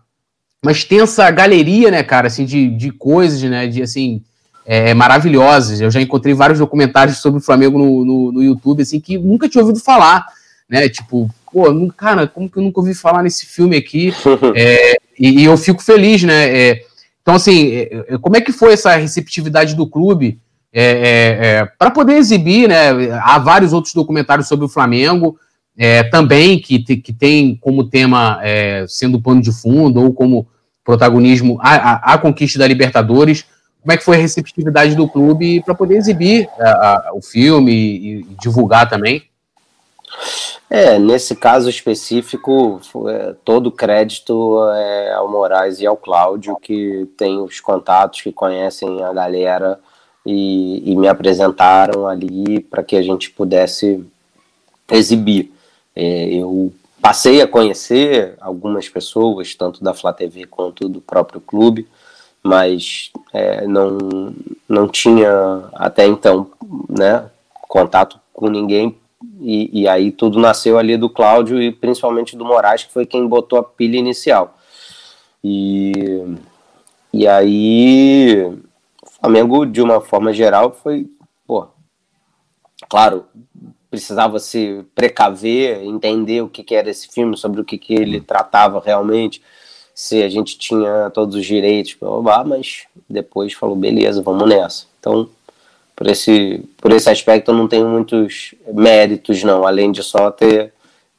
uma 0.61 0.71
extensa 0.71 1.29
galeria, 1.31 1.89
né, 1.89 2.03
cara, 2.03 2.27
assim, 2.27 2.45
de, 2.45 2.69
de 2.69 2.91
coisas, 2.91 3.41
né? 3.43 3.67
De 3.67 3.81
assim. 3.81 4.21
É, 4.65 4.93
maravilhosas. 4.93 5.81
Eu 5.81 5.91
já 5.91 5.99
encontrei 5.99 6.33
vários 6.33 6.59
documentários 6.59 7.17
sobre 7.17 7.39
o 7.39 7.43
Flamengo 7.43 7.77
no, 7.77 8.05
no, 8.05 8.31
no 8.31 8.41
YouTube, 8.41 8.81
assim, 8.81 8.97
que 8.97 9.17
nunca 9.17 9.49
tinha 9.49 9.61
ouvido 9.61 9.81
falar 9.81 10.25
né? 10.73 10.89
Tipo, 10.89 11.29
pô, 11.51 11.65
cara, 11.95 12.27
como 12.27 12.49
que 12.49 12.57
eu 12.57 12.63
nunca 12.63 12.79
ouvi 12.79 12.95
falar 12.95 13.23
nesse 13.23 13.45
filme 13.45 13.77
aqui? 13.77 14.13
é, 14.55 14.97
e, 15.19 15.41
e, 15.41 15.43
eu 15.45 15.55
fico 15.55 15.83
feliz, 15.83 16.23
né? 16.23 16.49
É, 16.49 16.85
então, 17.23 17.35
assim, 17.35 17.71
é, 17.71 18.05
é, 18.09 18.17
como 18.17 18.35
é 18.35 18.41
que 18.41 18.51
foi 18.51 18.73
essa 18.73 18.95
receptividade 18.95 19.75
do 19.75 19.87
clube 19.87 20.39
é, 20.71 21.61
é 21.61 21.65
para 21.79 21.89
poder 21.89 22.15
exibir, 22.15 22.67
né? 22.67 22.89
Há 23.23 23.39
vários 23.39 23.71
outros 23.73 23.93
documentários 23.93 24.47
sobre 24.47 24.65
o 24.65 24.69
Flamengo 24.69 25.37
também 26.11 26.59
que, 26.59 26.79
que 26.79 27.11
tem 27.11 27.55
como 27.55 27.89
tema 27.89 28.39
sendo 28.87 29.19
pano 29.19 29.41
de 29.41 29.51
fundo 29.51 30.01
ou 30.01 30.13
como 30.13 30.47
protagonismo 30.83 31.59
a, 31.61 31.75
a, 31.75 32.13
a, 32.13 32.17
conquista 32.17 32.59
da 32.59 32.67
Libertadores. 32.67 33.45
Como 33.81 33.91
é 33.91 33.97
que 33.97 34.03
foi 34.03 34.17
a 34.17 34.19
receptividade 34.19 34.95
do 34.95 35.07
clube 35.07 35.61
para 35.63 35.75
poder 35.75 35.97
exibir 35.97 36.47
a, 36.59 37.11
o 37.13 37.21
filme 37.21 37.71
e, 37.71 38.19
e 38.19 38.35
divulgar 38.39 38.89
também? 38.89 39.23
É, 40.75 40.97
nesse 40.97 41.35
caso 41.35 41.69
específico, 41.69 42.81
é, 43.07 43.35
todo 43.45 43.71
crédito 43.71 44.57
é 44.73 45.13
ao 45.13 45.29
Moraes 45.29 45.79
e 45.79 45.85
ao 45.85 45.95
Cláudio, 45.95 46.57
que 46.59 47.07
tem 47.15 47.39
os 47.39 47.59
contatos, 47.59 48.21
que 48.21 48.31
conhecem 48.31 49.03
a 49.03 49.13
galera 49.13 49.79
e, 50.25 50.81
e 50.91 50.95
me 50.95 51.07
apresentaram 51.07 52.07
ali 52.07 52.59
para 52.59 52.81
que 52.81 52.95
a 52.95 53.03
gente 53.03 53.29
pudesse 53.29 54.03
exibir. 54.89 55.53
É, 55.95 56.33
eu 56.33 56.73
passei 56.99 57.39
a 57.43 57.47
conhecer 57.47 58.33
algumas 58.41 58.89
pessoas, 58.89 59.53
tanto 59.53 59.83
da 59.83 59.93
Flá 59.93 60.11
TV 60.11 60.47
quanto 60.47 60.89
do 60.89 60.99
próprio 60.99 61.39
clube, 61.39 61.87
mas 62.41 63.11
é, 63.31 63.67
não, 63.67 64.33
não 64.67 64.87
tinha 64.87 65.65
até 65.73 66.07
então 66.07 66.49
né, 66.89 67.29
contato 67.69 68.19
com 68.33 68.49
ninguém 68.49 68.97
e, 69.39 69.81
e, 69.81 69.87
aí 69.87 70.11
tudo 70.11 70.39
nasceu 70.39 70.77
ali 70.77 70.97
do 70.97 71.09
Cláudio 71.09 71.61
e 71.61 71.71
principalmente 71.71 72.35
do 72.37 72.45
Moraes, 72.45 72.83
que 72.83 72.93
foi 72.93 73.05
quem 73.05 73.27
botou 73.27 73.59
a 73.59 73.63
pilha 73.63 73.97
inicial. 73.97 74.57
E, 75.43 76.37
e 77.11 77.27
aí 77.27 78.43
o 78.45 79.09
Flamengo, 79.19 79.65
de 79.65 79.81
uma 79.81 79.99
forma 79.99 80.31
geral, 80.31 80.71
foi, 80.71 81.09
pô, 81.45 81.67
claro, 82.89 83.25
precisava 83.89 84.39
se 84.39 84.83
precaver, 84.95 85.83
entender 85.83 86.41
o 86.41 86.49
que, 86.49 86.63
que 86.63 86.73
era 86.73 86.89
esse 86.89 87.07
filme, 87.07 87.37
sobre 87.37 87.61
o 87.61 87.65
que, 87.65 87.77
que 87.77 87.93
ele 87.93 88.19
tratava 88.19 88.81
realmente, 88.83 89.41
se 89.93 90.23
a 90.23 90.29
gente 90.29 90.57
tinha 90.57 91.11
todos 91.11 91.35
os 91.35 91.45
direitos, 91.45 91.95
mas 92.45 92.87
depois 93.07 93.53
falou, 93.53 93.75
beleza, 93.75 94.21
vamos 94.23 94.49
nessa. 94.49 94.87
Então, 94.99 95.29
por 96.03 96.11
esse, 96.11 96.69
por 96.81 96.91
esse 96.91 97.09
aspecto 97.09 97.51
eu 97.51 97.55
não 97.55 97.65
tenho 97.65 97.87
muitos 97.87 98.53
méritos, 98.67 99.41
não, 99.41 99.65
além 99.65 99.89
de 99.89 100.03
só 100.03 100.29
ter 100.29 100.73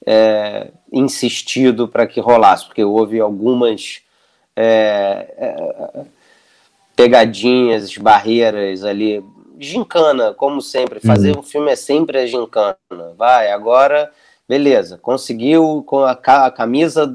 é, 0.05 0.69
insistido 0.93 1.89
para 1.89 2.07
que 2.07 2.21
rolasse, 2.21 2.67
porque 2.67 2.85
houve 2.85 3.19
algumas 3.19 4.03
é, 4.55 5.35
é, 5.39 6.05
pegadinhas, 6.95 7.97
barreiras 7.97 8.85
ali, 8.85 9.25
gincana, 9.59 10.35
como 10.35 10.61
sempre, 10.61 11.01
fazer 11.01 11.33
uhum. 11.33 11.41
um 11.41 11.43
filme 11.43 11.73
é 11.73 11.77
sempre 11.77 12.19
a 12.19 12.27
gincana, 12.27 12.77
vai, 13.17 13.51
agora, 13.53 14.13
beleza, 14.47 14.99
conseguiu 14.99 15.83
com 15.87 16.01
a, 16.01 16.13
a 16.13 16.51
camisa 16.51 17.11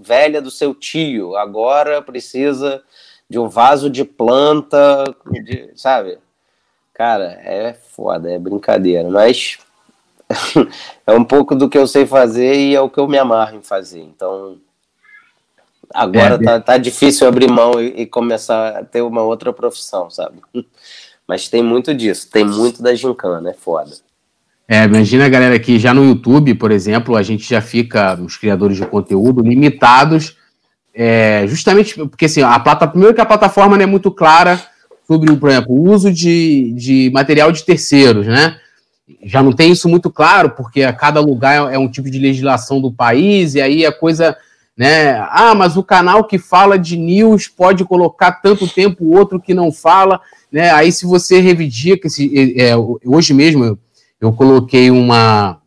velha 0.00 0.40
do 0.40 0.50
seu 0.50 0.74
tio, 0.74 1.36
agora 1.36 2.00
precisa 2.00 2.82
de 3.28 3.38
um 3.38 3.46
vaso 3.46 3.90
de 3.90 4.04
planta, 4.06 5.04
de, 5.44 5.70
sabe? 5.74 6.23
Cara, 6.94 7.40
é 7.42 7.76
foda, 7.90 8.30
é 8.30 8.38
brincadeira, 8.38 9.10
mas 9.10 9.58
é 11.04 11.12
um 11.12 11.24
pouco 11.24 11.56
do 11.56 11.68
que 11.68 11.76
eu 11.76 11.88
sei 11.88 12.06
fazer 12.06 12.54
e 12.54 12.74
é 12.74 12.80
o 12.80 12.88
que 12.88 13.00
eu 13.00 13.08
me 13.08 13.18
amarro 13.18 13.56
em 13.56 13.62
fazer. 13.62 14.00
Então, 14.00 14.58
agora 15.92 16.36
é, 16.36 16.38
tá, 16.38 16.60
tá 16.60 16.78
difícil 16.78 17.26
abrir 17.26 17.50
mão 17.50 17.80
e, 17.80 18.02
e, 18.02 18.06
começar 18.06 18.76
a 18.76 18.84
ter 18.84 19.02
uma 19.02 19.22
outra 19.22 19.52
profissão, 19.52 20.08
sabe? 20.08 20.36
Mas 21.26 21.48
tem 21.48 21.64
muito 21.64 21.92
disso, 21.92 22.30
tem 22.30 22.44
muito 22.44 22.80
da 22.80 22.94
gincana, 22.94 23.50
é 23.50 23.54
foda. 23.54 23.90
É, 24.68 24.84
imagina 24.84 25.26
a 25.26 25.28
galera 25.28 25.56
aqui 25.56 25.78
já 25.78 25.92
no 25.92 26.04
YouTube, 26.04 26.54
por 26.54 26.70
exemplo, 26.70 27.16
a 27.16 27.22
gente 27.22 27.48
já 27.48 27.60
fica, 27.60 28.14
os 28.14 28.36
criadores 28.36 28.76
de 28.76 28.86
conteúdo, 28.86 29.42
limitados, 29.42 30.36
é, 30.94 31.44
justamente 31.48 31.94
porque 31.94 32.26
assim, 32.26 32.42
a 32.42 32.58
plata, 32.60 32.86
primeiro 32.86 33.14
que 33.14 33.20
a 33.20 33.26
plataforma 33.26 33.76
não 33.76 33.82
é 33.82 33.86
muito 33.86 34.10
clara 34.12 34.73
sobre, 35.06 35.34
por 35.36 35.50
exemplo, 35.50 35.74
o 35.74 35.90
uso 35.90 36.12
de, 36.12 36.72
de 36.76 37.10
material 37.12 37.52
de 37.52 37.62
terceiros, 37.62 38.26
né? 38.26 38.56
Já 39.22 39.42
não 39.42 39.52
tem 39.52 39.70
isso 39.70 39.88
muito 39.88 40.10
claro, 40.10 40.50
porque 40.50 40.82
a 40.82 40.92
cada 40.92 41.20
lugar 41.20 41.72
é 41.72 41.78
um 41.78 41.90
tipo 41.90 42.10
de 42.10 42.18
legislação 42.18 42.80
do 42.80 42.90
país, 42.90 43.54
e 43.54 43.60
aí 43.60 43.84
a 43.84 43.92
coisa, 43.92 44.36
né? 44.76 45.18
Ah, 45.30 45.54
mas 45.54 45.76
o 45.76 45.82
canal 45.82 46.24
que 46.24 46.38
fala 46.38 46.78
de 46.78 46.96
news 46.96 47.46
pode 47.46 47.84
colocar 47.84 48.32
tanto 48.32 48.66
tempo, 48.66 49.04
o 49.04 49.14
outro 49.14 49.40
que 49.40 49.52
não 49.52 49.70
fala, 49.70 50.20
né? 50.50 50.70
Aí 50.70 50.90
se 50.90 51.04
você 51.04 51.38
revidir, 51.38 52.00
que 52.00 52.08
se, 52.08 52.54
é, 52.58 52.74
hoje 53.04 53.34
mesmo 53.34 53.64
eu, 53.64 53.78
eu 54.20 54.32
coloquei 54.32 54.90
uma. 54.90 55.58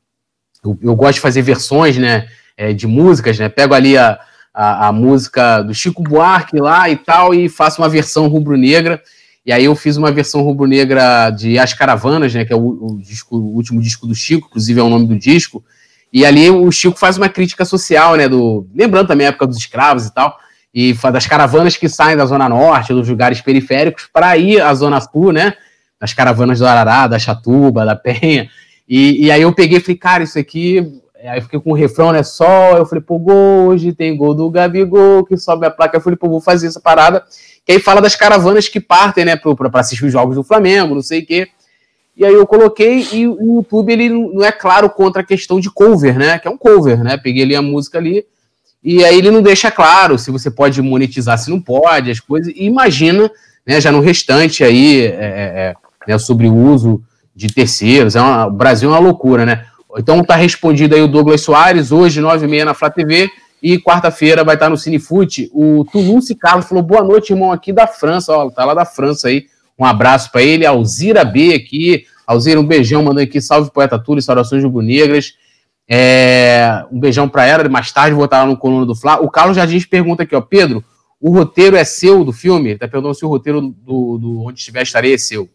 Eu, 0.63 0.77
eu, 0.81 0.95
gosto 0.95 1.15
de 1.15 1.21
fazer 1.21 1.43
versões, 1.43 1.95
né? 1.97 2.27
É, 2.57 2.73
de 2.73 2.87
músicas, 2.87 3.37
né? 3.37 3.47
Pego 3.49 3.75
ali 3.75 3.95
a, 3.95 4.19
a, 4.51 4.87
a 4.87 4.91
música 4.91 5.61
do 5.61 5.75
Chico 5.75 6.01
Buarque 6.01 6.59
lá 6.59 6.89
e 6.89 6.95
tal, 6.95 7.35
e 7.35 7.47
faço 7.47 7.79
uma 7.79 7.87
versão 7.87 8.27
rubro-negra 8.27 8.99
e 9.47 9.51
aí 9.51 9.65
eu 9.65 9.75
fiz 9.75 9.97
uma 9.97 10.11
versão 10.11 10.41
rubro-negra 10.41 11.31
de 11.31 11.57
As 11.57 11.73
Caravanas, 11.73 12.33
né, 12.33 12.45
que 12.45 12.53
é 12.53 12.55
o, 12.55 12.59
o, 12.59 12.99
disco, 12.99 13.35
o 13.35 13.55
último 13.55 13.81
disco 13.81 14.05
do 14.05 14.13
Chico, 14.13 14.47
inclusive 14.47 14.79
é 14.79 14.83
o 14.83 14.89
nome 14.89 15.07
do 15.07 15.17
disco. 15.17 15.63
E 16.13 16.23
ali 16.23 16.49
o 16.51 16.69
Chico 16.71 16.99
faz 16.99 17.17
uma 17.17 17.29
crítica 17.29 17.65
social, 17.65 18.15
né, 18.15 18.29
do 18.29 18.67
lembrando 18.75 19.07
também 19.07 19.25
a 19.25 19.29
época 19.29 19.47
dos 19.47 19.57
escravos 19.57 20.05
e 20.05 20.13
tal, 20.13 20.37
e 20.73 20.93
das 21.11 21.25
caravanas 21.25 21.75
que 21.75 21.89
saem 21.89 22.15
da 22.15 22.25
zona 22.25 22.47
norte, 22.47 22.93
dos 22.93 23.09
lugares 23.09 23.41
periféricos 23.41 24.07
para 24.11 24.37
ir 24.37 24.61
à 24.61 24.71
zona 24.75 25.01
sul, 25.01 25.31
né? 25.31 25.53
nas 25.99 26.13
caravanas 26.13 26.59
do 26.59 26.65
Arará, 26.65 27.07
da 27.07 27.19
Chatuba, 27.19 27.85
da 27.85 27.95
Penha. 27.95 28.49
E, 28.87 29.25
e 29.25 29.31
aí 29.31 29.41
eu 29.41 29.53
peguei 29.53 29.77
e 29.77 29.81
falei, 29.81 29.97
cara, 29.97 30.23
isso 30.23 30.39
aqui. 30.39 31.01
Aí 31.23 31.39
eu 31.39 31.41
fiquei 31.41 31.59
com 31.59 31.71
o 31.71 31.75
refrão, 31.75 32.11
né? 32.11 32.23
Sol. 32.23 32.77
Eu 32.77 32.85
falei, 32.85 33.03
pô, 33.03 33.17
gol, 33.17 33.67
hoje 33.67 33.91
tem 33.91 34.15
gol 34.15 34.33
do 34.33 34.49
Gabigol, 34.49 35.25
que 35.25 35.35
sobe 35.35 35.65
a 35.65 35.71
placa. 35.71 35.97
Eu 35.97 36.01
falei, 36.01 36.15
pô, 36.15 36.29
vou 36.29 36.39
fazer 36.41 36.67
essa 36.67 36.79
parada. 36.79 37.23
Que 37.67 37.73
aí 37.73 37.79
fala 37.79 37.99
das 37.99 38.15
caravanas 38.15 38.69
que 38.69 38.79
partem, 38.79 39.25
né, 39.25 39.35
para 39.35 39.81
assistir 39.81 40.05
os 40.05 40.11
jogos 40.13 40.37
do 40.37 40.43
Flamengo, 40.43 40.95
não 40.95 41.01
sei 41.01 41.19
o 41.19 41.25
quê. 41.25 41.49
E 42.15 42.25
aí 42.25 42.33
eu 42.33 42.47
coloquei 42.47 43.05
e 43.11 43.27
o 43.27 43.57
YouTube 43.57 43.91
ele 43.91 44.07
não 44.07 44.41
é 44.41 44.53
claro 44.53 44.89
contra 44.89 45.21
a 45.21 45.25
questão 45.25 45.59
de 45.59 45.69
cover, 45.69 46.17
né? 46.17 46.39
Que 46.39 46.47
é 46.47 46.51
um 46.51 46.57
cover, 46.57 47.03
né? 47.03 47.17
Peguei 47.17 47.43
ali 47.43 47.57
a 47.57 47.61
música 47.61 47.97
ali 47.97 48.25
e 48.81 49.03
aí 49.03 49.17
ele 49.17 49.29
não 49.29 49.41
deixa 49.41 49.69
claro 49.69 50.17
se 50.17 50.31
você 50.31 50.49
pode 50.49 50.81
monetizar, 50.81 51.37
se 51.37 51.49
não 51.49 51.59
pode, 51.59 52.09
as 52.09 52.21
coisas. 52.21 52.53
E 52.55 52.63
imagina, 52.63 53.29
né? 53.65 53.81
Já 53.81 53.91
no 53.91 53.99
restante 53.99 54.63
aí 54.63 55.01
é, 55.01 55.09
é, 55.09 55.13
é 55.17 55.75
né, 56.07 56.17
sobre 56.17 56.47
o 56.47 56.55
uso 56.55 57.03
de 57.35 57.53
terceiros. 57.53 58.15
É 58.15 58.21
uma, 58.21 58.47
o 58.47 58.51
Brasil 58.51 58.89
é 58.89 58.93
uma 58.93 58.99
loucura, 58.99 59.45
né? 59.45 59.65
Então 59.97 60.23
tá 60.23 60.37
respondido 60.37 60.95
aí 60.95 61.01
o 61.01 61.07
Douglas 61.07 61.41
Soares 61.41 61.91
hoje 61.91 62.21
nove 62.21 62.45
e 62.45 62.49
meia 62.49 62.63
na 62.63 62.73
Flá 62.73 62.89
TV 62.89 63.29
e 63.61 63.79
quarta-feira 63.79 64.43
vai 64.43 64.55
estar 64.55 64.69
no 64.69 64.77
Cinefute. 64.77 65.49
O 65.53 65.85
Toulouse 65.91 66.33
Carlos 66.35 66.67
falou 66.67 66.83
boa 66.83 67.03
noite, 67.03 67.31
irmão, 67.33 67.51
aqui 67.51 67.73
da 67.73 67.87
França, 67.87 68.33
ó, 68.33 68.49
tá 68.49 68.65
lá 68.65 68.73
da 68.73 68.85
França 68.85 69.27
aí 69.27 69.45
um 69.77 69.85
abraço 69.85 70.31
para 70.31 70.41
ele. 70.41 70.65
Alzira 70.65 71.23
B 71.23 71.53
aqui. 71.53 72.05
Alzira, 72.25 72.59
um 72.59 72.65
beijão, 72.65 73.03
mandando 73.03 73.21
aqui. 73.21 73.39
Salve, 73.39 73.71
poeta 73.71 73.99
Túlio, 73.99 74.21
saudações 74.21 74.63
rubro-negras. 74.63 75.35
É, 75.87 76.83
um 76.91 76.99
beijão 76.99 77.29
para 77.29 77.45
ela. 77.45 77.69
Mais 77.69 77.91
tarde 77.91 78.15
vou 78.15 78.25
estar 78.25 78.39
lá 78.39 78.45
no 78.45 78.57
coluna 78.57 78.85
do 78.85 78.95
Flá. 78.95 79.19
O 79.19 79.29
Carlos 79.29 79.55
Jardins 79.55 79.85
pergunta 79.85 80.23
aqui, 80.23 80.35
ó. 80.35 80.41
Pedro, 80.41 80.83
o 81.21 81.31
roteiro 81.31 81.75
é 81.75 81.83
seu 81.83 82.23
do 82.23 82.33
filme? 82.33 82.77
Tá 82.77 82.87
perguntando 82.87 83.15
se 83.15 83.23
o 83.23 83.29
roteiro 83.29 83.61
do, 83.61 84.17
do 84.17 84.41
Onde 84.41 84.59
Estiver 84.59 84.81
Estarei 84.81 85.13
é 85.13 85.17
seu. 85.17 85.47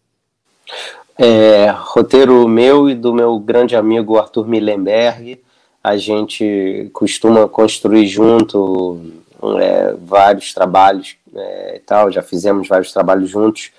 É, 1.18 1.74
roteiro 1.76 2.48
meu 2.48 2.88
e 2.88 2.94
do 2.94 3.12
meu 3.12 3.38
grande 3.38 3.76
amigo 3.76 4.18
Arthur 4.18 4.46
Millenberg. 4.46 5.40
A 5.82 5.96
gente 5.96 6.90
costuma 6.92 7.48
construir 7.48 8.06
junto 8.06 9.00
é, 9.60 9.94
vários 9.94 10.54
trabalhos 10.54 11.16
é, 11.34 11.76
e 11.76 11.78
tal. 11.80 12.10
Já 12.10 12.22
fizemos 12.22 12.68
vários 12.68 12.92
trabalhos 12.92 13.28
juntos. 13.28 13.72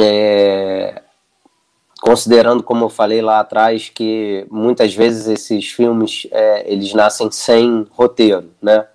É, 0.00 1.02
considerando, 2.00 2.62
como 2.62 2.84
eu 2.84 2.90
falei 2.90 3.22
lá 3.22 3.40
atrás, 3.40 3.88
que 3.88 4.46
muitas 4.50 4.94
vezes 4.94 5.26
esses 5.26 5.70
filmes 5.70 6.26
é, 6.30 6.70
eles 6.70 6.92
nascem 6.92 7.30
sem 7.30 7.86
roteiro, 7.90 8.50
né? 8.60 8.86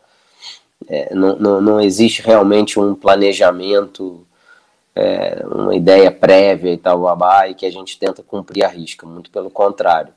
É, 0.87 1.13
não, 1.13 1.35
não, 1.35 1.61
não, 1.61 1.81
existe 1.81 2.21
realmente 2.21 2.79
um 2.79 2.95
planejamento, 2.95 4.25
é, 4.95 5.43
uma 5.45 5.75
ideia 5.75 6.11
prévia 6.11 6.71
e 6.71 6.77
tal, 6.77 7.01
babá, 7.01 7.47
e 7.47 7.55
que 7.55 7.65
a 7.65 7.71
gente 7.71 7.97
tenta 7.97 8.23
cumprir 8.23 8.63
a 8.63 8.67
risca, 8.67 9.05
muito 9.05 9.29
pelo 9.29 9.49
contrário. 9.49 10.13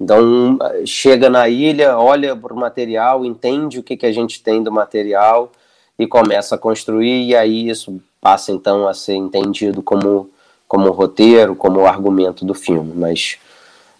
Então, 0.00 0.58
chega 0.84 1.30
na 1.30 1.48
ilha, 1.48 1.98
olha 1.98 2.36
para 2.36 2.52
o 2.52 2.56
material, 2.56 3.24
entende 3.24 3.78
o 3.78 3.82
que, 3.82 3.96
que 3.96 4.06
a 4.06 4.12
gente 4.12 4.42
tem 4.42 4.62
do 4.62 4.70
material 4.70 5.50
e 5.98 6.06
começa 6.06 6.54
a 6.54 6.58
construir, 6.58 7.28
e 7.28 7.34
aí 7.34 7.68
isso 7.68 8.00
passa 8.20 8.52
então 8.52 8.86
a 8.86 8.92
ser 8.92 9.14
entendido 9.14 9.82
como, 9.82 10.28
como 10.68 10.90
roteiro, 10.90 11.56
como 11.56 11.86
argumento 11.86 12.44
do 12.44 12.54
filme, 12.54 12.92
mas 12.94 13.38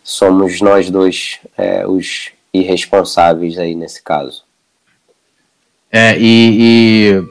somos 0.04 0.60
nós 0.60 0.90
dois 0.90 1.38
é, 1.56 1.86
os 1.86 2.32
irresponsáveis 2.52 3.58
aí 3.58 3.74
nesse 3.74 4.02
caso. 4.02 4.44
É, 5.90 6.16
e, 6.18 7.22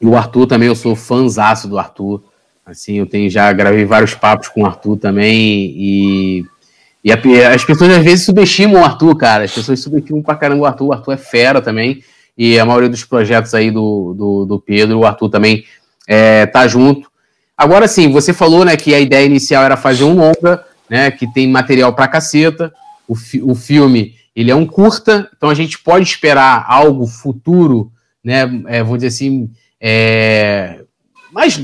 e, 0.00 0.06
o 0.06 0.16
Arthur 0.16 0.46
também, 0.46 0.68
eu 0.68 0.76
sou 0.76 0.96
fãzaço 0.96 1.68
do 1.68 1.78
Arthur, 1.78 2.22
assim, 2.64 2.94
eu 2.94 3.06
tenho, 3.06 3.28
já 3.28 3.52
gravei 3.52 3.84
vários 3.84 4.14
papos 4.14 4.48
com 4.48 4.62
o 4.62 4.66
Arthur 4.66 4.96
também, 4.96 5.74
e, 5.76 6.46
e 7.04 7.12
a, 7.12 7.18
as 7.54 7.62
pessoas 7.62 7.90
às 7.90 8.02
vezes 8.02 8.24
subestimam 8.24 8.80
o 8.80 8.84
Arthur, 8.84 9.14
cara, 9.16 9.44
as 9.44 9.52
pessoas 9.52 9.80
subestimam 9.80 10.22
pra 10.22 10.34
caramba 10.34 10.62
o 10.62 10.66
Arthur, 10.66 10.86
o 10.86 10.92
Arthur 10.92 11.12
é 11.12 11.16
fera 11.18 11.60
também, 11.60 12.02
e 12.36 12.58
a 12.58 12.64
maioria 12.64 12.88
dos 12.88 13.04
projetos 13.04 13.54
aí 13.54 13.70
do, 13.70 14.14
do, 14.14 14.44
do 14.46 14.60
Pedro, 14.60 15.00
o 15.00 15.06
Arthur 15.06 15.28
também 15.28 15.64
é, 16.08 16.46
tá 16.46 16.66
junto. 16.66 17.12
Agora 17.56 17.86
sim, 17.86 18.10
você 18.10 18.32
falou 18.32 18.64
né, 18.64 18.76
que 18.76 18.94
a 18.94 18.98
ideia 18.98 19.26
inicial 19.26 19.62
era 19.62 19.76
fazer 19.76 20.04
um 20.04 20.16
longa, 20.16 20.64
né, 20.88 21.10
que 21.10 21.30
tem 21.32 21.46
material 21.48 21.92
pra 21.94 22.08
caceta. 22.08 22.72
O, 23.06 23.14
fi 23.14 23.40
o 23.42 23.54
filme 23.54 24.14
ele 24.34 24.50
é 24.50 24.54
um 24.54 24.66
curta, 24.66 25.30
então 25.36 25.48
a 25.50 25.54
gente 25.54 25.78
pode 25.78 26.08
esperar 26.08 26.64
algo 26.66 27.06
futuro, 27.06 27.92
né, 28.24 28.50
é, 28.66 28.82
vou 28.82 28.96
dizer 28.96 29.08
assim, 29.08 29.50
é, 29.80 30.80
mais, 31.30 31.60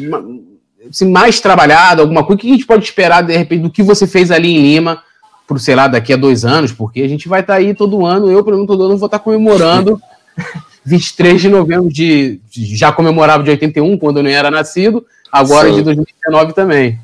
assim, 0.88 1.10
mais 1.10 1.40
trabalhado, 1.40 2.02
alguma 2.02 2.22
coisa. 2.22 2.36
O 2.36 2.38
que 2.38 2.48
a 2.48 2.52
gente 2.52 2.66
pode 2.66 2.84
esperar, 2.84 3.22
de 3.22 3.36
repente, 3.36 3.62
do 3.62 3.70
que 3.70 3.82
você 3.82 4.06
fez 4.06 4.30
ali 4.30 4.54
em 4.54 4.62
Lima, 4.62 5.02
por, 5.50 5.58
sei 5.58 5.74
lá, 5.74 5.88
daqui 5.88 6.12
a 6.12 6.16
dois 6.16 6.44
anos, 6.44 6.70
porque 6.70 7.02
a 7.02 7.08
gente 7.08 7.28
vai 7.28 7.40
estar 7.40 7.54
tá 7.54 7.58
aí 7.58 7.74
todo 7.74 8.06
ano, 8.06 8.30
eu, 8.30 8.44
pelo 8.44 8.54
menos, 8.54 8.68
todo 8.68 8.84
ano 8.84 8.96
vou 8.96 9.06
estar 9.06 9.18
tá 9.18 9.24
comemorando 9.24 10.00
23 10.86 11.40
de 11.40 11.48
novembro 11.48 11.88
de. 11.88 12.40
Já 12.52 12.92
comemorava 12.92 13.42
de 13.42 13.50
81, 13.50 13.98
quando 13.98 14.18
eu 14.18 14.22
nem 14.22 14.32
era 14.32 14.48
nascido, 14.48 15.04
agora 15.30 15.68
Sim. 15.68 15.74
de 15.74 15.82
2019 15.82 16.52
também. 16.52 17.00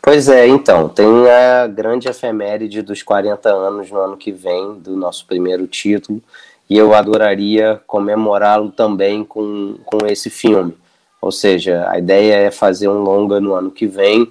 Pois 0.00 0.30
é, 0.30 0.48
então, 0.48 0.88
tem 0.88 1.06
a 1.28 1.66
grande 1.66 2.08
efeméride 2.08 2.80
dos 2.80 3.02
40 3.02 3.50
anos 3.50 3.90
no 3.90 4.00
ano 4.00 4.16
que 4.16 4.32
vem, 4.32 4.78
do 4.78 4.96
nosso 4.96 5.26
primeiro 5.26 5.66
título, 5.66 6.22
e 6.70 6.78
eu 6.78 6.94
adoraria 6.94 7.82
comemorá-lo 7.86 8.70
também 8.70 9.22
com, 9.22 9.76
com 9.84 10.06
esse 10.06 10.30
filme. 10.30 10.72
Ou 11.20 11.30
seja, 11.30 11.86
a 11.90 11.98
ideia 11.98 12.36
é 12.36 12.50
fazer 12.50 12.88
um 12.88 13.02
longa 13.02 13.38
no 13.42 13.52
ano 13.52 13.70
que 13.70 13.86
vem, 13.86 14.26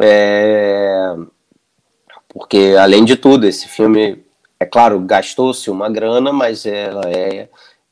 é... 0.00 1.14
porque, 2.28 2.76
além 2.78 3.04
de 3.04 3.16
tudo, 3.16 3.46
esse 3.46 3.68
filme, 3.68 4.22
é 4.60 4.66
claro, 4.66 5.00
gastou-se 5.00 5.70
uma 5.70 5.88
grana, 5.88 6.32
mas 6.32 6.66
ela 6.66 7.02
é 7.06 7.48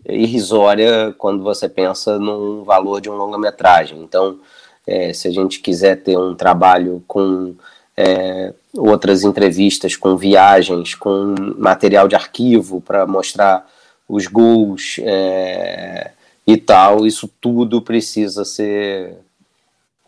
irrisória 0.09 1.15
quando 1.19 1.43
você 1.43 1.69
pensa 1.69 2.19
num 2.19 2.63
valor 2.63 3.01
de 3.01 3.11
um 3.11 3.17
longa-metragem. 3.17 4.01
Então, 4.03 4.39
é, 4.87 5.13
se 5.13 5.27
a 5.27 5.31
gente 5.31 5.61
quiser 5.61 5.97
ter 6.03 6.17
um 6.17 6.35
trabalho 6.35 7.03
com 7.09 7.55
é, 7.97 8.53
outras 8.77 9.25
entrevistas, 9.25 9.97
com 9.97 10.17
viagens, 10.17 10.95
com 10.95 11.35
material 11.59 12.07
de 12.07 12.15
arquivo 12.15 12.81
para 12.81 13.07
mostrar 13.07 13.67
os 14.09 14.27
gols 14.27 14.99
é, 15.01 16.13
e 16.47 16.57
tal, 16.57 17.07
isso 17.07 17.29
tudo 17.41 17.83
precisa 17.83 18.45
ser 18.45 19.17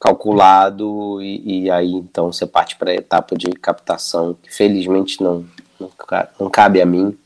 calculado 0.01 1.21
e, 1.21 1.65
e 1.65 1.71
aí 1.71 1.93
então 1.93 2.33
você 2.33 2.47
parte 2.47 2.77
para 2.77 2.91
a 2.91 2.95
etapa 2.95 3.37
de 3.37 3.51
captação 3.51 4.37
que 4.43 4.55
felizmente 4.55 5.23
não, 5.23 5.45
não, 5.79 5.91
não 6.39 6.51
cabe 6.51 6.81
a 6.81 6.87
mim 6.87 7.19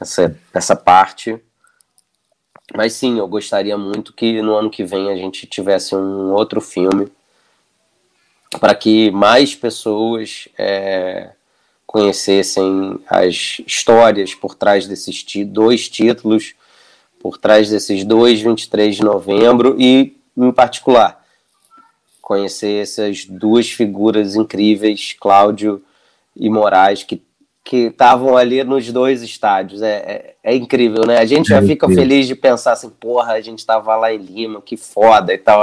essa, 0.00 0.36
essa 0.52 0.76
parte. 0.76 1.38
Mas 2.74 2.94
sim, 2.94 3.18
eu 3.18 3.28
gostaria 3.28 3.76
muito 3.76 4.12
que 4.12 4.40
no 4.40 4.54
ano 4.54 4.70
que 4.70 4.84
vem 4.84 5.10
a 5.10 5.16
gente 5.16 5.46
tivesse 5.46 5.94
um 5.94 6.32
outro 6.32 6.60
filme 6.60 7.10
para 8.60 8.74
que 8.74 9.10
mais 9.10 9.54
pessoas 9.54 10.48
é, 10.58 11.30
conhecessem 11.86 12.98
as 13.06 13.60
histórias 13.66 14.34
por 14.34 14.54
trás 14.54 14.86
desses 14.86 15.24
dois 15.46 15.88
títulos, 15.88 16.54
por 17.20 17.38
trás 17.38 17.70
desses 17.70 18.04
dois 18.04 18.40
23 18.40 18.96
de 18.96 19.04
novembro 19.04 19.76
e, 19.78 20.16
em 20.36 20.52
particular, 20.52 21.21
conhecer 22.22 22.80
essas 22.80 23.26
duas 23.26 23.70
figuras 23.70 24.34
incríveis, 24.34 25.14
Cláudio 25.20 25.82
e 26.34 26.48
Moraes, 26.48 27.02
que 27.02 27.22
que 27.64 27.86
estavam 27.86 28.36
ali 28.36 28.62
nos 28.64 28.90
dois 28.90 29.22
estádios. 29.22 29.82
É, 29.82 29.94
é, 29.94 30.34
é, 30.42 30.54
incrível, 30.54 31.06
né? 31.06 31.18
A 31.18 31.24
gente 31.24 31.48
já 31.48 31.58
é 31.58 31.62
fica 31.62 31.88
feliz 31.88 32.26
de 32.26 32.34
pensar 32.34 32.72
assim, 32.72 32.90
porra, 32.90 33.34
a 33.34 33.40
gente 33.40 33.60
estava 33.60 33.94
lá 33.96 34.12
em 34.12 34.18
Lima, 34.18 34.60
que 34.60 34.76
foda 34.76 35.32
e 35.32 35.38
tal. 35.38 35.60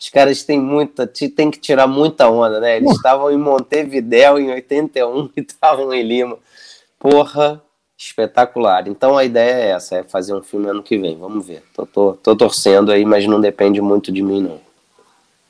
Os 0.00 0.08
caras 0.08 0.42
têm 0.42 0.58
muita, 0.58 1.06
tem 1.06 1.50
que 1.50 1.58
tirar 1.58 1.86
muita 1.86 2.28
onda, 2.28 2.60
né? 2.60 2.78
Eles 2.78 2.92
estavam 2.92 3.30
em 3.30 3.36
Montevidéu 3.36 4.38
em 4.38 4.50
81 4.50 5.30
e 5.36 5.40
estavam 5.40 5.92
em 5.92 6.02
Lima. 6.02 6.38
Porra, 6.98 7.62
espetacular. 7.96 8.88
Então 8.88 9.16
a 9.16 9.24
ideia 9.24 9.52
é 9.52 9.70
essa, 9.70 9.96
é 9.96 10.02
fazer 10.02 10.34
um 10.34 10.42
filme 10.42 10.68
ano 10.68 10.82
que 10.82 10.96
vem. 10.96 11.18
Vamos 11.18 11.46
ver. 11.46 11.62
Tô, 11.74 11.84
tô, 11.84 12.14
tô 12.14 12.36
torcendo 12.36 12.90
aí, 12.90 13.04
mas 13.04 13.26
não 13.26 13.40
depende 13.40 13.80
muito 13.80 14.10
de 14.10 14.22
mim, 14.22 14.42
não. 14.42 14.67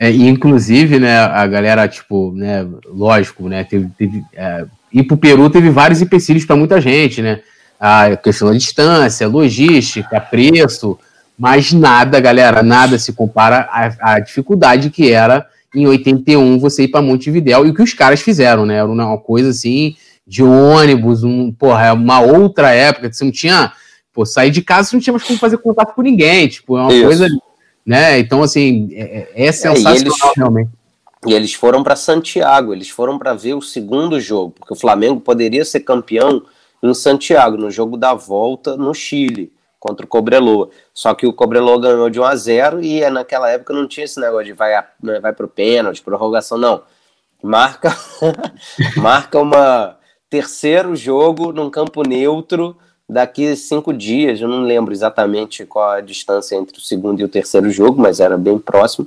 É, 0.01 0.11
inclusive, 0.11 1.01
né, 1.01 1.19
a 1.19 1.45
galera, 1.47 1.89
tipo, 1.89 2.33
né, 2.33 2.65
lógico, 2.87 3.49
né, 3.49 3.65
teve, 3.65 3.89
teve 3.99 4.23
é, 4.33 4.65
ir 4.93 5.03
para 5.03 5.15
o 5.15 5.19
Peru 5.19 5.51
teve 5.51 5.71
vários 5.71 6.01
empecilhos 6.01 6.45
para 6.45 6.57
muita 6.57 6.81
gente, 6.81 7.21
né? 7.21 7.41
A 7.81 8.17
questão 8.17 8.49
da 8.49 8.55
distância, 8.55 9.29
logística, 9.29 10.21
preço, 10.21 10.99
mas 11.39 11.73
nada, 11.73 12.19
galera, 12.21 12.63
nada 12.63 12.99
se 12.99 13.13
compara 13.13 13.69
à, 13.71 14.15
à 14.15 14.21
dificuldade 14.21 14.91
que 14.91 15.13
era 15.13 15.47
em 15.75 15.87
81 15.87 16.59
você 16.59 16.85
ir 16.85 16.89
para 16.89 17.03
Montevidéu 17.03 17.67
e 17.67 17.71
o 17.71 17.75
que 17.75 17.83
os 17.83 17.93
caras 17.93 18.21
fizeram, 18.21 18.67
né? 18.67 18.77
Era 18.77 18.89
uma 18.89 19.19
coisa 19.19 19.51
assim 19.51 19.95
de 20.27 20.43
ônibus, 20.43 21.25
um, 21.25 21.51
porra, 21.53 21.87
é 21.87 21.93
uma 21.93 22.21
outra 22.21 22.71
época 22.73 23.09
que 23.09 23.17
você 23.17 23.25
não 23.25 23.33
tinha, 23.33 23.73
pô, 24.13 24.27
sair 24.27 24.51
de 24.51 24.61
casa 24.61 24.91
você 24.91 24.97
não 24.97 25.01
tinha 25.01 25.13
mais 25.13 25.25
como 25.25 25.39
fazer 25.39 25.59
contato 25.59 25.95
com 25.95 26.03
ninguém, 26.03 26.49
tipo, 26.49 26.77
é 26.77 26.83
uma 26.83 26.93
Isso. 26.93 27.05
coisa, 27.05 27.29
né? 27.89 28.19
Então, 28.19 28.43
assim, 28.43 28.91
é, 28.93 29.27
é, 29.35 29.47
é 29.47 29.51
sensacional 29.51 29.95
é, 29.95 29.97
eles, 29.97 30.15
realmente. 30.37 30.71
E 31.27 31.33
eles 31.33 31.55
foram 31.55 31.83
para 31.83 31.97
Santiago, 31.97 32.75
eles 32.75 32.91
foram 32.91 33.19
para 33.19 33.33
ver 33.33 33.55
o 33.55 33.63
segundo 33.63 34.21
jogo, 34.21 34.55
porque 34.59 34.75
o 34.75 34.77
Flamengo 34.77 35.23
poderia 35.23 35.65
ser 35.65 35.81
campeão 35.81 36.43
em 36.83 36.93
Santiago, 36.93 37.57
no 37.57 37.71
jogo 37.71 37.97
da 37.97 38.13
volta 38.13 38.77
no 38.77 38.93
Chile, 38.93 39.51
contra 39.81 40.05
o 40.05 40.09
Cobreloa. 40.09 40.69
Só 40.93 41.15
que 41.15 41.27
o 41.27 41.33
Cobreloa 41.33 41.81
ganhou 41.81 42.11
de 42.11 42.21
1 42.21 42.25
a 42.25 42.37
0 42.37 42.83
e 42.83 43.03
é, 43.03 43.09
naquela 43.09 43.49
época 43.49 43.73
não 43.73 43.89
tinha 43.89 44.05
esse 44.05 44.21
negócio 44.21 44.45
de 44.45 44.53
vai, 44.53 44.85
né, 45.03 45.19
vai 45.19 45.33
para 45.33 45.47
o 45.47 45.49
pênalti, 45.49 46.03
prorrogação, 46.03 46.59
não. 46.59 46.83
Marca, 47.43 47.97
marca 49.01 49.41
uma 49.41 49.97
terceiro 50.29 50.95
jogo 50.95 51.55
num 51.55 51.71
campo 51.71 52.07
neutro 52.07 52.77
daqui 53.09 53.57
cinco 53.57 53.93
dias. 53.93 54.41
Eu 54.41 54.49
não 54.49 54.63
lembro 54.63 54.93
exatamente 54.93 55.65
qual 55.65 55.91
a 55.91 56.01
distância 56.01 56.57
entre 56.57 56.79
o 56.79 56.81
segundo 56.81 57.21
e 57.21 57.25
o 57.25 57.29
terceiro 57.29 57.71
jogo, 57.71 58.01
mas 58.01 58.21
era 58.21 58.37
bem 58.37 58.59
próximo. 58.59 59.07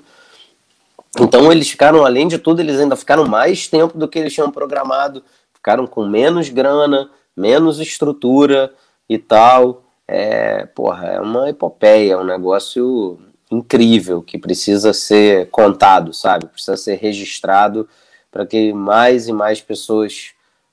Então 1.19 1.51
eles 1.51 1.69
ficaram, 1.69 2.05
além 2.05 2.27
de 2.27 2.37
tudo, 2.37 2.61
eles 2.61 2.79
ainda 2.79 2.95
ficaram 2.95 3.25
mais 3.27 3.67
tempo 3.67 3.97
do 3.97 4.07
que 4.07 4.17
eles 4.17 4.33
tinham 4.33 4.49
programado, 4.49 5.23
ficaram 5.53 5.85
com 5.85 6.05
menos 6.05 6.49
grana, 6.49 7.09
menos 7.35 7.79
estrutura 7.79 8.73
e 9.07 9.17
tal. 9.17 9.83
É, 10.07 10.65
porra, 10.65 11.07
é 11.07 11.19
uma 11.19 11.49
epopeia, 11.49 12.13
é 12.13 12.17
um 12.17 12.23
negócio 12.23 13.19
incrível 13.51 14.21
que 14.21 14.37
precisa 14.37 14.93
ser 14.93 15.49
contado, 15.49 16.13
sabe? 16.13 16.47
Precisa 16.47 16.77
ser 16.77 16.95
registrado 16.95 17.87
para 18.31 18.45
que 18.45 18.71
mais 18.71 19.27
e 19.27 19.33
mais 19.33 19.59
pessoas 19.59 20.31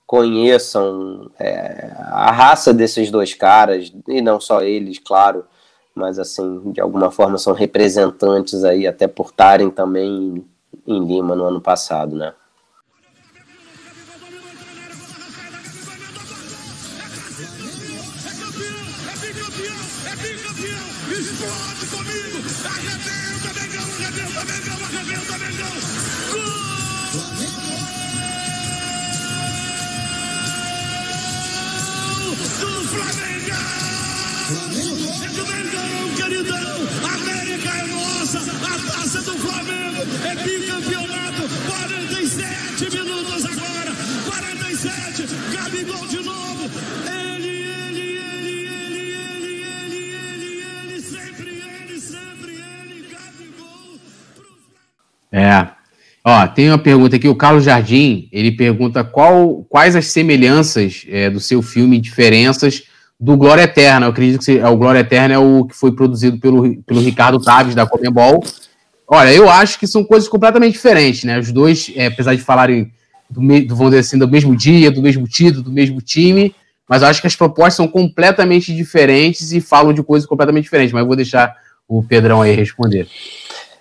conheçam 0.09 1.31
é, 1.39 1.93
a 1.99 2.33
raça 2.33 2.73
desses 2.73 3.11
dois 3.11 3.35
caras, 3.35 3.93
e 4.09 4.23
não 4.23 4.41
só 4.41 4.63
eles, 4.63 4.99
claro, 4.99 5.45
mas 5.95 6.19
assim, 6.19 6.73
de 6.73 6.81
alguma 6.81 7.11
forma 7.11 7.37
são 7.37 7.53
representantes 7.53 8.65
aí, 8.65 8.87
até 8.87 9.07
por 9.07 9.27
estarem 9.27 9.71
também 9.71 10.43
em 10.87 11.07
Lima 11.07 11.37
no 11.37 11.45
ano 11.45 11.61
passado, 11.61 12.17
né? 12.17 12.33
É. 55.30 55.78
Ó, 56.25 56.47
tem 56.49 56.69
uma 56.69 56.79
pergunta 56.79 57.16
aqui, 57.16 57.29
o 57.29 57.35
Carlos 57.35 57.64
Jardim, 57.64 58.29
ele 58.33 58.53
pergunta 58.53 59.03
qual, 59.03 59.64
quais 59.69 59.97
as 59.97 60.07
semelhanças 60.07 61.07
é, 61.09 61.31
do 61.31 61.41
seu 61.41 61.62
filme, 61.62 62.01
diferenças 62.01 62.83
do 63.19 63.37
Glória 63.37 63.62
Eterna. 63.62 64.07
Eu 64.07 64.11
acredito 64.11 64.45
que 64.45 64.59
é, 64.59 64.69
o 64.69 64.77
Glória 64.77 65.01
Eterna 65.01 65.35
é 65.35 65.39
o 65.39 65.64
que 65.64 65.75
foi 65.75 65.93
produzido 65.93 66.39
pelo, 66.39 66.77
pelo 66.83 67.01
Ricardo 67.01 67.41
Taves, 67.41 67.75
da 67.75 67.87
Comebol. 67.87 68.45
Olha, 69.07 69.33
eu 69.33 69.49
acho 69.49 69.79
que 69.79 69.87
são 69.87 70.05
coisas 70.05 70.29
completamente 70.29 70.75
diferentes, 70.75 71.25
né? 71.25 71.39
Os 71.39 71.51
dois, 71.51 71.91
é, 71.97 72.07
apesar 72.07 72.35
de 72.35 72.43
falarem 72.43 72.93
do, 73.31 73.41
do, 73.41 73.75
vamos 73.75 73.93
dizer 73.93 74.01
assim, 74.01 74.19
do 74.19 74.29
mesmo 74.29 74.55
dia, 74.55 74.91
do 74.91 75.03
mesmo 75.03 75.27
título, 75.27 75.62
do 75.62 75.73
mesmo 75.73 76.01
time, 76.03 76.55
mas 76.87 77.03
eu 77.03 77.09
acho 77.09 77.21
que 77.21 77.27
as 77.27 77.37
propostas 77.37 77.75
são 77.75 77.89
completamente 77.89 78.75
diferentes 78.75 79.53
e 79.53 79.61
falam 79.61 79.93
de 79.93 80.03
coisas 80.03 80.29
completamente 80.29 80.64
diferentes. 80.64 80.93
Mas 80.93 81.01
eu 81.01 81.07
vou 81.07 81.16
deixar 81.16 81.55
o 81.87 82.03
Pedrão 82.03 82.43
aí 82.43 82.55
responder. 82.55 83.09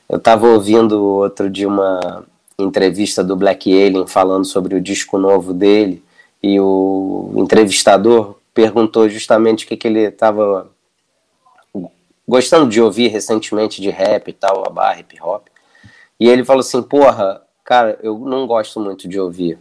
Eu 0.10 0.18
estava 0.18 0.48
ouvindo 0.48 1.04
outro 1.04 1.50
de 1.50 1.66
uma 1.66 2.26
entrevista 2.58 3.24
do 3.24 3.36
Black 3.36 3.72
Alien 3.72 4.08
falando 4.08 4.46
sobre 4.46 4.76
o 4.76 4.82
disco 4.82 5.18
novo 5.18 5.54
dele 5.54 6.04
e 6.42 6.60
o 6.60 7.34
entrevistador 7.36 8.36
perguntou 8.54 9.10
justamente 9.10 9.66
o 9.66 9.68
que, 9.68 9.78
que 9.78 9.88
ele 9.88 10.02
estava 10.02 10.70
gostando 12.28 12.70
de 12.70 12.82
ouvir 12.82 13.10
recentemente 13.10 13.82
de 13.82 13.90
rap 13.90 14.28
e 14.28 14.34
tal, 14.34 14.66
a 14.66 14.70
barra, 14.70 15.00
hip 15.00 15.18
hop. 15.22 15.48
E 16.20 16.28
ele 16.28 16.44
falou 16.44 16.62
assim: 16.62 16.82
Porra, 16.82 17.42
cara, 17.64 17.98
eu 18.02 18.18
não 18.18 18.48
gosto 18.48 18.80
muito 18.80 19.08
de 19.08 19.20
ouvir. 19.20 19.60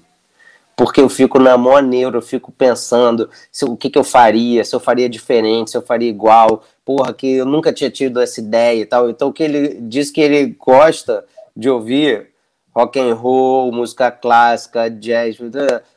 Porque 0.74 1.00
eu 1.00 1.08
fico 1.08 1.38
na 1.38 1.56
maior 1.56 1.82
neuro, 1.82 2.18
eu 2.18 2.22
fico 2.22 2.52
pensando 2.52 3.30
se, 3.50 3.64
o 3.64 3.76
que, 3.76 3.88
que 3.88 3.98
eu 3.98 4.04
faria, 4.04 4.62
se 4.62 4.76
eu 4.76 4.80
faria 4.80 5.08
diferente, 5.08 5.70
se 5.70 5.76
eu 5.76 5.82
faria 5.82 6.08
igual, 6.08 6.62
porra, 6.86 7.12
que 7.12 7.34
eu 7.34 7.44
nunca 7.44 7.72
tinha 7.72 7.90
tido 7.90 8.20
essa 8.20 8.40
ideia 8.40 8.80
e 8.80 8.86
tal. 8.86 9.10
Então, 9.10 9.32
que 9.32 9.42
ele 9.42 9.80
diz 9.80 10.08
que 10.08 10.20
ele 10.20 10.56
gosta 10.56 11.26
de 11.54 11.68
ouvir 11.68 12.28
rock 12.72 13.00
and 13.00 13.14
roll, 13.14 13.72
música 13.72 14.08
clássica, 14.10 14.88
jazz, 14.88 15.36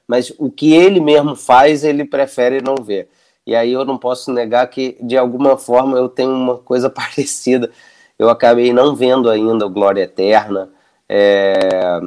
mas 0.08 0.34
o 0.40 0.50
que 0.50 0.74
ele 0.74 1.00
mesmo 1.00 1.36
faz, 1.36 1.84
ele 1.84 2.04
prefere 2.04 2.60
não 2.62 2.76
ver. 2.84 3.08
E 3.46 3.56
aí 3.56 3.72
eu 3.72 3.86
não 3.86 3.98
posso 4.00 4.34
negar 4.34 4.66
que, 4.68 4.98
de 5.02 5.16
alguma 5.16 5.58
forma, 5.58 5.96
eu 5.98 6.10
tenho 6.10 6.32
uma 6.32 6.58
coisa 6.58 6.90
parecida. 6.90 7.70
Eu 8.18 8.30
acabei 8.30 8.74
não 8.74 8.96
vendo 8.96 9.30
ainda 9.30 9.68
o 9.68 9.70
Glória 9.70 10.04
Eterna, 10.04 10.70
é... 11.08 12.00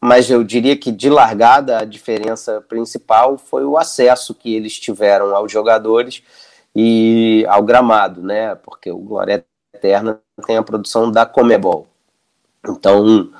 mas 0.00 0.30
eu 0.30 0.42
diria 0.42 0.76
que, 0.76 0.90
de 0.90 1.10
largada, 1.10 1.78
a 1.78 1.84
diferença 1.84 2.64
principal 2.68 3.36
foi 3.36 3.64
o 3.64 3.76
acesso 3.76 4.34
que 4.34 4.54
eles 4.54 4.78
tiveram 4.78 5.36
aos 5.36 5.52
jogadores 5.52 6.22
e 6.74 7.44
ao 7.48 7.62
gramado, 7.62 8.22
né? 8.22 8.54
Porque 8.54 8.90
o 8.90 8.98
Glória 8.98 9.44
Eterna 9.74 10.20
tem 10.46 10.56
a 10.56 10.62
produção 10.62 11.10
da 11.10 11.26
Comebol. 11.26 11.86
Então, 12.68 13.30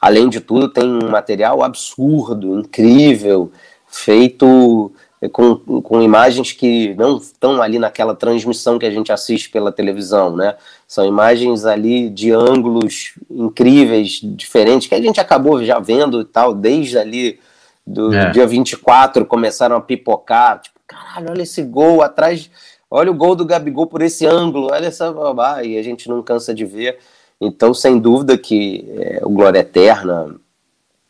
além 0.00 0.28
de 0.28 0.40
tudo, 0.40 0.68
tem 0.68 0.88
um 0.88 1.10
material 1.10 1.62
absurdo, 1.62 2.58
incrível, 2.58 3.52
feito 3.86 4.92
com, 5.32 5.56
com 5.56 6.00
imagens 6.00 6.52
que 6.52 6.94
não 6.94 7.16
estão 7.16 7.60
ali 7.60 7.78
naquela 7.78 8.14
transmissão 8.14 8.78
que 8.78 8.86
a 8.86 8.90
gente 8.90 9.10
assiste 9.10 9.50
pela 9.50 9.72
televisão, 9.72 10.36
né? 10.36 10.54
São 10.86 11.04
imagens 11.04 11.64
ali 11.64 12.08
de 12.08 12.30
ângulos 12.30 13.14
incríveis, 13.28 14.20
diferentes, 14.22 14.86
que 14.86 14.94
a 14.94 15.02
gente 15.02 15.18
acabou 15.18 15.64
já 15.64 15.80
vendo 15.80 16.20
e 16.20 16.24
tal, 16.24 16.54
desde 16.54 16.96
ali 16.96 17.40
do 17.84 18.14
é. 18.14 18.30
dia 18.30 18.46
24 18.46 19.24
começaram 19.26 19.76
a 19.76 19.80
pipocar, 19.80 20.60
tipo, 20.60 20.78
caralho, 20.86 21.30
olha 21.30 21.42
esse 21.42 21.62
gol 21.62 22.02
atrás 22.02 22.48
olha 22.90 23.10
o 23.10 23.14
gol 23.14 23.34
do 23.34 23.44
Gabigol 23.44 23.86
por 23.86 24.02
esse 24.02 24.26
ângulo, 24.26 24.68
olha 24.72 24.86
essa 24.86 25.12
babá, 25.12 25.62
e 25.62 25.78
a 25.78 25.82
gente 25.82 26.08
não 26.08 26.22
cansa 26.22 26.54
de 26.54 26.64
ver. 26.64 26.98
Então, 27.40 27.72
sem 27.72 27.98
dúvida 27.98 28.36
que 28.36 28.84
é, 28.98 29.20
o 29.22 29.30
Glória 29.30 29.60
Eterna, 29.60 30.34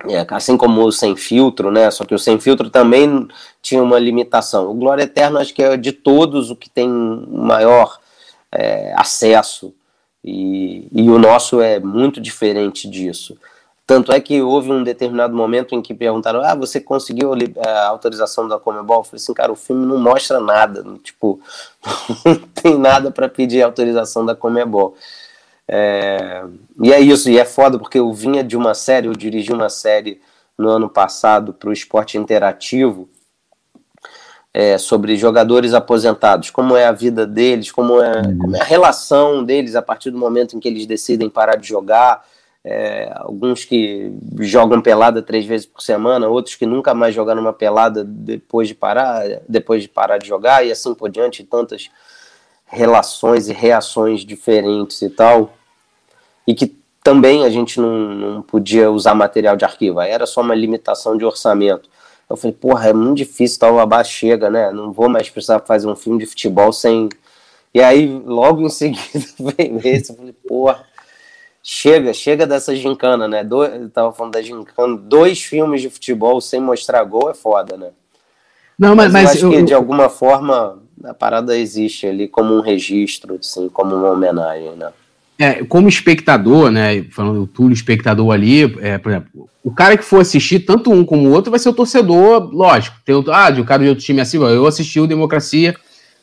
é, 0.06 0.24
assim 0.30 0.56
como 0.56 0.84
o 0.84 0.92
Sem 0.92 1.16
Filtro, 1.16 1.70
né? 1.70 1.90
Só 1.90 2.04
que 2.04 2.14
o 2.14 2.18
Sem 2.18 2.38
Filtro 2.38 2.70
também 2.70 3.26
tinha 3.62 3.82
uma 3.82 3.98
limitação. 3.98 4.70
O 4.70 4.74
Glória 4.74 5.02
Eterna, 5.04 5.40
acho 5.40 5.54
que 5.54 5.62
é 5.62 5.76
de 5.76 5.92
todos 5.92 6.50
o 6.50 6.56
que 6.56 6.70
tem 6.70 6.88
maior 6.88 7.98
é, 8.52 8.92
acesso, 8.96 9.74
e, 10.22 10.88
e 10.92 11.08
o 11.08 11.18
nosso 11.18 11.60
é 11.60 11.80
muito 11.80 12.20
diferente 12.20 12.88
disso. 12.88 13.38
Tanto 13.88 14.12
é 14.12 14.20
que 14.20 14.42
houve 14.42 14.70
um 14.70 14.84
determinado 14.84 15.34
momento 15.34 15.74
em 15.74 15.80
que 15.80 15.94
perguntaram: 15.94 16.42
Ah, 16.42 16.54
você 16.54 16.78
conseguiu 16.78 17.32
a 17.66 17.86
autorização 17.86 18.46
da 18.46 18.58
Comebol? 18.58 18.98
Eu 18.98 19.04
falei 19.04 19.16
assim, 19.16 19.32
cara, 19.32 19.50
o 19.50 19.56
filme 19.56 19.86
não 19.86 19.96
mostra 19.96 20.38
nada, 20.38 20.84
tipo, 21.02 21.40
não 22.22 22.34
tem 22.34 22.78
nada 22.78 23.10
para 23.10 23.30
pedir 23.30 23.62
autorização 23.62 24.26
da 24.26 24.36
Comebol. 24.36 24.94
É, 25.66 26.44
e 26.82 26.92
é 26.92 27.00
isso, 27.00 27.30
e 27.30 27.38
é 27.38 27.46
foda 27.46 27.78
porque 27.78 27.98
eu 27.98 28.12
vinha 28.12 28.44
de 28.44 28.58
uma 28.58 28.74
série, 28.74 29.06
eu 29.06 29.14
dirigi 29.14 29.54
uma 29.54 29.70
série 29.70 30.20
no 30.58 30.68
ano 30.68 30.90
passado 30.90 31.54
para 31.54 31.70
o 31.70 31.72
esporte 31.72 32.18
interativo 32.18 33.08
é, 34.52 34.76
sobre 34.76 35.16
jogadores 35.16 35.72
aposentados, 35.72 36.50
como 36.50 36.76
é 36.76 36.84
a 36.84 36.92
vida 36.92 37.26
deles, 37.26 37.72
como 37.72 38.02
é, 38.02 38.22
como 38.22 38.54
é 38.54 38.60
a 38.60 38.64
relação 38.64 39.42
deles 39.42 39.74
a 39.74 39.80
partir 39.80 40.10
do 40.10 40.18
momento 40.18 40.54
em 40.54 40.60
que 40.60 40.68
eles 40.68 40.84
decidem 40.84 41.30
parar 41.30 41.56
de 41.56 41.66
jogar 41.66 42.22
é, 42.70 43.10
alguns 43.14 43.64
que 43.64 44.12
jogam 44.40 44.82
pelada 44.82 45.22
três 45.22 45.46
vezes 45.46 45.64
por 45.64 45.80
semana, 45.80 46.28
outros 46.28 46.54
que 46.54 46.66
nunca 46.66 46.92
mais 46.92 47.14
jogaram 47.14 47.40
uma 47.40 47.52
pelada 47.52 48.04
depois 48.04 48.68
de 48.68 48.74
parar, 48.74 49.24
depois 49.48 49.82
de 49.82 49.88
parar 49.88 50.18
de 50.18 50.28
jogar 50.28 50.66
e 50.66 50.70
assim 50.70 50.94
por 50.94 51.08
diante, 51.08 51.42
tantas 51.44 51.88
relações 52.66 53.48
e 53.48 53.54
reações 53.54 54.20
diferentes 54.20 55.00
e 55.00 55.08
tal, 55.08 55.54
e 56.46 56.54
que 56.54 56.76
também 57.02 57.42
a 57.42 57.48
gente 57.48 57.80
não, 57.80 57.98
não 57.98 58.42
podia 58.42 58.90
usar 58.90 59.14
material 59.14 59.56
de 59.56 59.64
arquivo, 59.64 60.02
era 60.02 60.26
só 60.26 60.42
uma 60.42 60.54
limitação 60.54 61.16
de 61.16 61.24
orçamento. 61.24 61.88
Eu 62.28 62.36
falei, 62.36 62.54
porra, 62.54 62.90
é 62.90 62.92
muito 62.92 63.16
difícil, 63.16 63.58
tal, 63.60 63.78
a 63.80 64.04
chega, 64.04 64.50
né? 64.50 64.70
Não 64.70 64.92
vou 64.92 65.08
mais 65.08 65.30
precisar 65.30 65.60
fazer 65.60 65.88
um 65.88 65.96
filme 65.96 66.18
de 66.18 66.26
futebol 66.26 66.70
sem. 66.70 67.08
E 67.72 67.80
aí, 67.80 68.06
logo 68.26 68.60
em 68.60 68.68
seguida, 68.68 69.26
veio 69.56 69.80
esse, 69.82 70.12
eu 70.12 70.16
falei, 70.16 70.34
porra 70.46 70.86
chega, 71.70 72.14
chega 72.14 72.46
dessa 72.46 72.74
gincana, 72.74 73.28
né? 73.28 73.44
Do, 73.44 73.62
eu 73.62 73.90
tava 73.90 74.10
falando 74.10 74.32
da 74.32 74.40
gincana, 74.40 74.96
dois 74.96 75.42
filmes 75.42 75.82
de 75.82 75.90
futebol 75.90 76.40
sem 76.40 76.60
mostrar 76.60 77.04
gol 77.04 77.30
é 77.30 77.34
foda, 77.34 77.76
né? 77.76 77.88
Não, 78.78 78.96
mas, 78.96 79.12
mas, 79.12 79.24
eu 79.24 79.30
acho 79.30 79.46
eu, 79.46 79.50
que 79.50 79.62
de 79.64 79.74
alguma 79.74 80.08
forma 80.08 80.78
a 81.04 81.12
parada 81.12 81.58
existe 81.58 82.06
ali 82.06 82.26
como 82.26 82.54
um 82.54 82.62
registro, 82.62 83.38
assim, 83.38 83.68
como 83.68 83.94
uma 83.94 84.10
homenagem, 84.10 84.76
né? 84.76 84.88
É, 85.38 85.62
como 85.62 85.90
espectador, 85.90 86.70
né? 86.70 87.02
Falando 87.10 87.40
do 87.40 87.46
Túlio, 87.46 87.74
espectador 87.74 88.32
ali, 88.32 88.62
é, 88.80 88.96
por 88.96 89.12
exemplo, 89.12 89.48
o 89.62 89.70
cara 89.70 89.98
que 89.98 90.04
for 90.04 90.22
assistir, 90.22 90.60
tanto 90.60 90.90
um 90.90 91.04
como 91.04 91.28
o 91.28 91.32
outro, 91.32 91.50
vai 91.50 91.60
ser 91.60 91.68
o 91.68 91.74
torcedor, 91.74 92.50
lógico. 92.50 92.96
Tem 93.04 93.14
outro, 93.14 93.34
ah, 93.34 93.50
de 93.50 93.60
um 93.60 93.64
cara 93.64 93.82
de 93.82 93.90
outro 93.90 94.02
time 94.02 94.22
assim, 94.22 94.38
eu 94.38 94.66
assisti 94.66 94.98
o 94.98 95.06
Democracia, 95.06 95.76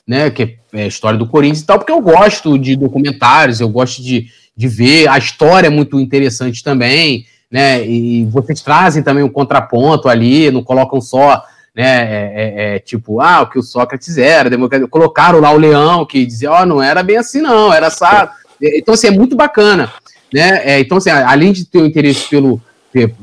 né? 0.08 0.32
Que 0.32 0.58
é 0.74 0.84
a 0.84 0.88
história 0.88 1.20
do 1.20 1.28
Corinthians 1.28 1.62
e 1.62 1.66
tal, 1.68 1.78
porque 1.78 1.92
eu 1.92 2.02
gosto 2.02 2.58
de 2.58 2.76
documentários, 2.76 3.60
eu 3.62 3.70
gosto 3.70 4.02
de, 4.02 4.28
de 4.56 4.68
ver, 4.68 5.08
a 5.08 5.18
história 5.18 5.68
é 5.68 5.70
muito 5.70 6.00
interessante 6.00 6.64
também, 6.64 7.26
né? 7.52 7.86
E 7.86 8.26
vocês 8.26 8.62
trazem 8.62 9.04
também 9.04 9.24
um 9.24 9.30
contraponto 9.30 10.08
ali, 10.08 10.50
não 10.50 10.64
colocam 10.64 11.02
só, 11.02 11.44
né? 11.76 11.84
É, 11.84 12.34
é, 12.36 12.76
é, 12.76 12.80
tipo, 12.80 13.20
ah, 13.20 13.42
o 13.42 13.50
que 13.50 13.60
o 13.60 13.64
Sócrates 13.64 14.18
era, 14.18 14.50
democracia. 14.50 14.88
colocaram 14.88 15.40
lá 15.40 15.52
o 15.52 15.58
Leão, 15.58 16.06
que 16.06 16.26
dizia, 16.26 16.52
ó, 16.52 16.62
oh, 16.62 16.66
não 16.66 16.82
era 16.82 17.04
bem 17.04 17.18
assim, 17.18 17.42
não, 17.42 17.74
era 17.74 17.90
só. 17.90 18.30
Então, 18.62 18.94
assim, 18.94 19.08
é 19.08 19.12
muito 19.12 19.36
bacana, 19.36 19.92
né? 20.34 20.62
É, 20.64 20.80
então, 20.80 20.98
assim, 20.98 21.10
além 21.10 21.52
de 21.52 21.66
ter 21.66 21.80
o 21.80 21.86
interesse 21.86 22.30
pelo. 22.30 22.62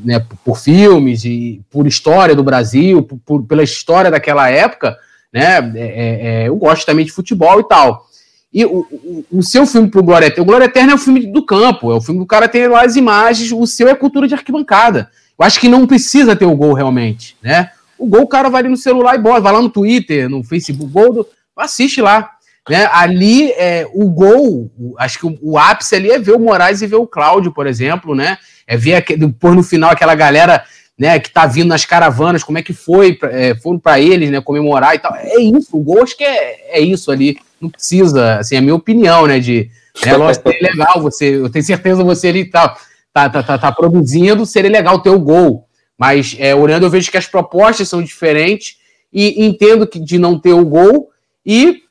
Né, 0.05 0.23
por 0.45 0.59
filmes 0.59 1.25
e 1.25 1.63
por 1.71 1.87
história 1.87 2.35
do 2.35 2.45
Brasil, 2.45 3.03
por, 3.03 3.19
por 3.25 3.43
pela 3.43 3.63
história 3.63 4.11
daquela 4.11 4.51
época, 4.51 4.99
né? 5.33 5.73
É, 5.75 6.43
é, 6.43 6.49
eu 6.49 6.57
gosto 6.57 6.85
também 6.85 7.07
de 7.07 7.11
futebol 7.11 7.59
e 7.59 7.65
tal. 7.65 8.07
E 8.53 8.65
o, 8.65 8.81
o, 8.81 9.25
o 9.33 9.43
seu 9.43 9.67
filme 9.67 9.89
pro 9.89 10.03
Glória 10.03 10.27
Eterna, 10.27 10.43
o 10.43 10.47
Glória 10.47 10.65
Eterna 10.67 10.93
é 10.93 10.95
o 10.95 10.99
filme 10.99 11.27
do 11.33 11.45
campo, 11.45 11.91
é 11.91 11.95
o 11.95 12.01
filme 12.01 12.21
do 12.21 12.27
cara 12.27 12.49
ter 12.49 12.69
lá 12.69 12.85
as 12.85 12.97
imagens, 12.97 13.51
o 13.51 13.67
seu 13.67 13.89
é 13.89 13.95
cultura 13.95 14.29
de 14.29 14.35
arquibancada. 14.35 15.11
Eu 15.39 15.47
acho 15.47 15.59
que 15.59 15.69
não 15.69 15.87
precisa 15.87 16.37
ter 16.37 16.45
o 16.45 16.55
gol 16.55 16.75
realmente, 16.75 17.37
né? 17.43 17.71
O 17.99 18.07
gol 18.07 18.23
o 18.23 18.29
cara 18.29 18.51
vai 18.51 18.61
ali 18.61 18.69
no 18.69 18.77
celular 18.77 19.15
e 19.15 19.19
bota, 19.19 19.41
vai 19.41 19.53
lá 19.53 19.63
no 19.63 19.71
Twitter, 19.71 20.29
no 20.29 20.45
Facebook, 20.45 20.93
gol 20.93 21.13
do, 21.13 21.27
assiste 21.57 22.03
lá. 22.03 22.31
Né? 22.69 22.89
Ali, 22.93 23.51
é, 23.53 23.89
o 23.93 24.09
gol, 24.09 24.71
acho 24.99 25.19
que 25.19 25.27
o, 25.27 25.39
o, 25.43 25.59
ápice 25.59 25.97
ali 25.97 26.11
é 26.11 26.19
ver 26.19 26.33
o 26.33 26.39
Moraes 26.39 26.81
e 26.81 26.87
ver 26.87 26.97
o 26.97 27.07
Cláudio, 27.07 27.53
por 27.53 27.67
exemplo, 27.67 28.15
né? 28.15 28.39
É 28.67 28.77
ver 28.77 28.95
aquele, 28.95 29.33
pôr 29.33 29.55
no 29.55 29.63
final 29.63 29.91
aquela 29.91 30.15
galera 30.15 30.65
né, 30.99 31.19
que 31.19 31.31
tá 31.31 31.47
vindo 31.47 31.69
nas 31.69 31.85
caravanas, 31.85 32.45
como 32.45 32.59
é 32.59 32.63
que 32.63 32.73
foi, 32.73 33.19
é, 33.31 33.55
foram 33.57 33.79
para 33.79 33.99
eles, 33.99 34.31
né, 34.31 34.41
comemorar 34.41 34.95
e 34.95 34.99
tal. 34.99 35.15
É 35.15 35.41
isso, 35.41 35.77
o 35.77 35.81
gol 35.81 36.03
acho 36.03 36.17
que 36.17 36.25
é, 36.25 36.79
é 36.79 36.81
isso 36.81 37.11
ali 37.11 37.37
não 37.63 37.71
precisa, 37.71 38.39
assim, 38.39 38.57
é 38.57 38.59
a 38.59 38.63
minha 38.63 38.75
opinião, 38.75 39.27
né? 39.27 39.39
De, 39.39 39.71
é 40.05 40.15
lógico, 40.17 40.51
é 40.51 40.59
legal 40.61 41.01
você, 41.01 41.37
eu 41.37 41.49
tenho 41.49 41.65
certeza 41.65 42.03
você 42.03 42.29
ali 42.29 42.45
tá, 42.45 42.77
tá, 43.13 43.31
tá, 43.31 43.43
tá, 43.43 43.59
tá 43.59 43.73
produzindo, 43.73 44.45
seria 44.45 44.71
legal 44.71 45.01
ter 45.01 45.11
o 45.11 45.21
gol. 45.21 45.67
Mas 45.97 46.37
é, 46.39 46.55
olhando, 46.55 46.85
eu 46.85 46.91
vejo 46.91 47.11
que 47.11 47.17
as 47.17 47.27
propostas 47.27 47.89
são 47.89 48.03
diferentes 48.03 48.77
e 49.13 49.45
entendo 49.47 49.87
que 49.87 50.01
de 50.01 50.19
não 50.19 50.39
ter 50.39 50.53
o 50.53 50.65
gol 50.65 51.11
e 51.47 51.83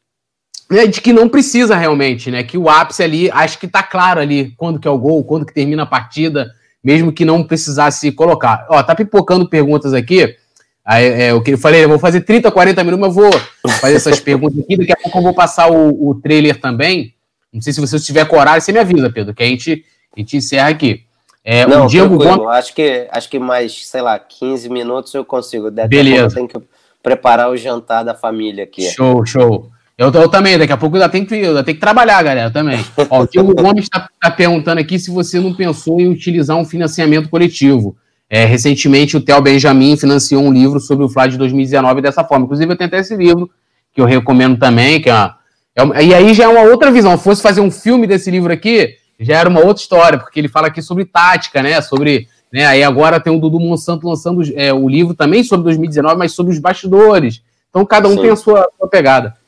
né, 0.69 0.87
de 0.87 1.01
que 1.01 1.13
não 1.13 1.29
precisa 1.29 1.75
realmente, 1.75 2.31
né? 2.31 2.43
Que 2.43 2.57
o 2.57 2.69
ápice 2.69 3.03
ali, 3.03 3.29
acho 3.31 3.59
que 3.59 3.67
tá 3.67 3.83
claro 3.83 4.19
ali 4.19 4.53
quando 4.57 4.79
que 4.79 4.87
é 4.87 4.91
o 4.91 4.97
gol, 4.97 5.23
quando 5.23 5.45
que 5.45 5.53
termina 5.53 5.83
a 5.83 5.85
partida, 5.85 6.51
mesmo 6.83 7.11
que 7.11 7.25
não 7.25 7.43
precisasse 7.43 8.11
colocar. 8.11 8.65
Ó, 8.69 8.81
tá 8.81 8.95
pipocando 8.95 9.47
perguntas 9.47 9.93
aqui. 9.93 10.35
Aí, 10.83 11.05
é, 11.05 11.31
eu, 11.31 11.43
eu 11.45 11.57
falei, 11.57 11.83
eu 11.83 11.89
vou 11.89 11.99
fazer 11.99 12.21
30, 12.21 12.51
40 12.51 12.83
minutos, 12.83 13.07
mas 13.07 13.17
eu 13.17 13.31
vou 13.31 13.71
fazer 13.79 13.95
essas 13.95 14.19
perguntas 14.21 14.59
aqui. 14.59 14.77
Daqui 14.77 14.93
a 14.93 14.97
pouco 14.97 15.17
eu 15.17 15.23
vou 15.23 15.33
passar 15.33 15.71
o, 15.71 16.09
o 16.09 16.15
trailer 16.15 16.59
também. 16.59 17.13
Não 17.53 17.61
sei 17.61 17.73
se 17.73 17.81
você 17.81 17.99
tiver 17.99 18.25
coragem, 18.25 18.61
você 18.61 18.71
me 18.71 18.79
avisa, 18.79 19.09
Pedro, 19.09 19.33
que 19.33 19.43
a 19.43 19.45
gente, 19.45 19.85
a 20.15 20.19
gente 20.19 20.37
encerra 20.37 20.69
aqui. 20.69 21.05
É, 21.43 21.65
Não, 21.65 21.85
o 21.85 21.87
Diego 21.87 22.17
Gomes... 22.17 22.47
acho 22.49 22.73
que 22.73 23.07
acho 23.11 23.29
que 23.29 23.39
mais, 23.39 23.87
sei 23.87 24.01
lá, 24.01 24.17
15 24.17 24.69
minutos 24.69 25.13
eu 25.13 25.25
consigo. 25.25 25.71
Daqui 25.71 25.89
Beleza. 25.89 26.23
eu 26.23 26.33
tenho 26.33 26.47
que 26.47 26.61
preparar 27.01 27.49
o 27.49 27.57
jantar 27.57 28.03
da 28.03 28.13
família 28.13 28.63
aqui. 28.63 28.83
Show, 28.83 29.25
show. 29.25 29.71
Eu, 30.01 30.11
eu 30.11 30.27
também, 30.27 30.57
daqui 30.57 30.73
a 30.73 30.77
pouco 30.77 30.97
eu 30.97 31.01
ainda 31.03 31.11
tenho 31.11 31.27
que, 31.27 31.35
eu 31.35 31.63
tenho 31.63 31.75
que 31.75 31.79
trabalhar, 31.79 32.23
galera, 32.23 32.49
também. 32.49 32.83
Ó, 33.07 33.21
o 33.21 33.27
Diego 33.27 33.53
Gomes 33.53 33.83
está 33.83 34.09
tá 34.19 34.31
perguntando 34.31 34.81
aqui 34.81 34.97
se 34.97 35.11
você 35.11 35.39
não 35.39 35.53
pensou 35.53 36.01
em 36.01 36.07
utilizar 36.07 36.57
um 36.57 36.65
financiamento 36.65 37.29
coletivo. 37.29 37.95
É, 38.27 38.43
recentemente, 38.43 39.15
o 39.15 39.21
Theo 39.21 39.39
Benjamin 39.39 39.95
financiou 39.95 40.41
um 40.41 40.51
livro 40.51 40.79
sobre 40.79 41.05
o 41.05 41.09
Fla 41.09 41.27
de 41.27 41.37
2019 41.37 42.01
dessa 42.01 42.23
forma. 42.23 42.45
Inclusive, 42.45 42.71
eu 42.71 42.75
tenho 42.75 42.87
até 42.87 42.97
esse 42.97 43.15
livro, 43.15 43.47
que 43.93 44.01
eu 44.01 44.05
recomendo 44.05 44.57
também, 44.57 44.99
que 44.99 45.07
é, 45.07 45.13
uma, 45.13 45.37
é 45.75 45.83
uma, 45.83 46.01
e 46.01 46.15
aí 46.15 46.33
já 46.33 46.45
é 46.45 46.47
uma 46.47 46.61
outra 46.61 46.89
visão. 46.89 47.15
Se 47.15 47.23
fosse 47.23 47.43
fazer 47.43 47.61
um 47.61 47.69
filme 47.69 48.07
desse 48.07 48.31
livro 48.31 48.51
aqui, 48.51 48.95
já 49.19 49.37
era 49.37 49.47
uma 49.47 49.59
outra 49.59 49.83
história, 49.83 50.17
porque 50.17 50.39
ele 50.39 50.47
fala 50.47 50.65
aqui 50.65 50.81
sobre 50.81 51.05
tática, 51.05 51.61
né? 51.61 51.79
Sobre. 51.79 52.27
Né, 52.51 52.65
aí 52.65 52.81
agora 52.81 53.19
tem 53.19 53.31
o 53.31 53.39
Dudu 53.39 53.59
Monsanto 53.59 54.09
lançando 54.09 54.41
é, 54.55 54.73
o 54.73 54.89
livro 54.89 55.13
também 55.13 55.43
sobre 55.43 55.63
2019, 55.65 56.17
mas 56.17 56.31
sobre 56.31 56.51
os 56.51 56.57
bastidores. 56.57 57.43
Então 57.69 57.85
cada 57.85 58.07
um 58.09 58.15
Sim. 58.15 58.21
tem 58.21 58.29
a 58.31 58.35
sua, 58.35 58.61
a 58.61 58.67
sua 58.79 58.89
pegada. 58.89 59.39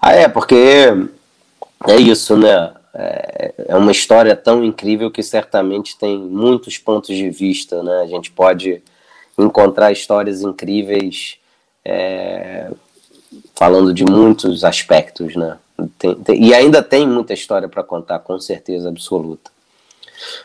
Ah, 0.00 0.12
é, 0.12 0.28
porque 0.28 0.56
é 1.86 1.96
isso, 1.96 2.36
né? 2.36 2.72
É, 2.94 3.54
é 3.68 3.76
uma 3.76 3.92
história 3.92 4.34
tão 4.34 4.64
incrível 4.64 5.10
que 5.10 5.22
certamente 5.22 5.96
tem 5.96 6.18
muitos 6.18 6.78
pontos 6.78 7.14
de 7.14 7.30
vista, 7.30 7.82
né? 7.82 8.00
A 8.02 8.06
gente 8.06 8.30
pode 8.30 8.82
encontrar 9.38 9.92
histórias 9.92 10.42
incríveis 10.42 11.36
é, 11.84 12.70
falando 13.54 13.92
de 13.92 14.04
muitos 14.04 14.64
aspectos, 14.64 15.36
né? 15.36 15.56
Tem, 15.98 16.14
tem, 16.16 16.44
e 16.44 16.54
ainda 16.54 16.82
tem 16.82 17.06
muita 17.06 17.32
história 17.32 17.68
para 17.68 17.82
contar, 17.82 18.18
com 18.18 18.38
certeza 18.38 18.88
absoluta. 18.88 19.50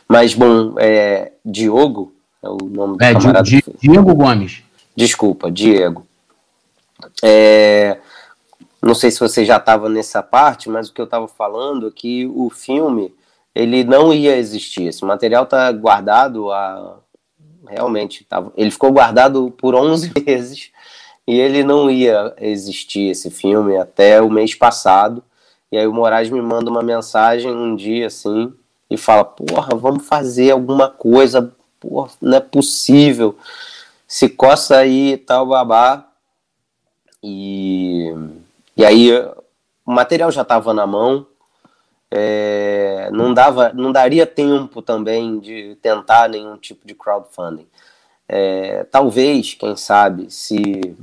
Mas, 0.07 0.33
bom, 0.33 0.75
é, 0.77 1.31
Diogo 1.43 2.13
é 2.41 2.47
o 2.47 2.57
nome 2.57 2.97
do 2.97 3.03
é, 3.03 3.13
camarada. 3.13 3.49
Diego 3.81 4.15
Gomes. 4.15 4.63
Desculpa, 4.95 5.51
Diego. 5.51 6.05
É, 7.21 7.97
não 8.85 8.93
sei 8.93 9.09
se 9.09 9.19
você 9.19 9.43
já 9.43 9.57
estava 9.57 9.89
nessa 9.89 10.21
parte, 10.21 10.69
mas 10.69 10.89
o 10.89 10.93
que 10.93 11.01
eu 11.01 11.05
estava 11.05 11.27
falando 11.27 11.87
é 11.87 11.91
que 11.91 12.27
o 12.27 12.51
filme 12.51 13.11
ele 13.55 13.83
não 13.83 14.13
ia 14.13 14.37
existir. 14.37 14.83
Esse 14.83 15.03
material 15.03 15.45
está 15.45 15.71
guardado 15.71 16.51
a 16.51 16.99
realmente 17.67 18.23
tava, 18.25 18.53
ele 18.55 18.69
ficou 18.69 18.91
guardado 18.91 19.49
por 19.57 19.73
11 19.73 20.11
meses 20.23 20.71
e 21.27 21.33
ele 21.39 21.63
não 21.63 21.89
ia 21.89 22.35
existir 22.39 23.09
esse 23.09 23.31
filme 23.31 23.75
até 23.75 24.21
o 24.21 24.29
mês 24.29 24.53
passado. 24.53 25.23
E 25.71 25.77
aí 25.79 25.87
o 25.87 25.93
Moraes 25.93 26.29
me 26.29 26.39
manda 26.39 26.69
uma 26.69 26.83
mensagem 26.83 27.51
um 27.51 27.75
dia 27.75 28.05
assim 28.05 28.53
e 28.87 28.97
fala: 28.97 29.25
"Porra, 29.25 29.75
vamos 29.75 30.07
fazer 30.07 30.51
alguma 30.51 30.91
coisa, 30.91 31.51
porra, 31.79 32.11
não 32.21 32.37
é 32.37 32.39
possível. 32.39 33.35
Se 34.07 34.29
coça 34.29 34.77
aí 34.77 35.17
tal 35.17 35.47
babá". 35.47 36.07
E 37.23 38.13
e 38.75 38.83
aí 38.83 39.11
o 39.85 39.91
material 39.91 40.31
já 40.31 40.41
estava 40.41 40.73
na 40.73 40.85
mão, 40.85 41.27
é, 42.11 43.09
não 43.11 43.33
dava, 43.33 43.71
não 43.73 43.91
daria 43.91 44.25
tempo 44.25 44.81
também 44.81 45.39
de 45.39 45.77
tentar 45.81 46.29
nenhum 46.29 46.57
tipo 46.57 46.85
de 46.85 46.93
crowdfunding. 46.93 47.67
É, 48.27 48.83
talvez, 48.85 49.53
quem 49.53 49.75
sabe, 49.75 50.31
se 50.31 50.95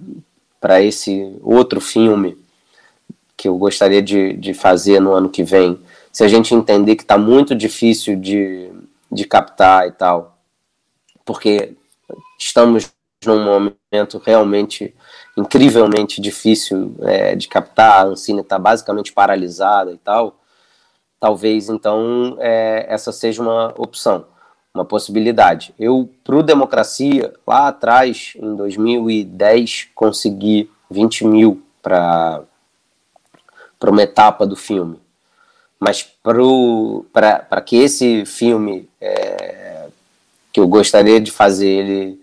para 0.60 0.80
esse 0.80 1.36
outro 1.42 1.80
filme 1.80 2.38
que 3.36 3.48
eu 3.48 3.56
gostaria 3.56 4.00
de, 4.00 4.34
de 4.34 4.54
fazer 4.54 5.00
no 5.00 5.12
ano 5.12 5.28
que 5.28 5.42
vem, 5.42 5.78
se 6.12 6.22
a 6.22 6.28
gente 6.28 6.54
entender 6.54 6.96
que 6.96 7.02
está 7.02 7.18
muito 7.18 7.54
difícil 7.54 8.16
de, 8.16 8.70
de 9.10 9.24
captar 9.24 9.88
e 9.88 9.92
tal, 9.92 10.38
porque 11.24 11.74
estamos 12.38 12.92
num 13.24 13.44
momento 13.44 14.20
realmente 14.24 14.94
incrivelmente 15.36 16.20
difícil 16.20 16.94
é, 17.00 17.34
de 17.34 17.48
captar, 17.48 18.00
a 18.00 18.08
Ancine 18.08 18.40
está 18.40 18.58
basicamente 18.58 19.12
paralisada 19.12 19.92
e 19.92 19.98
tal, 19.98 20.36
talvez 21.18 21.68
então 21.68 22.36
é, 22.38 22.86
essa 22.88 23.12
seja 23.12 23.40
uma 23.40 23.72
opção, 23.76 24.26
uma 24.74 24.84
possibilidade. 24.84 25.74
Eu, 25.78 26.08
para 26.22 26.36
o 26.36 26.42
Democracia, 26.42 27.32
lá 27.46 27.68
atrás, 27.68 28.34
em 28.36 28.54
2010, 28.56 29.88
consegui 29.94 30.70
20 30.90 31.26
mil 31.26 31.62
para 31.80 32.44
uma 33.84 34.02
etapa 34.02 34.46
do 34.46 34.56
filme. 34.56 35.00
Mas 35.80 36.02
para 36.02 37.60
que 37.60 37.76
esse 37.76 38.24
filme 38.24 38.88
é, 39.00 39.88
que 40.52 40.60
eu 40.60 40.68
gostaria 40.68 41.20
de 41.20 41.30
fazer 41.32 41.68
ele 41.68 42.21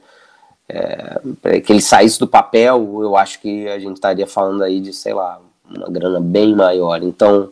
é, 0.70 1.60
que 1.62 1.74
ele 1.74 1.82
saísse 1.82 2.20
do 2.20 2.28
papel, 2.28 3.00
eu 3.02 3.18
acho 3.18 3.42
que 3.42 3.68
a 3.68 3.80
gente 3.80 3.96
estaria 3.96 4.28
falando 4.28 4.64
aí 4.64 4.80
de, 4.80 4.94
sei 4.94 5.14
lá, 5.14 5.42
uma 5.68 5.90
grana 5.90 6.20
bem 6.20 6.56
maior. 6.56 7.02
Então, 7.02 7.52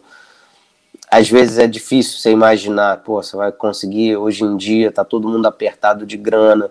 às 1.09 1.29
vezes 1.29 1.57
é 1.57 1.65
difícil 1.65 2.19
você 2.19 2.31
imaginar, 2.31 2.97
pô, 2.97 3.21
você 3.21 3.35
vai 3.35 3.51
conseguir, 3.51 4.17
hoje 4.17 4.43
em 4.43 4.55
dia 4.55 4.91
tá 4.91 5.03
todo 5.03 5.27
mundo 5.27 5.47
apertado 5.47 6.05
de 6.05 6.17
grana, 6.17 6.69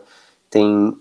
tem 0.49 0.97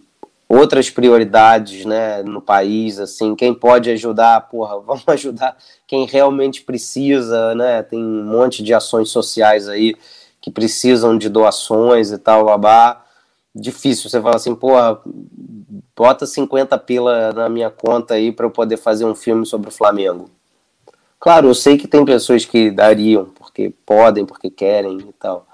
outras 0.48 0.89
prioridades, 0.89 1.86
né, 1.86 2.24
no 2.24 2.41
país, 2.41 3.00
assim, 3.00 3.36
quem 3.36 3.54
pode 3.54 3.89
ajudar, 3.89 4.41
porra, 4.50 4.80
vamos 4.86 5.04
ajudar 5.08 5.58
quem 5.86 6.06
realmente 6.06 6.62
precisa, 6.62 7.54
né, 7.54 7.84
tem 7.84 8.04
um 8.04 8.24
monte 8.24 8.64
de 8.64 8.74
ações 8.74 9.10
sociais 9.10 9.68
aí 9.68 9.96
que 10.39 10.52
precisam 10.52 11.18
de 11.18 11.28
doações 11.28 12.12
e 12.12 12.18
tal, 12.18 12.46
babá. 12.46 13.05
Difícil, 13.58 14.10
você 14.10 14.22
fala 14.22 14.36
assim, 14.36 14.53
porra, 14.53 14.99
bota 15.95 16.26
50 16.26 16.78
pila 16.80 17.32
na 17.32 17.47
minha 17.47 17.70
conta 17.70 18.16
aí 18.16 18.30
para 18.32 18.45
eu 18.45 18.51
poder 18.51 18.76
fazer 18.76 19.06
um 19.06 19.16
filme 19.16 19.45
sobre 19.45 19.70
o 19.70 19.72
Flamengo. 19.72 20.30
Claro, 21.18 21.47
eu 21.47 21.56
sei 21.56 21.78
que 21.78 21.88
tem 21.88 22.03
pessoas 22.03 22.43
que 22.43 22.70
dariam, 22.70 23.26
porque 23.26 23.74
podem, 23.86 24.26
porque 24.26 24.49
querem 24.49 24.99
e 24.99 25.14
tal, 25.14 25.47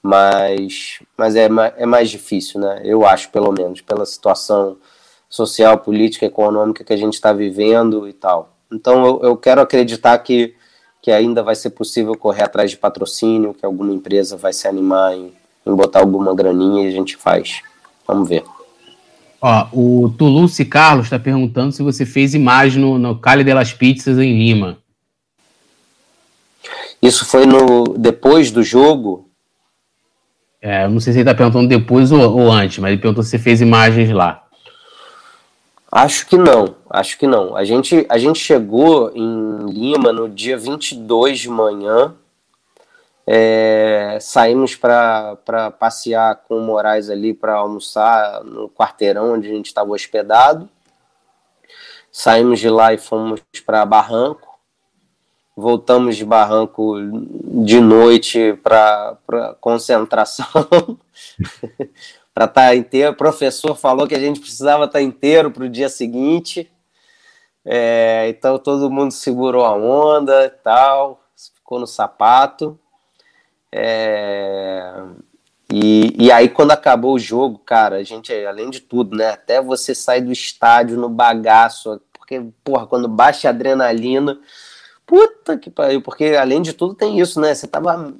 mas, 0.00 1.00
mas 1.16 1.34
é, 1.34 1.48
é 1.76 1.84
mais 1.84 2.08
difícil, 2.08 2.60
né? 2.60 2.80
Eu 2.84 3.04
acho, 3.04 3.28
pelo 3.30 3.50
menos, 3.50 3.80
pela 3.80 4.06
situação 4.06 4.76
social, 5.28 5.78
política, 5.78 6.26
econômica 6.26 6.84
que 6.84 6.92
a 6.92 6.96
gente 6.96 7.14
está 7.14 7.32
vivendo 7.32 8.08
e 8.08 8.12
tal. 8.12 8.56
Então 8.72 9.04
eu, 9.04 9.20
eu 9.22 9.36
quero 9.36 9.60
acreditar 9.60 10.16
que, 10.18 10.54
que 11.02 11.10
ainda 11.10 11.42
vai 11.42 11.56
ser 11.56 11.70
possível 11.70 12.16
correr 12.16 12.44
atrás 12.44 12.70
de 12.70 12.76
patrocínio, 12.76 13.52
que 13.52 13.66
alguma 13.66 13.92
empresa 13.92 14.36
vai 14.36 14.52
se 14.52 14.68
animar 14.68 15.14
em, 15.14 15.32
em 15.70 15.76
botar 15.76 16.00
alguma 16.00 16.34
graninha 16.34 16.84
e 16.84 16.88
a 16.88 16.90
gente 16.90 17.16
faz. 17.16 17.62
Vamos 18.06 18.28
ver. 18.28 18.44
Ó, 19.40 19.66
o 19.72 20.08
Toulouse 20.16 20.64
Carlos 20.64 21.06
está 21.06 21.18
perguntando 21.18 21.72
se 21.72 21.82
você 21.82 22.04
fez 22.04 22.34
imagem 22.34 22.82
no, 22.82 22.98
no 22.98 23.18
Cali 23.18 23.44
delas 23.44 23.72
Pizzas 23.72 24.18
em 24.18 24.36
Lima. 24.36 24.78
Isso 27.00 27.24
foi 27.24 27.46
no 27.46 27.96
depois 27.96 28.50
do 28.50 28.62
jogo? 28.62 29.28
É, 30.60 30.84
eu 30.84 30.90
não 30.90 30.98
sei 30.98 31.12
se 31.12 31.20
ele 31.20 31.30
está 31.30 31.36
perguntando 31.36 31.68
depois 31.68 32.10
ou, 32.10 32.20
ou, 32.20 32.50
antes, 32.50 32.78
mas 32.78 32.90
ele 32.90 33.00
perguntou 33.00 33.22
se 33.22 33.30
você 33.30 33.38
fez 33.38 33.60
imagens 33.60 34.10
lá. 34.10 34.44
Acho 35.90 36.26
que 36.26 36.36
não, 36.36 36.74
acho 36.90 37.16
que 37.16 37.26
não. 37.26 37.56
A 37.56 37.64
gente, 37.64 38.04
a 38.08 38.18
gente 38.18 38.40
chegou 38.40 39.10
em 39.14 39.70
Lima 39.70 40.12
no 40.12 40.28
dia 40.28 40.58
22 40.58 41.38
de 41.38 41.48
manhã, 41.48 42.12
é, 43.30 44.16
saímos 44.22 44.74
para 44.74 45.36
passear 45.78 46.34
com 46.48 46.56
o 46.56 46.62
Moraes 46.62 47.10
ali 47.10 47.34
para 47.34 47.56
almoçar 47.56 48.42
no 48.42 48.70
quarteirão 48.70 49.34
onde 49.34 49.50
a 49.50 49.52
gente 49.52 49.66
estava 49.66 49.90
hospedado. 49.90 50.66
Saímos 52.10 52.58
de 52.58 52.70
lá 52.70 52.94
e 52.94 52.96
fomos 52.96 53.42
para 53.66 53.84
Barranco. 53.84 54.58
Voltamos 55.54 56.16
de 56.16 56.24
Barranco 56.24 56.94
de 57.62 57.78
noite 57.82 58.58
para 58.62 59.18
concentração. 59.60 60.46
para 62.32 62.46
estar 62.46 62.68
tá 62.68 62.74
inteiro. 62.74 63.12
O 63.12 63.16
professor 63.16 63.76
falou 63.76 64.08
que 64.08 64.14
a 64.14 64.20
gente 64.20 64.40
precisava 64.40 64.84
estar 64.84 65.00
tá 65.00 65.02
inteiro 65.02 65.50
para 65.50 65.64
o 65.64 65.68
dia 65.68 65.90
seguinte. 65.90 66.72
É, 67.62 68.26
então 68.30 68.58
todo 68.58 68.90
mundo 68.90 69.12
segurou 69.12 69.66
a 69.66 69.74
onda 69.74 70.46
e 70.46 70.50
tal, 70.50 71.22
ficou 71.54 71.78
no 71.78 71.86
sapato. 71.86 72.80
É, 73.72 74.94
e, 75.72 76.26
e 76.26 76.32
aí, 76.32 76.48
quando 76.48 76.70
acabou 76.70 77.14
o 77.14 77.18
jogo, 77.18 77.58
cara, 77.58 77.96
a 77.96 78.02
gente, 78.02 78.32
além 78.46 78.70
de 78.70 78.80
tudo, 78.80 79.16
né? 79.16 79.30
Até 79.30 79.60
você 79.60 79.94
sair 79.94 80.22
do 80.22 80.32
estádio 80.32 80.96
no 80.96 81.08
bagaço, 81.08 82.00
porque, 82.12 82.42
porra, 82.64 82.86
quando 82.86 83.08
baixa 83.08 83.48
a 83.48 83.50
adrenalina, 83.50 84.38
puta 85.06 85.58
que 85.58 85.70
pariu, 85.70 86.00
porque 86.00 86.36
além 86.40 86.62
de 86.62 86.72
tudo 86.72 86.94
tem 86.94 87.20
isso, 87.20 87.40
né? 87.40 87.54
Você 87.54 87.66
tava. 87.66 88.14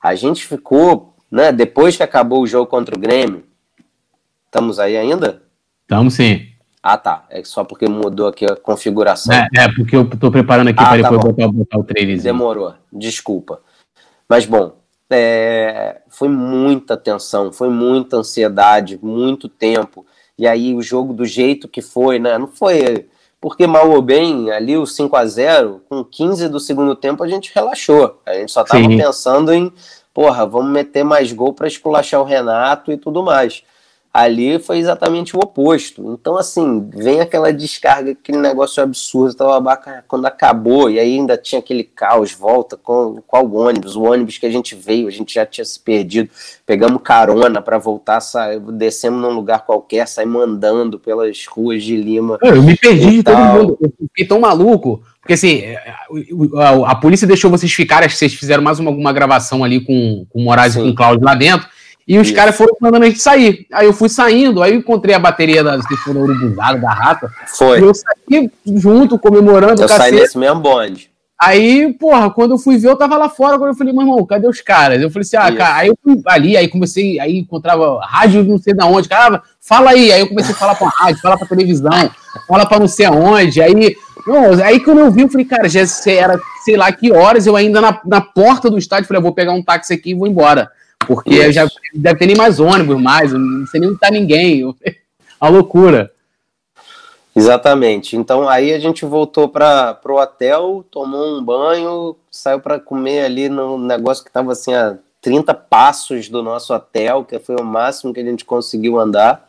A 0.00 0.14
gente 0.14 0.46
ficou 0.46 1.16
né? 1.30 1.52
Depois 1.52 1.96
que 1.96 2.02
acabou 2.02 2.42
o 2.42 2.46
jogo 2.46 2.66
contra 2.66 2.96
o 2.96 2.98
Grêmio, 2.98 3.44
estamos 4.46 4.78
aí 4.78 4.96
ainda? 4.96 5.42
Estamos 5.82 6.14
sim. 6.14 6.46
Ah, 6.82 6.96
tá. 6.96 7.26
É 7.28 7.42
só 7.44 7.64
porque 7.64 7.88
mudou 7.88 8.28
aqui 8.28 8.46
a 8.46 8.56
configuração. 8.56 9.34
É, 9.34 9.48
é 9.56 9.68
porque 9.74 9.94
eu 9.94 10.02
estou 10.02 10.30
preparando 10.30 10.68
aqui 10.68 10.82
ah, 10.82 10.86
para 10.86 11.02
tá 11.02 11.10
depois 11.10 11.34
botar, 11.34 11.48
botar, 11.48 11.78
o 11.78 11.84
trailer. 11.84 12.22
Demorou. 12.22 12.74
Desculpa. 12.92 13.60
Mas, 14.28 14.44
bom, 14.44 14.76
é, 15.10 16.02
foi 16.08 16.28
muita 16.28 16.96
tensão, 16.96 17.52
foi 17.52 17.68
muita 17.68 18.18
ansiedade, 18.18 18.98
muito 19.02 19.48
tempo. 19.48 20.04
E 20.38 20.46
aí 20.46 20.74
o 20.74 20.82
jogo 20.82 21.12
do 21.12 21.24
jeito 21.24 21.66
que 21.66 21.80
foi, 21.80 22.18
né? 22.18 22.36
Não 22.36 22.46
foi 22.46 23.08
porque 23.40 23.66
mal 23.66 23.90
ou 23.90 24.02
bem, 24.02 24.50
ali 24.50 24.76
o 24.76 24.84
5 24.84 25.14
a 25.14 25.24
0 25.24 25.82
com 25.88 26.04
15 26.04 26.48
do 26.48 26.58
segundo 26.58 26.94
tempo 26.96 27.22
a 27.22 27.28
gente 27.28 27.52
relaxou. 27.54 28.20
A 28.26 28.34
gente 28.34 28.50
só 28.50 28.62
estava 28.62 28.86
pensando 28.86 29.52
em 29.52 29.72
porra, 30.12 30.44
vamos 30.44 30.72
meter 30.72 31.04
mais 31.04 31.32
gol 31.32 31.52
para 31.52 31.68
esculachar 31.68 32.20
o 32.20 32.24
Renato 32.24 32.90
e 32.90 32.96
tudo 32.96 33.22
mais. 33.22 33.62
Ali 34.12 34.58
foi 34.58 34.78
exatamente 34.78 35.36
o 35.36 35.40
oposto. 35.40 36.16
Então, 36.18 36.36
assim, 36.36 36.88
vem 36.94 37.20
aquela 37.20 37.52
descarga, 37.52 38.12
aquele 38.12 38.38
negócio 38.38 38.82
absurdo. 38.82 39.34
Tava 39.34 39.78
quando 40.08 40.26
acabou, 40.26 40.90
e 40.90 40.98
aí 40.98 41.14
ainda 41.14 41.36
tinha 41.36 41.58
aquele 41.58 41.84
caos, 41.84 42.32
volta 42.32 42.76
com 42.76 43.22
qual 43.26 43.50
ônibus? 43.52 43.96
O 43.96 44.02
ônibus 44.02 44.38
que 44.38 44.46
a 44.46 44.50
gente 44.50 44.74
veio, 44.74 45.08
a 45.08 45.10
gente 45.10 45.34
já 45.34 45.44
tinha 45.44 45.64
se 45.64 45.78
perdido. 45.78 46.30
Pegamos 46.64 47.02
carona 47.02 47.60
para 47.60 47.78
voltar, 47.78 48.20
sa... 48.20 48.58
descemos 48.58 49.20
num 49.20 49.32
lugar 49.32 49.64
qualquer, 49.66 50.08
saímos 50.08 50.42
andando 50.42 50.98
pelas 50.98 51.46
ruas 51.46 51.84
de 51.84 51.96
Lima. 51.96 52.38
Eu 52.42 52.62
me 52.62 52.76
perdi 52.76 53.10
de 53.18 53.22
todo 53.22 53.38
mundo. 53.38 53.78
Eu 53.80 53.92
fiquei 54.08 54.26
tão 54.26 54.40
maluco. 54.40 55.02
Porque 55.20 55.34
assim, 55.34 55.62
a, 56.56 56.90
a, 56.90 56.94
polícia 56.94 57.26
deixou 57.26 57.50
vocês 57.50 57.70
ficarem, 57.70 58.08
vocês 58.08 58.32
fizeram 58.32 58.62
mais 58.62 58.78
uma, 58.78 58.90
alguma 58.90 59.12
gravação 59.12 59.62
ali 59.62 59.78
com, 59.78 60.24
com 60.30 60.40
o 60.40 60.44
Moraes 60.44 60.72
Sim. 60.72 60.80
e 60.80 60.82
com 60.84 60.88
o 60.88 60.94
Cláudio 60.94 61.24
lá 61.24 61.34
dentro. 61.34 61.68
E 62.08 62.18
os 62.18 62.30
caras 62.30 62.56
foram 62.56 62.74
mandando 62.80 63.04
a 63.04 63.08
gente 63.08 63.20
sair. 63.20 63.66
Aí 63.70 63.84
eu 63.84 63.92
fui 63.92 64.08
saindo, 64.08 64.62
aí 64.62 64.72
eu 64.72 64.78
encontrei 64.78 65.14
a 65.14 65.18
bateria 65.18 65.62
da, 65.62 65.78
se 65.82 65.96
for, 65.98 66.16
urubuzada, 66.16 66.78
da 66.78 66.90
rata. 66.90 67.30
Foi. 67.48 67.78
E 67.78 67.82
eu 67.82 67.92
saí 67.94 68.50
junto, 68.76 69.18
comemorando. 69.18 69.82
Eu 69.82 69.88
saí 69.88 70.12
nesse 70.12 70.38
mesmo 70.38 70.58
bonde. 70.60 71.10
Aí, 71.38 71.92
porra, 71.92 72.30
quando 72.30 72.52
eu 72.52 72.58
fui 72.58 72.78
ver, 72.78 72.88
eu 72.88 72.96
tava 72.96 73.16
lá 73.18 73.28
fora. 73.28 73.56
Agora 73.56 73.72
eu 73.72 73.76
falei, 73.76 73.92
meu 73.92 74.02
irmão, 74.02 74.24
cadê 74.24 74.48
os 74.48 74.62
caras? 74.62 75.02
Eu 75.02 75.10
falei 75.10 75.22
assim, 75.22 75.36
ah, 75.36 75.48
Isso. 75.48 75.58
cara. 75.58 75.76
Aí 75.76 75.88
eu 75.88 75.98
fui 76.02 76.20
ali, 76.26 76.56
aí 76.56 76.66
comecei, 76.66 77.20
aí 77.20 77.38
encontrava 77.38 78.00
rádio 78.02 78.42
não 78.42 78.56
sei 78.56 78.72
da 78.72 78.86
onde. 78.86 79.06
Cara, 79.06 79.42
fala 79.60 79.90
aí. 79.90 80.10
Aí 80.10 80.20
eu 80.20 80.28
comecei 80.28 80.54
a 80.54 80.56
falar 80.56 80.74
pra 80.76 80.88
rádio, 80.88 81.20
falar 81.20 81.36
pra 81.36 81.46
televisão, 81.46 82.10
fala 82.48 82.64
pra 82.64 82.80
não 82.80 82.88
sei 82.88 83.04
aonde. 83.04 83.60
Aí, 83.60 83.94
não, 84.26 84.64
aí 84.64 84.80
quando 84.80 85.00
eu 85.00 85.12
vi, 85.12 85.20
eu 85.20 85.28
falei, 85.28 85.44
cara, 85.46 85.68
já 85.68 85.80
era 86.06 86.40
sei 86.64 86.76
lá 86.76 86.90
que 86.90 87.12
horas, 87.12 87.46
eu 87.46 87.54
ainda 87.54 87.80
na, 87.82 88.00
na 88.04 88.20
porta 88.20 88.70
do 88.70 88.78
estádio, 88.78 89.06
falei, 89.06 89.18
eu 89.18 89.24
vou 89.24 89.34
pegar 89.34 89.52
um 89.52 89.62
táxi 89.62 89.92
aqui 89.92 90.10
e 90.10 90.14
vou 90.14 90.26
embora. 90.26 90.70
Porque 91.06 91.34
Isso. 91.34 91.52
já 91.52 91.66
deve 91.94 92.18
ter 92.18 92.26
nem 92.26 92.36
mais 92.36 92.60
ônibus 92.60 93.00
mais, 93.00 93.32
não 93.32 93.66
sei 93.66 93.80
nem 93.80 93.90
onde 93.90 93.98
tá 93.98 94.10
ninguém. 94.10 94.74
A 95.40 95.48
loucura. 95.48 96.12
Exatamente. 97.34 98.16
Então 98.16 98.48
aí 98.48 98.72
a 98.72 98.80
gente 98.80 99.04
voltou 99.04 99.48
para 99.48 99.98
o 100.04 100.14
hotel, 100.14 100.84
tomou 100.90 101.38
um 101.38 101.42
banho, 101.42 102.16
saiu 102.30 102.58
para 102.58 102.80
comer 102.80 103.24
ali 103.24 103.48
no 103.48 103.78
negócio 103.78 104.24
que 104.24 104.30
estava 104.30 104.52
assim 104.52 104.74
a 104.74 104.98
30 105.20 105.54
passos 105.54 106.28
do 106.28 106.42
nosso 106.42 106.74
hotel, 106.74 107.24
que 107.24 107.38
foi 107.38 107.56
o 107.56 107.64
máximo 107.64 108.12
que 108.12 108.20
a 108.20 108.24
gente 108.24 108.44
conseguiu 108.44 108.98
andar. 108.98 109.48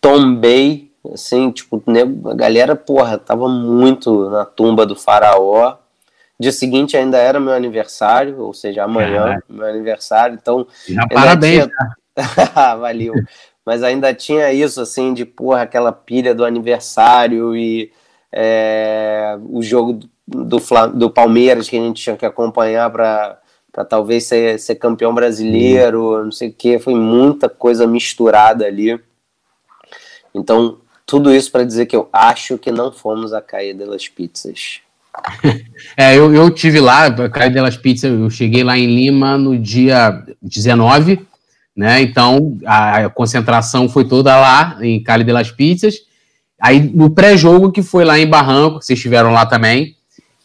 Tombei, 0.00 0.90
assim, 1.12 1.50
tipo, 1.50 1.82
a 2.30 2.34
galera, 2.34 2.74
porra, 2.74 3.18
tava 3.18 3.48
muito 3.48 4.30
na 4.30 4.44
tumba 4.44 4.86
do 4.86 4.96
faraó. 4.96 5.76
Dia 6.40 6.52
seguinte 6.52 6.96
ainda 6.96 7.18
era 7.18 7.40
meu 7.40 7.52
aniversário, 7.52 8.40
ou 8.40 8.54
seja, 8.54 8.84
amanhã, 8.84 9.40
meu 9.48 9.66
aniversário, 9.66 10.38
então. 10.40 10.66
Já 10.86 11.06
parabéns, 11.08 11.66
tinha... 11.66 12.76
Valeu. 12.78 13.14
Mas 13.64 13.82
ainda 13.82 14.14
tinha 14.14 14.52
isso, 14.52 14.80
assim, 14.80 15.12
de 15.12 15.24
porra, 15.24 15.62
aquela 15.62 15.92
pilha 15.92 16.34
do 16.34 16.44
aniversário 16.44 17.56
e 17.56 17.92
é, 18.32 19.36
o 19.50 19.62
jogo 19.62 20.00
do, 20.26 20.58
do 20.94 21.10
Palmeiras 21.10 21.68
que 21.68 21.76
a 21.76 21.80
gente 21.80 22.02
tinha 22.02 22.16
que 22.16 22.26
acompanhar 22.26 22.90
para 22.90 23.40
talvez 23.88 24.24
ser, 24.24 24.58
ser 24.58 24.76
campeão 24.76 25.14
brasileiro, 25.14 26.24
não 26.24 26.32
sei 26.32 26.48
o 26.50 26.52
que, 26.52 26.78
foi 26.78 26.94
muita 26.94 27.48
coisa 27.48 27.86
misturada 27.86 28.64
ali. 28.64 28.98
Então, 30.34 30.78
tudo 31.04 31.34
isso 31.34 31.50
para 31.50 31.64
dizer 31.64 31.86
que 31.86 31.96
eu 31.96 32.08
acho 32.12 32.58
que 32.58 32.70
não 32.70 32.92
fomos 32.92 33.32
a 33.32 33.40
cair 33.40 33.74
delas 33.74 34.08
pizzas. 34.08 34.82
É, 35.96 36.16
eu, 36.16 36.32
eu 36.32 36.50
tive 36.50 36.80
lá, 36.80 37.10
Caio 37.28 37.52
delas 37.52 37.76
Pizzas, 37.76 38.10
eu 38.10 38.30
cheguei 38.30 38.62
lá 38.62 38.78
em 38.78 38.86
Lima 38.86 39.36
no 39.36 39.58
dia 39.58 40.22
19, 40.40 41.20
né? 41.76 42.00
Então 42.00 42.56
a, 42.64 43.06
a 43.06 43.10
concentração 43.10 43.88
foi 43.88 44.04
toda 44.04 44.36
lá 44.38 44.78
em 44.80 45.02
Cali 45.02 45.24
delas 45.24 45.50
Pizzas. 45.50 45.96
Aí 46.60 46.80
no 46.80 47.10
pré-jogo 47.10 47.72
que 47.72 47.82
foi 47.82 48.04
lá 48.04 48.18
em 48.18 48.26
Barranco, 48.26 48.82
vocês 48.82 48.98
estiveram 48.98 49.32
lá 49.32 49.46
também. 49.46 49.96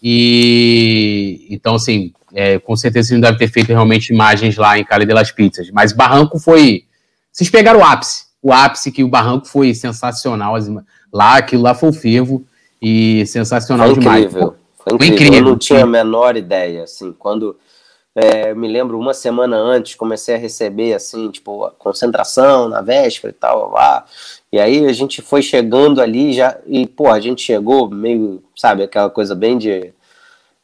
E 0.02 1.48
então, 1.50 1.76
assim, 1.76 2.12
é, 2.34 2.60
com 2.60 2.76
certeza 2.76 3.10
vocês 3.10 3.20
não 3.20 3.22
devem 3.22 3.38
ter 3.38 3.48
feito 3.48 3.70
realmente 3.70 4.14
imagens 4.14 4.58
lá 4.58 4.78
em 4.78 4.84
Cali 4.84 5.06
delas 5.06 5.32
Pizzas. 5.32 5.70
Mas 5.72 5.94
Barranco 5.94 6.40
foi. 6.40 6.84
Vocês 7.32 7.50
pegaram 7.50 7.80
o 7.80 7.84
ápice. 7.84 8.26
O 8.42 8.52
ápice 8.52 8.92
que 8.92 9.04
o 9.04 9.08
Barranco 9.08 9.48
foi 9.48 9.74
sensacional. 9.74 10.56
Lá, 11.12 11.38
aquilo 11.38 11.62
lá 11.62 11.74
foi 11.74 11.90
o 11.90 11.94
fervo 11.94 12.46
e 12.82 13.26
sensacional 13.28 13.88
foi 13.88 14.00
demais. 14.00 14.26
Incrível. 14.26 14.56
Foi 14.84 14.94
incrível. 14.94 15.16
incrível. 15.16 15.40
Eu 15.40 15.46
não 15.46 15.58
tinha 15.58 15.84
a 15.84 15.88
menor 15.88 16.36
ideia, 16.36 16.84
assim, 16.84 17.14
quando 17.14 17.58
é, 18.16 18.54
me 18.54 18.68
lembro 18.68 19.00
uma 19.00 19.14
semana 19.14 19.58
antes 19.58 19.96
comecei 19.96 20.36
a 20.36 20.38
receber 20.38 20.94
assim, 20.94 21.32
tipo, 21.32 21.70
concentração 21.80 22.70
na 22.70 22.82
véspera 22.82 23.32
e 23.32 23.34
tal, 23.34 23.72
lá. 23.72 24.06
E 24.52 24.60
aí 24.60 24.86
a 24.86 24.94
gente 24.94 25.22
foi 25.22 25.42
chegando 25.42 26.00
ali 26.00 26.32
já 26.34 26.58
e 26.68 26.86
pô, 26.86 27.10
a 27.10 27.20
gente 27.20 27.42
chegou 27.42 27.90
meio, 27.90 28.44
sabe, 28.56 28.84
aquela 28.84 29.10
coisa 29.10 29.34
bem 29.34 29.58
de 29.58 29.94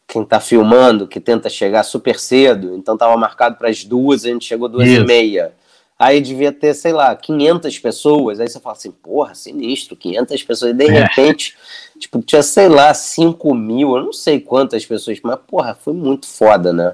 quem 0.07 0.24
tá 0.24 0.39
filmando, 0.39 1.07
que 1.07 1.20
tenta 1.20 1.49
chegar 1.49 1.84
super 1.84 2.20
cedo, 2.20 2.76
então 2.76 2.97
tava 2.97 3.15
marcado 3.17 3.55
para 3.57 3.70
as 3.70 3.84
duas, 3.84 4.26
a 4.26 4.30
gente 4.30 4.45
chegou 4.45 4.67
duas 4.67 4.88
Isso. 4.88 5.01
e 5.01 5.05
meia. 5.05 5.53
Aí 5.99 6.21
devia 6.21 6.53
ter, 6.53 6.73
sei 6.73 6.93
lá, 6.93 7.13
500 7.13 7.77
pessoas. 7.79 8.39
Aí 8.39 8.47
você 8.47 8.57
fala 8.57 8.73
assim, 8.73 8.89
porra, 8.89 9.35
sinistro, 9.35 9.97
500 9.97 10.43
pessoas. 10.43 10.71
E 10.71 10.73
de 10.73 10.85
é. 10.85 11.01
repente, 11.01 11.55
tipo, 11.99 12.21
tinha, 12.21 12.41
sei 12.41 12.69
lá, 12.69 12.93
5 12.93 13.53
mil, 13.53 13.97
eu 13.97 14.05
não 14.05 14.13
sei 14.13 14.39
quantas 14.39 14.85
pessoas, 14.85 15.19
mas, 15.21 15.37
porra, 15.45 15.77
foi 15.77 15.93
muito 15.93 16.25
foda, 16.25 16.71
né? 16.71 16.93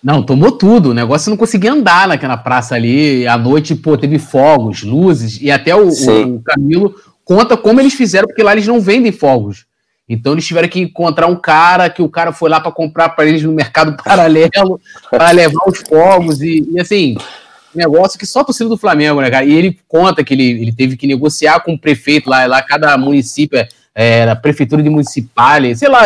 Não, 0.00 0.22
tomou 0.22 0.52
tudo. 0.52 0.90
O 0.90 0.94
negócio 0.94 1.28
não 1.28 1.36
conseguia 1.36 1.72
andar 1.72 2.06
naquela 2.06 2.36
praça 2.36 2.76
ali. 2.76 3.26
À 3.26 3.36
noite, 3.36 3.74
pô, 3.74 3.98
teve 3.98 4.20
fogos, 4.20 4.84
luzes, 4.84 5.42
e 5.42 5.50
até 5.50 5.74
o, 5.74 5.88
o, 5.88 6.42
Camilo 6.44 6.94
conta 7.24 7.56
como 7.56 7.80
eles 7.80 7.94
fizeram, 7.94 8.28
porque 8.28 8.44
lá 8.44 8.52
eles 8.52 8.68
não 8.68 8.80
vendem 8.80 9.10
fogos. 9.10 9.66
Então 10.08 10.34
eles 10.34 10.46
tiveram 10.46 10.68
que 10.68 10.78
encontrar 10.78 11.26
um 11.26 11.34
cara 11.34 11.90
que 11.90 12.00
o 12.00 12.08
cara 12.08 12.30
foi 12.30 12.48
lá 12.48 12.60
para 12.60 12.70
comprar 12.70 13.08
para 13.08 13.26
eles 13.26 13.42
no 13.42 13.50
mercado 13.50 13.96
paralelo 14.04 14.80
para 15.10 15.32
levar 15.32 15.64
os 15.66 15.80
fogos 15.80 16.40
e, 16.40 16.64
e 16.70 16.78
assim 16.78 17.16
negócio 17.76 18.18
que 18.18 18.26
só 18.26 18.40
a 18.40 18.44
torcida 18.44 18.68
do 18.68 18.76
Flamengo, 18.76 19.20
né, 19.20 19.30
cara? 19.30 19.44
E 19.44 19.52
ele 19.52 19.78
conta 19.88 20.24
que 20.24 20.34
ele, 20.34 20.50
ele 20.50 20.72
teve 20.72 20.96
que 20.96 21.06
negociar 21.06 21.60
com 21.60 21.74
o 21.74 21.78
prefeito 21.78 22.28
lá, 22.28 22.46
lá 22.46 22.62
cada 22.62 22.96
município 22.96 23.58
é, 23.58 23.68
era 23.94 24.36
prefeitura 24.36 24.82
de 24.82 24.90
municipal, 24.90 25.60
sei 25.74 25.88
lá, 25.88 26.02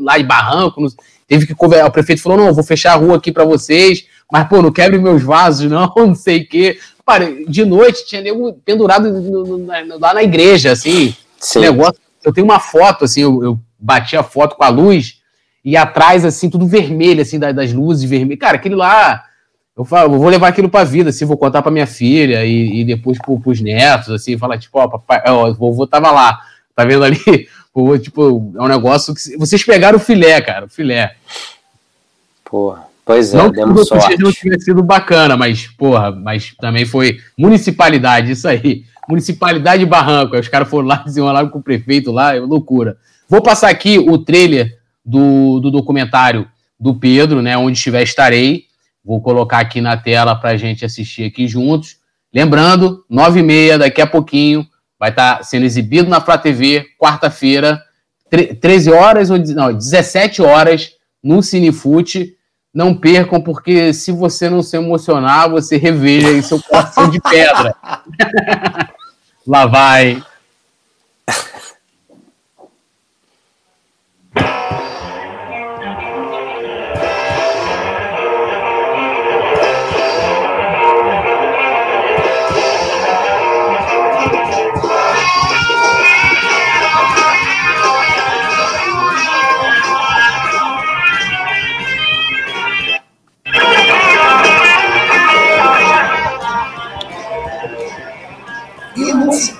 lá 0.00 0.16
de 0.16 0.24
Barranco, 0.24 0.86
teve 1.28 1.46
que 1.46 1.54
conversar. 1.54 1.86
O 1.86 1.92
prefeito 1.92 2.22
falou: 2.22 2.38
não, 2.38 2.54
vou 2.54 2.64
fechar 2.64 2.92
a 2.92 2.96
rua 2.96 3.16
aqui 3.16 3.30
para 3.30 3.44
vocês, 3.44 4.06
mas 4.30 4.48
pô, 4.48 4.62
não 4.62 4.72
quebre 4.72 4.98
meus 4.98 5.22
vasos, 5.22 5.68
não, 5.70 5.92
não 5.96 6.14
sei 6.14 6.42
o 6.42 6.48
quê. 6.48 6.78
Para, 7.04 7.26
de 7.46 7.64
noite 7.64 8.06
tinha 8.06 8.20
nego 8.20 8.52
pendurado 8.64 9.10
no, 9.10 9.58
no, 9.58 9.98
lá 9.98 10.14
na 10.14 10.22
igreja, 10.22 10.72
assim. 10.72 11.14
Sim. 11.38 11.60
Negócio. 11.60 12.00
Eu 12.24 12.32
tenho 12.32 12.44
uma 12.44 12.58
foto, 12.58 13.04
assim, 13.04 13.20
eu, 13.20 13.44
eu 13.44 13.60
bati 13.78 14.16
a 14.16 14.22
foto 14.22 14.56
com 14.56 14.64
a 14.64 14.68
luz 14.68 15.20
e 15.64 15.76
atrás, 15.76 16.24
assim, 16.24 16.48
tudo 16.48 16.66
vermelho, 16.66 17.22
assim, 17.22 17.38
das, 17.38 17.54
das 17.54 17.72
luzes 17.72 18.08
vermelhas. 18.08 18.40
Cara, 18.40 18.56
aquele 18.56 18.74
lá 18.74 19.22
eu 19.76 19.84
falo, 19.84 20.18
vou 20.18 20.28
levar 20.28 20.48
aquilo 20.48 20.70
pra 20.70 20.84
vida, 20.84 21.10
assim, 21.10 21.26
vou 21.26 21.36
contar 21.36 21.60
pra 21.60 21.70
minha 21.70 21.86
filha 21.86 22.44
e, 22.44 22.80
e 22.80 22.84
depois 22.84 23.18
pro, 23.18 23.38
pros 23.38 23.60
netos, 23.60 24.10
assim, 24.10 24.38
falar, 24.38 24.58
tipo, 24.58 24.78
ó, 24.78 24.88
papai, 24.88 25.22
ó, 25.26 25.50
o 25.50 25.54
vovô 25.54 25.86
tava 25.86 26.10
lá, 26.10 26.40
tá 26.74 26.84
vendo 26.84 27.04
ali? 27.04 27.18
Vovô, 27.76 27.98
tipo, 27.98 28.54
é 28.56 28.62
um 28.62 28.68
negócio 28.68 29.14
que. 29.14 29.36
Vocês 29.36 29.62
pegaram 29.62 29.98
o 29.98 30.00
filé, 30.00 30.40
cara, 30.40 30.64
o 30.64 30.68
filé. 30.68 31.14
Porra. 32.42 32.84
Pois 33.04 33.34
é, 33.34 33.36
não 33.36 33.50
demos 33.50 33.86
sorte. 33.86 34.18
Não 34.18 34.32
tivesse 34.32 34.64
sido 34.64 34.82
bacana, 34.82 35.36
mas, 35.36 35.66
porra, 35.66 36.10
mas 36.10 36.54
também 36.58 36.86
foi 36.86 37.20
municipalidade, 37.36 38.32
isso 38.32 38.48
aí. 38.48 38.84
Municipalidade 39.06 39.84
de 39.84 39.88
Barranco. 39.88 40.34
Aí 40.34 40.40
os 40.40 40.48
caras 40.48 40.68
foram 40.68 40.88
lá, 40.88 40.96
desenrolaram 41.06 41.48
com 41.48 41.58
o 41.58 41.62
prefeito 41.62 42.10
lá, 42.10 42.34
é 42.34 42.40
loucura. 42.40 42.96
Vou 43.28 43.40
passar 43.40 43.68
aqui 43.68 43.98
o 43.98 44.18
trailer 44.18 44.78
do, 45.04 45.60
do 45.60 45.70
documentário 45.70 46.48
do 46.80 46.94
Pedro, 46.94 47.40
né? 47.42 47.56
Onde 47.56 47.76
estiver 47.76 48.02
estarei. 48.02 48.65
Vou 49.06 49.20
colocar 49.20 49.58
aqui 49.60 49.80
na 49.80 49.96
tela 49.96 50.34
para 50.34 50.50
a 50.50 50.56
gente 50.56 50.84
assistir 50.84 51.22
aqui 51.22 51.46
juntos. 51.46 51.98
Lembrando, 52.34 53.04
nove 53.08 53.38
e 53.38 53.42
meia, 53.42 53.78
daqui 53.78 54.02
a 54.02 54.06
pouquinho, 54.06 54.66
vai 54.98 55.10
estar 55.10 55.36
tá 55.36 55.42
sendo 55.44 55.64
exibido 55.64 56.10
na 56.10 56.20
Flá 56.20 56.36
TV, 56.36 56.84
quarta-feira, 56.98 57.80
13 58.60 58.90
horas, 58.90 59.30
ou 59.30 59.38
não, 59.38 59.72
17 59.72 60.42
horas, 60.42 60.90
no 61.22 61.40
Cinefute. 61.40 62.34
Não 62.74 62.94
percam, 62.96 63.40
porque 63.40 63.92
se 63.92 64.10
você 64.10 64.50
não 64.50 64.60
se 64.60 64.76
emocionar, 64.76 65.48
você 65.48 65.76
reveja 65.76 66.28
aí 66.28 66.42
seu 66.42 66.60
coração 66.60 67.08
de 67.08 67.20
pedra. 67.20 67.76
Lá 69.46 69.66
vai. 69.66 70.20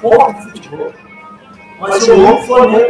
Pouco 0.08 0.34
de 0.34 0.50
futebol. 0.52 0.92
Mas 1.80 2.08
amo 2.08 2.34
o 2.34 2.42
Flamengo. 2.44 2.88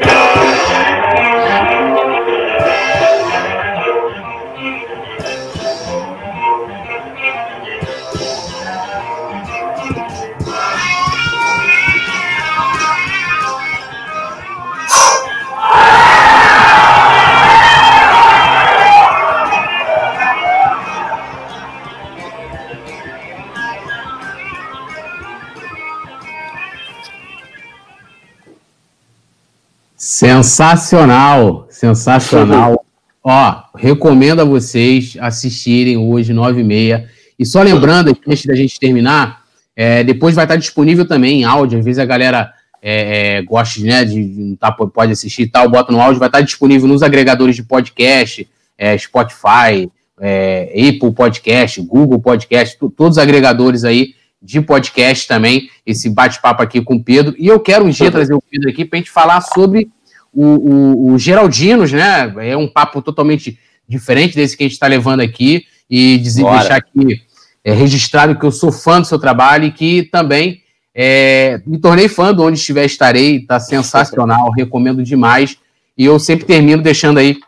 Sensacional, 30.09 31.67
sensacional. 31.69 32.87
Ó, 33.25 33.63
recomendo 33.75 34.41
a 34.41 34.45
vocês 34.45 35.17
assistirem 35.19 35.97
hoje, 35.97 36.33
9 36.33 36.61
e 36.61 36.65
meia. 36.65 37.11
E 37.37 37.45
só 37.45 37.61
lembrando, 37.61 38.17
antes 38.25 38.47
da 38.47 38.55
gente 38.55 38.79
terminar, 38.79 39.43
é, 39.75 40.05
depois 40.05 40.37
vai 40.37 40.45
estar 40.45 40.55
disponível 40.55 41.09
também 41.09 41.41
em 41.41 41.45
áudio. 41.45 41.81
Às 41.81 41.85
vezes 41.85 41.99
a 41.99 42.05
galera 42.05 42.53
é, 42.81 43.39
é, 43.39 43.43
gosta 43.43 43.81
né, 43.81 44.05
de 44.05 44.57
tá, 44.61 44.71
pode 44.71 45.11
assistir 45.11 45.43
e 45.43 45.49
tal, 45.49 45.69
bota 45.69 45.91
no 45.91 46.01
áudio, 46.01 46.21
vai 46.21 46.29
estar 46.29 46.41
disponível 46.41 46.87
nos 46.87 47.03
agregadores 47.03 47.57
de 47.57 47.65
podcast, 47.65 48.49
é, 48.79 48.97
Spotify, 48.97 49.91
é, 50.21 50.73
Apple 50.89 51.13
Podcast, 51.13 51.83
Google 51.83 52.21
Podcast, 52.21 52.79
todos 52.97 53.17
os 53.17 53.19
agregadores 53.19 53.83
aí 53.83 54.15
de 54.41 54.61
podcast 54.61 55.27
também, 55.27 55.69
esse 55.85 56.09
bate-papo 56.09 56.63
aqui 56.63 56.81
com 56.81 56.95
o 56.95 57.03
Pedro. 57.03 57.35
E 57.37 57.49
eu 57.49 57.59
quero 57.59 57.85
um 57.85 57.91
dia 57.91 58.09
trazer 58.09 58.35
o 58.35 58.41
Pedro 58.41 58.71
aqui 58.71 58.85
para 58.85 58.99
a 58.99 59.01
gente 59.01 59.11
falar 59.11 59.41
sobre 59.41 59.91
o, 60.37 60.45
o, 60.45 61.13
o 61.13 61.19
Geraldinos, 61.19 61.91
né? 61.93 62.33
É 62.39 62.57
um 62.57 62.69
papo 62.69 63.01
totalmente 63.01 63.59
diferente 63.89 64.35
desse 64.35 64.57
que 64.57 64.65
a 64.65 64.67
gente 64.67 64.75
está 64.75 64.87
levando 64.87 65.21
aqui 65.21 65.65
e 65.89 66.19
dizer, 66.19 66.45
deixar 66.45 66.77
aqui 66.77 67.23
é, 67.65 67.73
registrado 67.73 68.39
que 68.39 68.45
eu 68.45 68.53
sou 68.53 68.71
fã 68.71 69.01
do 69.01 69.07
seu 69.07 69.19
trabalho 69.19 69.65
e 69.65 69.73
que 69.73 70.03
também 70.05 70.61
é, 70.95 71.61
me 71.67 71.79
tornei 71.79 72.09
fã 72.09 72.33
do 72.33 72.43
Onde 72.43 72.59
Estiver 72.59 72.85
Estarei, 72.85 73.41
tá 73.41 73.59
sensacional, 73.59 74.51
recomendo 74.51 75.03
demais. 75.03 75.57
E 75.97 76.05
eu 76.05 76.19
sempre 76.19 76.45
termino 76.45 76.83
deixando 76.83 77.19
aí, 77.19 77.39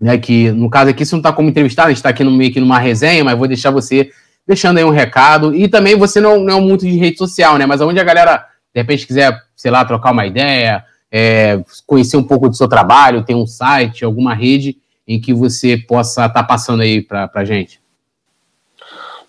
né, 0.00 0.18
que 0.18 0.50
no 0.52 0.68
caso 0.68 0.90
aqui, 0.90 1.04
você 1.04 1.14
não 1.14 1.20
está 1.20 1.32
como 1.32 1.48
entrevistado, 1.48 1.88
a 1.88 1.90
gente 1.90 1.98
está 1.98 2.10
aqui 2.10 2.22
no 2.22 2.30
meio 2.30 2.52
que 2.52 2.60
numa 2.60 2.78
resenha, 2.78 3.24
mas 3.24 3.38
vou 3.38 3.48
deixar 3.48 3.70
você 3.70 4.10
deixando 4.46 4.78
aí 4.78 4.84
um 4.84 4.90
recado. 4.90 5.54
E 5.54 5.68
também 5.68 5.96
você 5.96 6.20
não, 6.20 6.40
não 6.40 6.58
é 6.58 6.60
muito 6.60 6.86
de 6.86 6.96
rede 6.96 7.18
social, 7.18 7.58
né? 7.58 7.66
Mas 7.66 7.80
onde 7.80 8.00
a 8.00 8.04
galera, 8.04 8.46
de 8.74 8.80
repente, 8.80 9.06
quiser, 9.06 9.38
sei 9.54 9.70
lá, 9.70 9.84
trocar 9.84 10.12
uma 10.12 10.26
ideia, 10.26 10.84
é, 11.10 11.62
conhecer 11.86 12.16
um 12.16 12.24
pouco 12.24 12.48
do 12.48 12.56
seu 12.56 12.68
trabalho, 12.68 13.24
tem 13.24 13.36
um 13.36 13.46
site, 13.46 14.04
alguma 14.04 14.34
rede 14.34 14.78
em 15.06 15.20
que 15.20 15.32
você 15.32 15.76
possa 15.76 16.26
estar 16.26 16.42
tá 16.42 16.42
passando 16.42 16.82
aí 16.82 17.00
para 17.00 17.30
a 17.34 17.44
gente? 17.44 17.80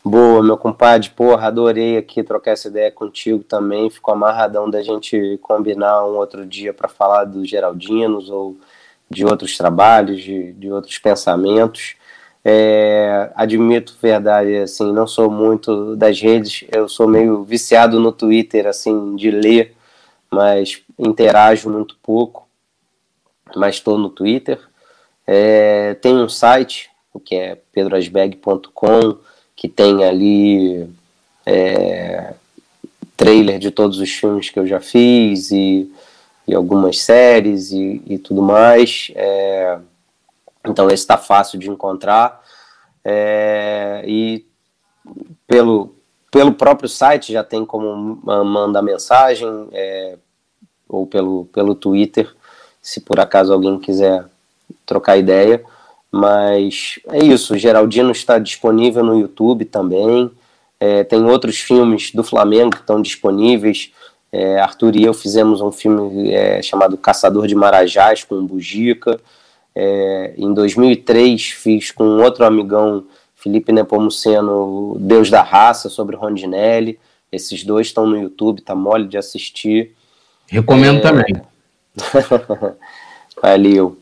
Boa, 0.04 0.42
meu 0.42 0.58
compadre, 0.58 1.10
porra, 1.10 1.48
adorei 1.48 1.98
aqui 1.98 2.24
trocar 2.24 2.52
essa 2.52 2.70
ideia 2.70 2.90
contigo 2.90 3.44
também. 3.44 3.90
Ficou 3.90 4.14
amarradão 4.14 4.70
da 4.70 4.82
gente 4.82 5.38
combinar 5.42 6.06
um 6.06 6.16
outro 6.16 6.46
dia 6.46 6.74
para 6.74 6.88
falar 6.88 7.26
dos 7.26 7.50
Geraldinos 7.50 8.30
ou 8.30 8.58
de 9.10 9.26
outros 9.26 9.58
trabalhos, 9.58 10.22
de, 10.22 10.54
de 10.54 10.72
outros 10.72 10.98
pensamentos. 10.98 11.96
É, 12.44 13.32
admito, 13.36 13.98
verdade, 14.02 14.58
assim, 14.58 14.94
não 14.94 15.06
sou 15.06 15.30
muito 15.30 15.96
das 15.98 16.20
redes, 16.20 16.64
eu 16.74 16.88
sou 16.88 17.06
meio 17.06 17.44
viciado 17.44 18.00
no 18.00 18.14
Twitter, 18.14 18.66
assim, 18.68 19.16
de 19.16 19.30
ler 19.30 19.76
mas 20.32 20.82
interajo 20.98 21.70
muito 21.70 21.98
pouco, 22.02 22.48
mas 23.56 23.76
estou 23.76 23.98
no 23.98 24.10
Twitter. 24.10 24.60
É, 25.26 25.94
tem 25.96 26.16
um 26.16 26.30
site, 26.30 26.90
que 27.26 27.36
é 27.36 27.58
pedroasbeg.com, 27.72 29.18
que 29.56 29.68
tem 29.68 30.04
ali 30.04 30.90
é, 31.46 32.34
trailer 33.18 33.60
de 33.60 33.72
todos 33.72 34.00
os 34.00 34.10
filmes 34.10 34.50
que 34.50 34.60
eu 34.60 34.66
já 34.66 34.80
fiz 34.80 35.52
e, 35.52 35.92
e 36.48 36.56
algumas 36.56 37.02
séries 37.02 37.72
e, 37.72 38.02
e 38.06 38.18
tudo 38.18 38.42
mais. 38.42 39.12
É, 39.16 39.78
então 40.66 40.88
esse 40.88 41.04
está 41.04 41.18
fácil 41.18 41.60
de 41.60 41.70
encontrar. 41.70 42.42
É, 43.04 44.04
e 44.08 44.46
pelo, 45.48 45.99
pelo 46.32 46.54
próprio 46.54 46.88
site 46.88 47.34
já 47.34 47.44
tem 47.44 47.66
como 47.66 48.20
mandar 48.46 48.82
mensagem, 48.82 49.68
é, 49.72 50.18
ou 50.88 51.06
pelo, 51.06 51.46
pelo 51.46 51.76
Twitter, 51.76 52.34
se 52.82 53.02
por 53.02 53.20
acaso 53.20 53.54
alguém 53.54 53.80
quiser 53.80 54.26
trocar 54.86 55.18
ideia. 55.18 55.64
Mas 56.12 57.00
é 57.08 57.24
isso, 57.24 57.54
o 57.54 57.58
Geraldino 57.58 58.12
está 58.12 58.40
disponível 58.40 59.04
no 59.04 59.20
YouTube 59.20 59.66
também. 59.66 60.32
É, 60.80 61.04
tem 61.04 61.24
outros 61.26 61.60
filmes 61.60 62.12
do 62.12 62.24
Flamengo 62.24 62.72
que 62.72 62.82
estão 62.82 63.02
disponíveis. 63.02 63.92
É, 64.32 64.60
Arthur 64.60 64.96
e 64.96 65.04
eu 65.04 65.14
fizemos 65.14 65.62
um 65.62 65.72
filme 65.72 66.32
é, 66.32 66.62
chamado 66.62 66.98
Caçador 66.98 67.48
de 67.48 67.56
Marajás 67.56 68.24
com 68.24 68.36
o 68.36 68.44
Bugica. 68.44 69.20
É, 69.76 70.34
em 70.38 70.54
2003 70.54 71.52
fiz 71.52 71.92
com 71.92 72.22
outro 72.22 72.44
amigão, 72.44 73.06
Felipe 73.40 73.72
Nepomuceno, 73.72 74.98
Deus 75.00 75.30
da 75.30 75.42
Raça, 75.42 75.90
sobre 75.90 76.16
Rondinelli. 76.16 77.00
Esses 77.32 77.64
dois 77.64 77.88
estão 77.88 78.06
no 78.06 78.18
YouTube, 78.18 78.62
tá 78.62 78.76
mole 78.76 79.08
de 79.08 79.18
assistir. 79.18 79.94
Recomendo 80.48 80.98
é... 80.98 81.02
também. 81.02 81.36
Valeu. 83.42 83.98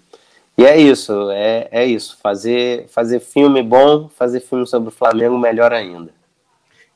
E 0.57 0.65
é 0.65 0.75
isso, 0.75 1.29
é, 1.29 1.67
é 1.71 1.85
isso. 1.85 2.17
Fazer, 2.21 2.87
fazer 2.89 3.19
filme 3.19 3.61
bom, 3.61 4.09
fazer 4.17 4.39
filme 4.39 4.65
sobre 4.65 4.89
o 4.89 4.91
Flamengo, 4.91 5.37
melhor 5.37 5.71
ainda. 5.71 6.09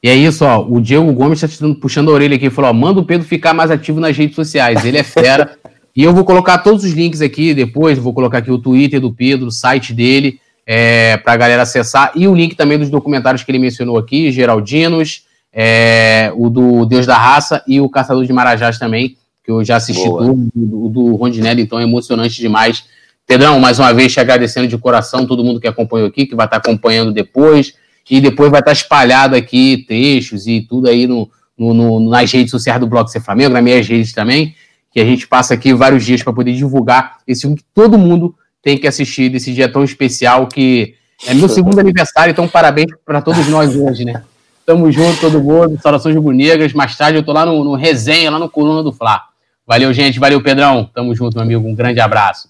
E 0.02 0.10
é 0.10 0.16
isso, 0.16 0.44
ó. 0.44 0.66
O 0.68 0.82
Diego 0.82 1.14
Gomes 1.14 1.44
está 1.44 1.68
puxando 1.80 2.10
a 2.10 2.14
orelha 2.14 2.38
aqui 2.38 2.48
e 2.48 2.50
falou: 2.50 2.72
ó, 2.72 2.74
manda 2.74 3.00
o 3.00 3.06
Pedro 3.06 3.28
ficar 3.28 3.54
mais 3.54 3.70
ativo 3.70 4.00
nas 4.00 4.18
redes 4.18 4.36
sociais. 4.36 4.84
Ele 4.84 4.98
é 4.98 5.04
fera. 5.04 5.60
e 5.96 6.04
eu 6.04 6.12
vou 6.12 6.26
colocar 6.26 6.58
todos 6.58 6.84
os 6.84 6.92
links 6.92 7.22
aqui 7.22 7.54
depois. 7.54 8.00
Vou 8.00 8.16
colocar 8.16 8.40
aqui 8.40 8.50
o 8.50 8.58
Twitter 8.58 9.00
do 9.00 9.14
Pedro, 9.14 9.46
o 9.46 9.52
site 9.52 9.94
dele, 9.94 10.41
é, 10.66 11.18
para 11.18 11.34
a 11.34 11.38
galera 11.38 11.62
acessar. 11.64 12.12
E 12.16 12.28
o 12.28 12.36
link 12.36 12.56
também 12.56 12.78
dos 12.78 12.90
documentários 12.90 13.44
que 13.44 13.52
ele 13.52 13.60
mencionou 13.60 13.98
aqui: 13.98 14.32
Geraldinos, 14.32 15.26
é, 15.54 16.32
o 16.36 16.50
do 16.50 16.86
Deus 16.86 17.06
da 17.06 17.18
Raça 17.18 17.64
e 17.68 17.80
o 17.82 17.90
Caçador 17.90 18.26
de 18.26 18.34
Marajás 18.34 18.78
também, 18.78 19.18
que 19.44 19.52
eu 19.52 19.64
já 19.64 19.78
assisti 19.78 20.04
tudo. 20.04 20.50
O 20.56 20.90
do 20.90 21.16
Rondinelli, 21.16 21.62
então 21.62 21.80
é 21.80 21.84
emocionante 21.84 22.36
demais. 22.40 22.84
Pedrão, 23.28 23.60
mais 23.60 23.80
uma 23.80 23.94
vez 23.94 24.12
te 24.12 24.20
agradecendo 24.20 24.68
de 24.68 24.78
coração, 24.78 25.26
todo 25.26 25.44
mundo 25.44 25.60
que 25.60 25.68
acompanhou 25.68 26.08
aqui, 26.08 26.26
que 26.26 26.36
vai 26.36 26.46
estar 26.46 26.58
acompanhando 26.58 27.14
depois 27.14 27.74
e 28.10 28.20
depois 28.20 28.52
vai 28.52 28.60
estar 28.60 28.74
espalhado 28.74 29.36
aqui 29.36 29.86
trechos 29.88 30.48
e 30.48 30.62
tudo 30.62 30.90
aí 30.90 31.08
no, 31.08 31.30
no, 31.58 31.74
no 31.74 32.10
nas 32.10 32.30
redes 32.32 32.52
sociais 32.52 32.80
do 32.80 32.88
Bloco 32.88 33.10
Ser 33.10 33.22
Flamengo, 33.22 33.54
nas 33.54 33.64
minhas 33.64 33.88
redes 33.88 34.12
também, 34.12 34.54
que 34.92 35.00
a 35.00 35.06
gente 35.06 35.28
passa 35.28 35.54
aqui 35.54 35.74
vários 35.74 36.04
dias 36.04 36.22
para 36.22 36.34
poder 36.34 36.54
divulgar 36.54 37.20
esse 37.26 37.42
filme 37.42 37.56
que 37.56 37.64
todo 37.74 37.98
mundo 37.98 38.36
tem 38.62 38.78
que 38.78 38.88
assistir 38.88 39.30
desse 39.30 39.54
dia 39.54 39.72
tão 39.72 39.84
especial 39.84 40.48
que 40.48 40.96
é 41.26 41.34
meu 41.34 41.50
segundo 41.50 41.80
aniversário, 41.80 42.32
então 42.32 42.48
parabéns 42.48 42.92
para 43.06 43.22
todos 43.22 43.48
nós 43.48 43.76
hoje, 43.76 44.06
né? 44.06 44.24
Tamo 44.66 44.92
junto, 44.92 45.20
todo 45.20 45.42
mundo, 45.42 45.80
saudações 45.82 46.16
rubro-negras. 46.16 46.74
Mais 46.74 46.96
tarde 46.96 47.18
eu 47.18 47.24
tô 47.24 47.34
lá 47.34 47.46
no, 47.46 47.64
no 47.64 47.76
resenha, 47.76 48.32
lá 48.32 48.40
no 48.40 48.50
Coluna 48.50 48.84
do 48.84 48.92
Fla. 48.92 49.22
Valeu, 49.66 49.92
gente. 49.94 50.20
Valeu, 50.20 50.42
Pedrão. 50.42 50.90
Tamo 50.94 51.16
junto, 51.16 51.36
meu 51.36 51.44
amigo. 51.44 51.68
Um 51.68 51.76
grande 51.76 52.00
abraço. 52.00 52.50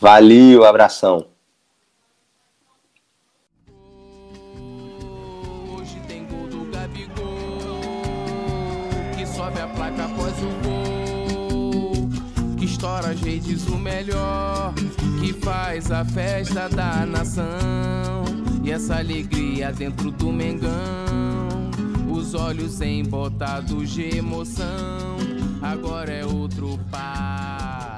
Valeu, 0.00 0.64
abração. 0.64 1.26
estoura 12.78 13.08
as 13.08 13.20
redes 13.20 13.66
o 13.66 13.76
melhor 13.76 14.72
que 14.74 14.97
faz 15.48 15.90
a 15.90 16.04
festa 16.04 16.68
da 16.68 17.06
nação. 17.06 17.46
E 18.62 18.70
essa 18.70 18.98
alegria 18.98 19.72
dentro 19.72 20.10
do 20.10 20.30
Mengão. 20.30 21.70
Os 22.10 22.34
olhos 22.34 22.82
embotados 22.82 23.88
de 23.90 24.14
emoção. 24.14 25.16
Agora 25.62 26.12
é 26.12 26.22
outro 26.24 26.78
patamar 26.90 27.88